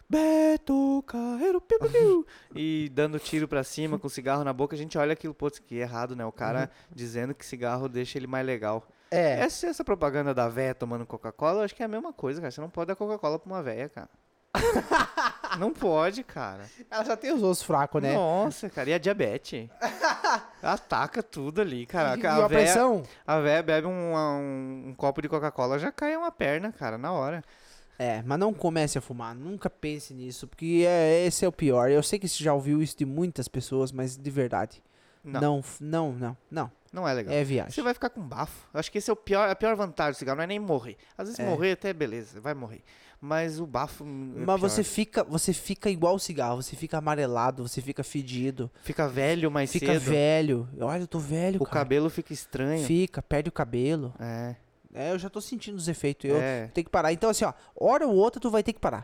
[0.10, 4.80] Beto Carreiro, piu, piu, piu, e dando tiro pra cima com cigarro na boca, a
[4.80, 6.26] gente olha aquilo, putz, que errado, né?
[6.26, 8.88] O cara dizendo que cigarro deixa ele mais legal.
[9.10, 9.40] É.
[9.40, 12.52] Essa, essa propaganda da véia tomando Coca-Cola, eu acho que é a mesma coisa, cara.
[12.52, 14.10] Você não pode dar Coca-Cola pra uma véia, cara.
[15.60, 16.64] não pode, cara.
[16.90, 18.14] Ela já tem os ossos fracos, né?
[18.14, 19.70] Nossa, cara, e a diabetes?
[20.62, 22.18] Ataca tudo ali, cara.
[22.18, 23.04] E, a, e a véia, pressão?
[23.26, 27.12] a véia bebe um, um, um copo de Coca-Cola, já cai uma perna, cara, na
[27.12, 27.44] hora.
[28.00, 31.90] É, mas não comece a fumar, nunca pense nisso, porque é, esse é o pior.
[31.90, 34.84] Eu sei que você já ouviu isso de muitas pessoas, mas de verdade.
[35.24, 36.72] Não, Não, não, não, não.
[36.92, 37.34] Não, é legal.
[37.34, 37.72] É viagem.
[37.72, 38.68] Você vai ficar com bafo.
[38.74, 40.98] Acho que esse é o pior, a pior vantagem do cigarro, não é nem morrer.
[41.18, 41.46] Às vezes É.
[41.46, 42.82] morrer até beleza, vai morrer.
[43.20, 44.04] Mas o bafo.
[44.04, 44.08] é
[44.46, 44.92] Mas você pior.
[44.94, 49.72] fica, você fica igual o cigarro, você fica amarelado, você fica fedido, fica velho mais
[49.72, 50.02] fica cedo.
[50.12, 50.70] velho.
[50.80, 51.80] Olha, eu tô velho, O cara.
[51.80, 52.86] cabelo fica estranho.
[52.86, 54.14] Fica, perde o cabelo.
[54.20, 54.56] É,
[54.94, 56.30] É, eu já tô sentindo os efeitos.
[56.30, 56.68] Eu é.
[56.74, 57.12] tenho que parar.
[57.14, 59.04] Então, assim, ó, hora ou outra tu vai ter que parar.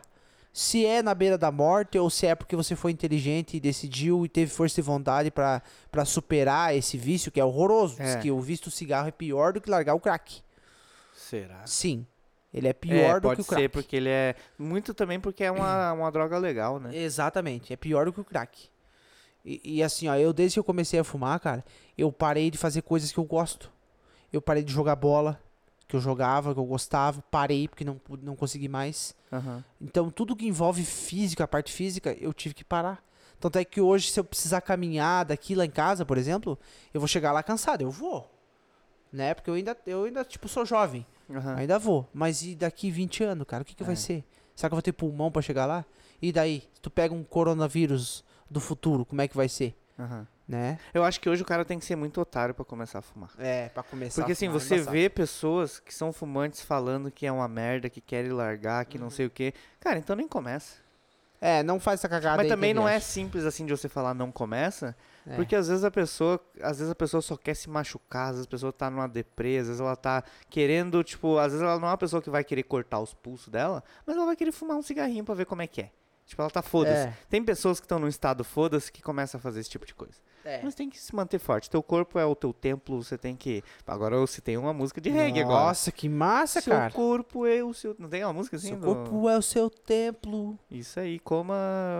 [0.56, 4.24] Se é na beira da morte ou se é porque você foi inteligente e decidiu
[4.24, 7.96] e teve força e vontade pra pra superar esse vício que é horroroso.
[7.96, 8.20] Diz É.
[8.20, 10.42] que o vício do cigarro é pior do que largar o crack.
[11.16, 11.66] Será?
[11.66, 12.06] Sim.
[12.52, 13.62] Ele é pior é, do pode que o crack.
[13.62, 14.36] ser porque ele é.
[14.56, 16.96] Muito também porque é uma, uma droga legal, né?
[16.96, 18.68] Exatamente, é pior do que o crack.
[19.44, 21.64] E, e assim, ó, eu desde que eu comecei a fumar, cara,
[21.98, 23.72] eu parei de fazer coisas que eu gosto.
[24.32, 25.40] Eu parei de jogar bola,
[25.86, 29.14] que eu jogava, que eu gostava, parei porque não, não consegui mais.
[29.32, 29.62] Aham.
[29.80, 33.04] Então, tudo que envolve física, a parte física, eu tive que parar.
[33.38, 36.58] Tanto é que hoje, se eu precisar caminhar daqui lá em casa, por exemplo,
[36.94, 38.30] eu vou chegar lá cansado, eu vou.
[39.12, 39.34] Né?
[39.34, 41.06] Porque eu ainda, eu ainda tipo, sou jovem.
[41.30, 41.56] Aham.
[41.56, 42.08] Ainda vou.
[42.12, 43.62] Mas e daqui 20 anos, cara?
[43.62, 43.96] O que, que vai É.
[43.96, 44.24] ser?
[44.56, 45.84] Será que eu vou ter pulmão pra chegar lá?
[46.22, 46.62] E daí?
[46.74, 49.76] Se tu pega um coronavírus do futuro, como é que vai ser?
[49.98, 50.26] Aham.
[50.46, 50.78] Né?
[50.92, 53.30] Eu acho que hoje o cara tem que ser muito otário pra começar a fumar.
[53.38, 54.20] É, pra começar.
[54.20, 54.92] Porque a assim, é você embaçado.
[54.94, 59.08] vê pessoas que são fumantes falando que é uma merda, que querem largar, que não
[59.08, 59.54] sei o quê.
[59.80, 60.84] Cara, então nem começa.
[61.40, 63.06] É, não faz essa cagada Mas também não é viagem.
[63.08, 65.36] simples assim de você falar não começa, É.
[65.36, 68.46] porque às vezes a pessoa, às vezes a pessoa só quer se machucar, às vezes
[68.46, 71.88] a pessoa tá numa deprê, às vezes ela tá querendo, tipo, às vezes ela não
[71.88, 74.76] é uma pessoa que vai querer cortar os pulsos dela, mas ela vai querer fumar
[74.78, 75.90] um cigarrinho pra ver como é que é.
[76.24, 77.08] Tipo, ela tá foda-se.
[77.08, 77.14] É.
[77.28, 80.14] Tem pessoas que estão num estado foda-se que começam a fazer esse tipo de coisa.
[80.44, 80.60] É.
[80.62, 81.70] Mas tem que se manter forte.
[81.70, 83.62] Teu corpo é o teu templo, você tem que.
[83.86, 85.64] Agora eu citei uma música de reggae agora.
[85.66, 86.90] Nossa, que massa, seu cara.
[86.92, 87.96] corpo é o seu.
[87.98, 88.68] Não tem uma música assim?
[88.68, 90.58] Seu do- corpo é o seu templo.
[90.70, 91.54] Isso aí, coma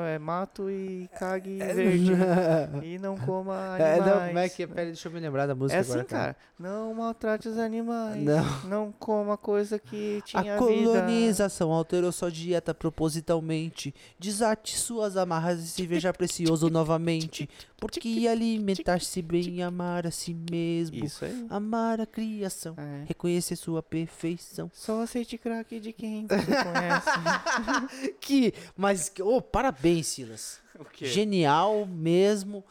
[0.08, 2.12] é, mato e cague verde.
[2.84, 4.06] e não coma É, animais.
[4.20, 4.66] não, como é que é?
[4.66, 6.36] Pera, deixa eu me lembrar da música É agora, assim, cara.
[6.58, 8.22] Não maltrate os animais.
[8.22, 8.44] Não.
[8.68, 10.58] Não coma coisa que tinha A vida.
[10.58, 13.94] colonização alterou sua dieta propositalmente.
[14.18, 17.48] Desate suas amarras e se veja precioso novamente.
[17.84, 21.04] Porque alimentar-se bem, amar a si mesmo.
[21.04, 21.46] Isso aí.
[21.50, 22.74] Amar a criação.
[22.78, 23.04] É.
[23.06, 24.70] Reconhecer sua perfeição.
[24.72, 28.14] Só aceite crack de quem você conhece.
[28.18, 30.60] Que, mas, oh, parabéns, Silas.
[30.80, 31.04] o quê?
[31.04, 32.64] Genial mesmo.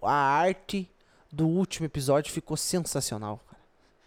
[0.00, 0.90] A arte
[1.30, 3.62] do último episódio ficou sensacional, cara.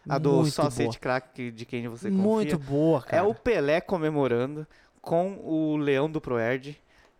[0.09, 2.23] A do Muito só aceite crack de quem você confia.
[2.23, 3.17] Muito boa, cara.
[3.17, 4.65] É o Pelé comemorando
[4.99, 6.75] com o Leão do Proerd.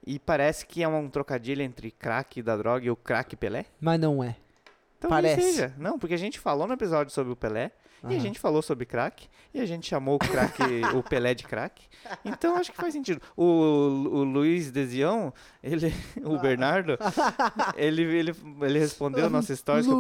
[0.06, 3.66] E parece que é um trocadilho entre crack da droga e o crack Pelé.
[3.80, 4.36] Mas não é.
[4.98, 5.42] Então Parece.
[5.42, 5.74] seja.
[5.78, 7.72] Não, porque a gente falou no episódio sobre o Pelé.
[8.08, 9.28] E a gente falou sobre crack.
[9.54, 10.58] E a gente chamou o crack,
[10.96, 11.82] o Pelé de crack.
[12.24, 13.20] Então acho que faz sentido.
[13.36, 15.34] O, o Luiz Desião,
[15.64, 15.92] ele,
[16.24, 16.98] o Bernardo,
[17.76, 19.86] ele, ele, ele respondeu a nossa stories.
[19.86, 19.98] que eu,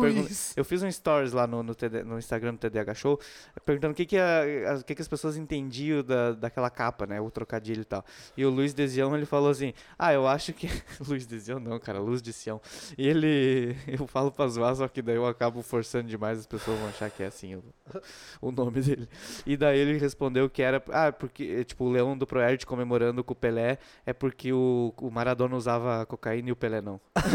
[0.57, 3.19] eu fiz um stories lá no, no, TD no Instagram do TDH Show,
[3.65, 7.05] perguntando o que, que, a- as- o que, que as pessoas entendiam da, daquela capa,
[7.07, 7.19] né?
[7.19, 8.05] O trocadilho e tal.
[8.37, 10.69] E o Luiz Desião, ele falou assim: Ah, eu acho que.
[11.07, 12.61] Luiz Desião não, cara, Luz de Sião.
[12.97, 13.75] E ele.
[13.87, 17.09] Eu falo pra zoar, só que daí eu acabo forçando demais, as pessoas vão achar
[17.09, 17.61] que é assim.
[18.41, 19.07] o nome dele.
[19.45, 23.33] E daí ele respondeu que era, ah, porque, tipo, o Leão do Proerd comemorando com
[23.33, 26.99] o Pelé é porque o, o Maradona usava cocaína e o Pelé não.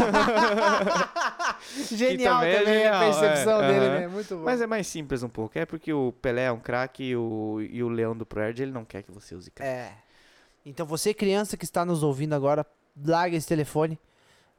[1.91, 3.99] Genial também também, é genial, a percepção é, dele, aham.
[3.99, 4.07] né?
[4.07, 4.43] Muito bom.
[4.43, 5.57] Mas é mais simples um pouco.
[5.57, 8.71] É porque o Pelé é um craque e o, e o Leão do Proerd, ele
[8.71, 9.69] não quer que você use crack.
[9.69, 9.93] É.
[10.65, 12.65] Então você, criança que está nos ouvindo agora,
[13.05, 13.99] larga esse telefone.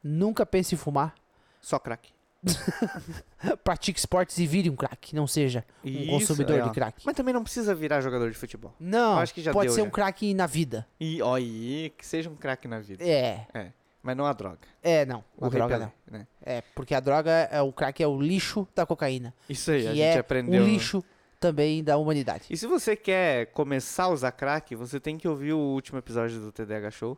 [0.03, 1.15] Nunca pense em fumar.
[1.61, 2.16] Só crack.
[3.63, 5.15] Pratique esportes e vire um craque.
[5.15, 7.03] Não seja um Isso, consumidor é, de crack.
[7.05, 8.73] Mas também não precisa virar jogador de futebol.
[8.79, 9.87] Não, Eu acho que já pode deu, ser já.
[9.87, 10.87] um craque na vida.
[10.99, 13.03] E, ó, e que seja um craque na vida.
[13.03, 13.71] É.
[14.01, 14.59] Mas não a droga.
[14.81, 15.23] É, não.
[15.39, 16.19] A O droga repelé, não.
[16.19, 16.27] né?
[16.41, 19.33] É, porque a droga, é o crack é o lixo da cocaína.
[19.49, 20.61] Isso aí, que a gente é aprendeu.
[20.61, 20.67] né?
[20.67, 21.03] lixo
[21.39, 22.45] também da humanidade.
[22.49, 26.39] E se você quer começar a usar crack, você tem que ouvir o último episódio
[26.39, 27.17] do TDH Show.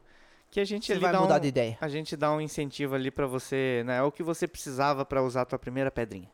[0.52, 1.78] Que a gente vai dá mudar um, de ideia.
[1.80, 3.98] A gente dá um incentivo ali pra você, né?
[3.98, 6.30] É o que você precisava pra usar a tua primeira pedrinha.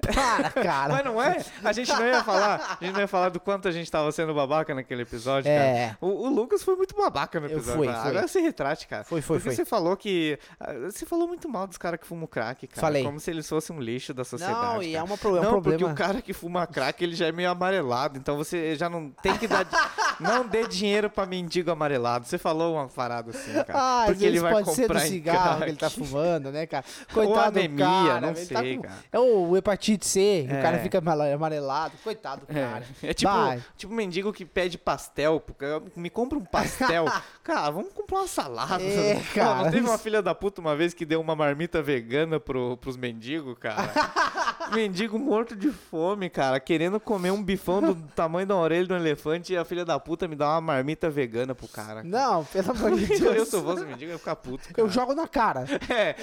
[0.00, 0.94] Para, cara.
[0.94, 1.44] Mas não é?
[1.62, 4.10] A gente não ia falar, a gente não ia falar do quanto a gente tava
[4.12, 5.64] sendo babaca naquele episódio, cara.
[5.66, 5.96] É.
[6.00, 7.74] O, o Lucas foi muito babaca no episódio.
[7.78, 8.00] fui, cara.
[8.00, 8.10] fui.
[8.10, 9.04] Agora se retrate, cara.
[9.04, 9.56] Foi, foi, Porque foi.
[9.56, 10.38] você falou que.
[10.58, 12.80] ah, Você falou muito mal dos caras que fumam crack, cara.
[12.80, 13.04] Falei.
[13.04, 14.58] Como se eles fossem um lixo da sociedade.
[14.58, 15.04] Não, e é, cara.
[15.04, 15.92] uma pro- é um não, porque problema.
[15.92, 18.18] o cara que fuma crack, ele já é meio amarelado.
[18.18, 19.66] Então você já não tem que dar.
[20.18, 22.26] não dê dinheiro pra mendigo amarelado.
[22.26, 23.72] Você falou uma parada assim, cara.
[23.74, 26.84] Ah, porque ele vai pode ser do comprar cigarro que ele tá fumando, né, cara?
[27.14, 28.20] Ou Coitado do anemia, cara.
[28.20, 28.94] não tá sei, com- cara.
[29.12, 30.62] É o hepatite C, o É.
[30.62, 31.92] cara fica amale- amarelado.
[32.02, 32.84] Coitado do cara.
[33.02, 33.62] É, é tipo, Vai.
[33.76, 35.40] tipo mendigo que pede pastel.
[35.40, 37.04] porque eu- Me compra um pastel.
[37.44, 38.82] cara, vamos comprar uma salada.
[38.82, 41.80] É, Pô, cara, Não teve uma filha da puta uma vez que deu uma marmita
[41.82, 43.90] vegana pro, pros mendigos, cara?
[44.74, 49.52] Mendigo morto de fome, cara, querendo comer um bifão do tamanho da orelha um elefante
[49.52, 52.02] e a filha da puta me dá uma marmita vegana pro cara.
[52.04, 53.52] Não, pelo amor de eu, Deus.
[53.52, 54.68] eu fosse mendigo, eu ia ficar puto.
[54.70, 54.88] Eu cara.
[54.88, 55.64] jogo na cara.
[55.88, 56.14] É,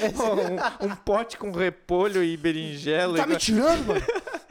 [0.81, 3.17] um, um pote com repolho e berinjela.
[3.17, 4.01] Tá e- me tirando, mano?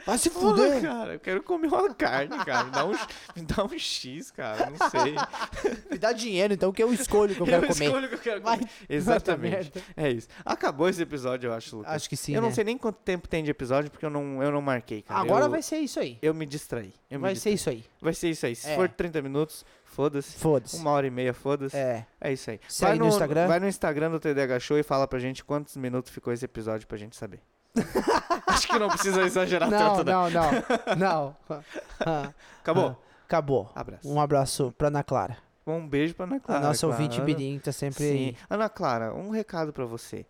[0.05, 0.81] Vai se Porra, fuder.
[0.81, 2.63] cara, eu quero comer uma carne, cara.
[2.65, 4.69] Me dá um, me dá um X, cara.
[4.69, 5.15] Não sei.
[5.91, 7.85] Me dá dinheiro, então, que eu escolho o que eu quero comer.
[7.85, 8.69] escolho o que eu quero Vai- comer.
[8.87, 9.71] vai Exatamente.
[9.95, 10.27] É isso.
[10.45, 11.91] Acabou esse episódio, eu acho, Lucas.
[11.93, 12.55] Acho que sim, Eu não né?
[12.55, 15.19] sei nem quanto tempo tem de episódio, porque eu não, eu não marquei, cara.
[15.19, 16.17] Agora eu, vai ser isso aí.
[16.21, 16.93] Eu me distraí.
[17.09, 17.77] Eu me Vai ser distraí.
[17.79, 17.91] isso aí.
[18.01, 18.55] Vai ser isso aí.
[18.55, 18.75] Se É.
[18.75, 20.37] for 30 minutos, foda-se.
[20.37, 20.77] Foda-se.
[20.77, 21.75] Uma hora e meia, foda-se.
[21.75, 22.05] É.
[22.21, 22.59] É isso aí.
[22.69, 23.47] Segue no Instagram.
[23.47, 26.87] Vai no Instagram do TDH Show e fala pra gente quantos minutos ficou esse episódio
[26.87, 27.41] pra gente saber.
[28.47, 30.11] Acho que não precisa exagerar Não, tanto, né?
[30.11, 30.95] não, não.
[30.97, 31.37] Não.
[32.05, 32.31] Ah,
[32.61, 32.89] Acabou.
[32.89, 32.95] ah,
[33.25, 33.71] Acabou.
[33.75, 34.07] Abraço.
[34.09, 35.37] Um abraço pra Ana Clara.
[35.65, 36.61] Um beijo pra Ana Clara.
[36.63, 37.01] a nossa claro.
[37.03, 38.11] ouvinte Birim tá sempre Sim.
[38.13, 38.37] aí.
[38.49, 40.25] Ana Clara, um recado pra você.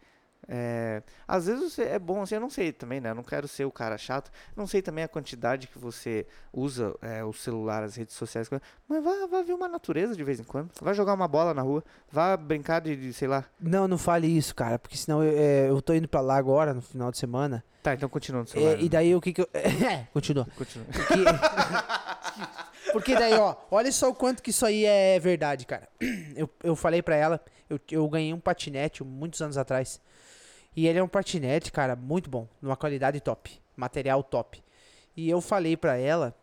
[0.50, 3.10] É, às vezes você- é bom assim, eu não sei também, né?
[3.10, 4.32] Eu não quero ser o cara chato.
[4.56, 8.50] Não sei também a quantidade que você usa é, o celular, as redes sociais.
[8.88, 10.72] Mas vá, vá ver uma natureza de vez em quando.
[10.82, 11.84] Vai jogar uma bola na rua.
[12.10, 13.44] Vá brincar de, de, sei lá.
[13.60, 16.74] Não, não fale isso, cara, porque senão eu, é, eu tô indo pra lá agora,
[16.74, 17.64] no final de semana.
[17.84, 18.74] Tá, então continua no celular.
[18.80, 19.50] É, e daí o que que eu.
[19.54, 20.48] É, continua.
[20.58, 20.86] Continua.
[20.88, 21.14] Porque...
[22.94, 25.88] Porque daí, ó, olha só o quanto que isso aí é verdade, cara.
[26.36, 30.02] Eu, eu falei pra ela, eu, eu ganhei um patinete muitos anos atrás.
[30.78, 34.64] E ele é um patinete, cara, muito bom, numa qualidade top, material top.
[35.16, 36.34] E eu falei pra ela,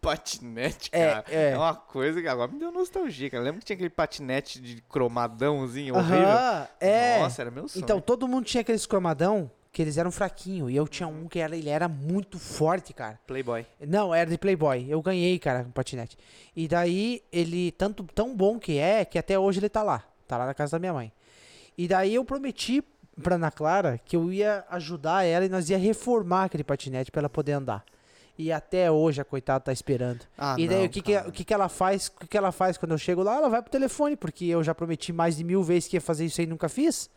[0.00, 1.24] Patinete, É, cara.
[1.28, 1.56] é.
[1.56, 3.42] uma coisa que agora me deu nostalgia, cara.
[3.42, 6.28] Lembra que tinha aquele patinete de cromadãozinho horrível?
[6.28, 7.18] aham, é.
[7.20, 7.82] Nossa, era meu sonho.
[7.82, 10.70] Então todo mundo tinha aqueles cromadão que eles eram fraquinhos.
[10.70, 13.18] E eu tinha um que era, ele era muito forte, cara.
[13.26, 13.66] Playboy.
[13.86, 14.86] Não, era de Playboy.
[14.88, 16.16] Eu ganhei, cara, um patinete.
[16.54, 20.04] E daí, ele, tanto tão bom que é, que até hoje ele tá lá.
[20.28, 21.12] Tá lá na casa da minha mãe.
[21.76, 22.84] E daí eu prometi
[23.22, 27.20] pra Ana Clara que eu ia ajudar ela e nós ia reformar aquele patinete pra
[27.20, 27.84] ela poder andar.
[28.38, 30.20] E até hoje a coitada tá esperando.
[30.38, 32.06] Ah, e daí não, o que que, o que que ela faz?
[32.06, 33.34] O que que ela faz quando eu chego lá?
[33.34, 36.24] Ela vai pro telefone, porque eu já prometi mais de mil vezes que ia fazer
[36.24, 37.10] isso aí e nunca fiz.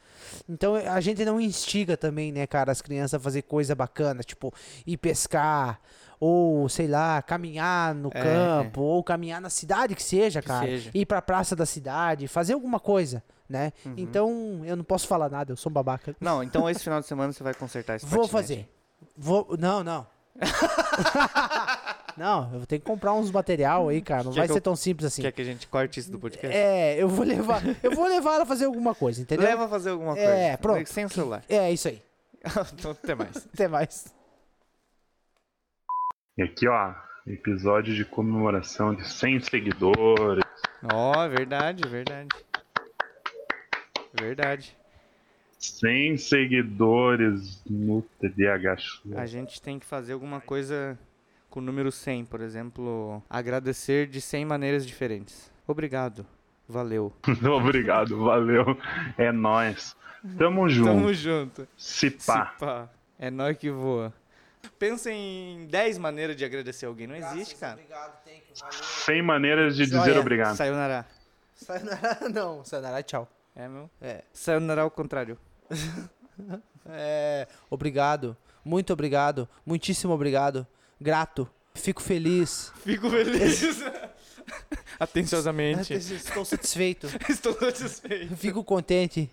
[0.50, 4.52] Então a gente não instiga também, né, cara, as crianças a fazer coisa bacana, tipo
[4.86, 5.80] ir pescar
[6.24, 10.68] ou sei lá, caminhar no É, campo ou caminhar na cidade que seja, Que cara,
[10.68, 10.92] seja.
[10.94, 13.74] ir pra praça da cidade, fazer alguma coisa, né?
[13.84, 13.96] Uhum.
[13.98, 16.16] Então eu não posso falar nada, eu sou um babaca.
[16.22, 18.32] Não, então esse final de semana você vai consertar esse Vou patinete.
[18.32, 18.70] fazer.
[19.18, 20.06] Vou, não, não.
[22.18, 24.24] não, eu vou ter que comprar uns material aí, cara.
[24.24, 25.22] Não Quer vai ser eu- tão simples assim.
[25.24, 26.56] Quer que a gente corte isso do podcast?
[26.56, 29.46] É, eu vou levar, eu vou levar ela a fazer alguma coisa, entendeu?
[29.48, 30.30] Leva a fazer alguma coisa.
[30.30, 30.88] É, pronto.
[30.88, 31.44] Sem o celular.
[31.50, 32.02] É, isso aí.
[32.78, 33.38] então, até mais.
[33.54, 34.06] Até mais.
[36.38, 36.94] E aqui, ó,
[37.28, 40.44] episódio de comemoração de 100 seguidores.
[40.94, 42.30] Ó, verdade, verdade.
[44.14, 44.78] Verdade.
[45.60, 49.18] 100 seguidores no TDH Show.
[49.18, 50.98] A gente tem que fazer alguma coisa
[51.50, 55.52] com o número 100, por exemplo, agradecer de 100 maneiras diferentes.
[55.68, 56.26] Obrigado.
[56.68, 57.12] Valeu.
[57.44, 58.78] Obrigado, valeu.
[59.18, 59.96] É nóis.
[60.38, 60.88] Tamo junto.
[60.88, 61.68] Tamo junto.
[61.76, 62.56] Se Se pá.
[62.58, 62.90] pá.
[63.20, 64.14] É nóis que voa.
[64.80, 67.08] Pensa em 10 maneiras de agradecer alguém.
[67.08, 67.74] Não existe, cara.
[67.74, 68.84] Obrigado, thank you, valeu.
[69.06, 70.20] 100 maneiras de dizer Joia.
[70.20, 70.56] obrigado.
[70.56, 71.06] Sayonara.
[71.56, 72.66] Sayonara, não.
[72.66, 73.28] Sayonara, tchau.
[73.56, 73.90] É, meu?
[74.02, 74.24] É.
[74.34, 75.38] Sayonara ao contrário.
[76.90, 78.36] É, obrigado.
[78.66, 79.48] Muito obrigado.
[79.64, 80.66] Muitíssimo obrigado.
[81.00, 81.48] Grato.
[81.76, 82.72] Fico feliz.
[82.84, 83.62] Fico feliz.
[85.00, 85.94] Atenciosamente.
[85.94, 87.08] Estou satisfeito.
[87.30, 88.36] Estou satisfeito.
[88.36, 89.30] Fico contente.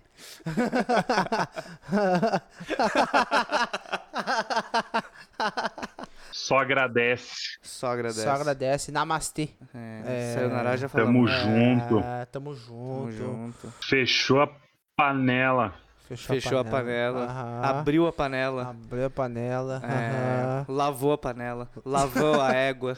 [6.33, 7.59] Só agradece.
[7.63, 8.23] Só agradece.
[8.25, 8.93] Só agradece.
[8.93, 9.51] Namastê.
[9.75, 10.35] É, É.
[10.35, 11.31] Sayonara já falamos.
[11.31, 11.99] Tamo junto.
[12.05, 12.73] É, tamo junto.
[12.99, 13.73] Tamo junto.
[13.83, 14.49] Fechou a
[14.97, 15.75] panela.
[16.09, 17.25] Fechou, Fechou a panela.
[17.25, 17.61] Aham.
[17.63, 18.71] Abriu a panela.
[18.71, 19.83] Abriu a panela.
[19.85, 21.69] É, lavou a panela.
[21.85, 22.97] Lavou a égua.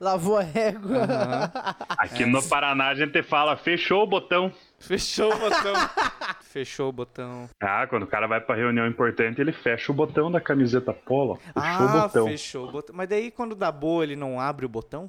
[0.00, 0.98] Lavou a régua.
[1.04, 1.52] Aham.
[1.90, 4.52] Aqui no Paraná a gente fala, fechou o botão.
[4.78, 5.74] Fechou o botão.
[6.40, 7.48] Fechou o botão.
[7.60, 11.36] Ah, quando o cara vai pra reunião importante, ele fecha o botão da camiseta polo.
[11.36, 12.26] Fechou ah, o botão.
[12.26, 12.96] fechou o botão.
[12.96, 15.08] Mas daí quando dá boa ele não abre o botão?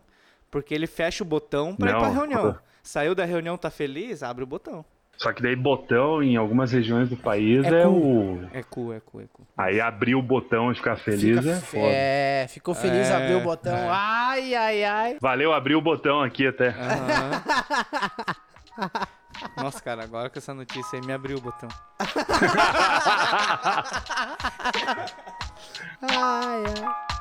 [0.52, 2.60] Porque ele fecha o botão pra ir Não, pra reunião.
[2.84, 4.22] Saiu da reunião, tá feliz?
[4.22, 4.86] Abre o botão.
[5.22, 7.90] Só que daí botão em algumas regiões do país É é, cu.
[7.90, 8.50] o.
[8.54, 9.48] É cu, é cu, é cu.
[9.56, 11.84] Aí abrir o botão e ficar feliz Fica é foda.
[11.86, 13.76] É, ficou feliz, É, abriu o botão.
[13.76, 13.88] é.
[13.92, 15.18] Ai, ai, ai.
[15.22, 16.70] Valeu, abrir o botão aqui até.
[16.70, 17.44] Aham.
[19.58, 21.70] Nossa, cara, agora com essa notícia aí me abriu o botão.
[26.02, 27.21] Ai, ai.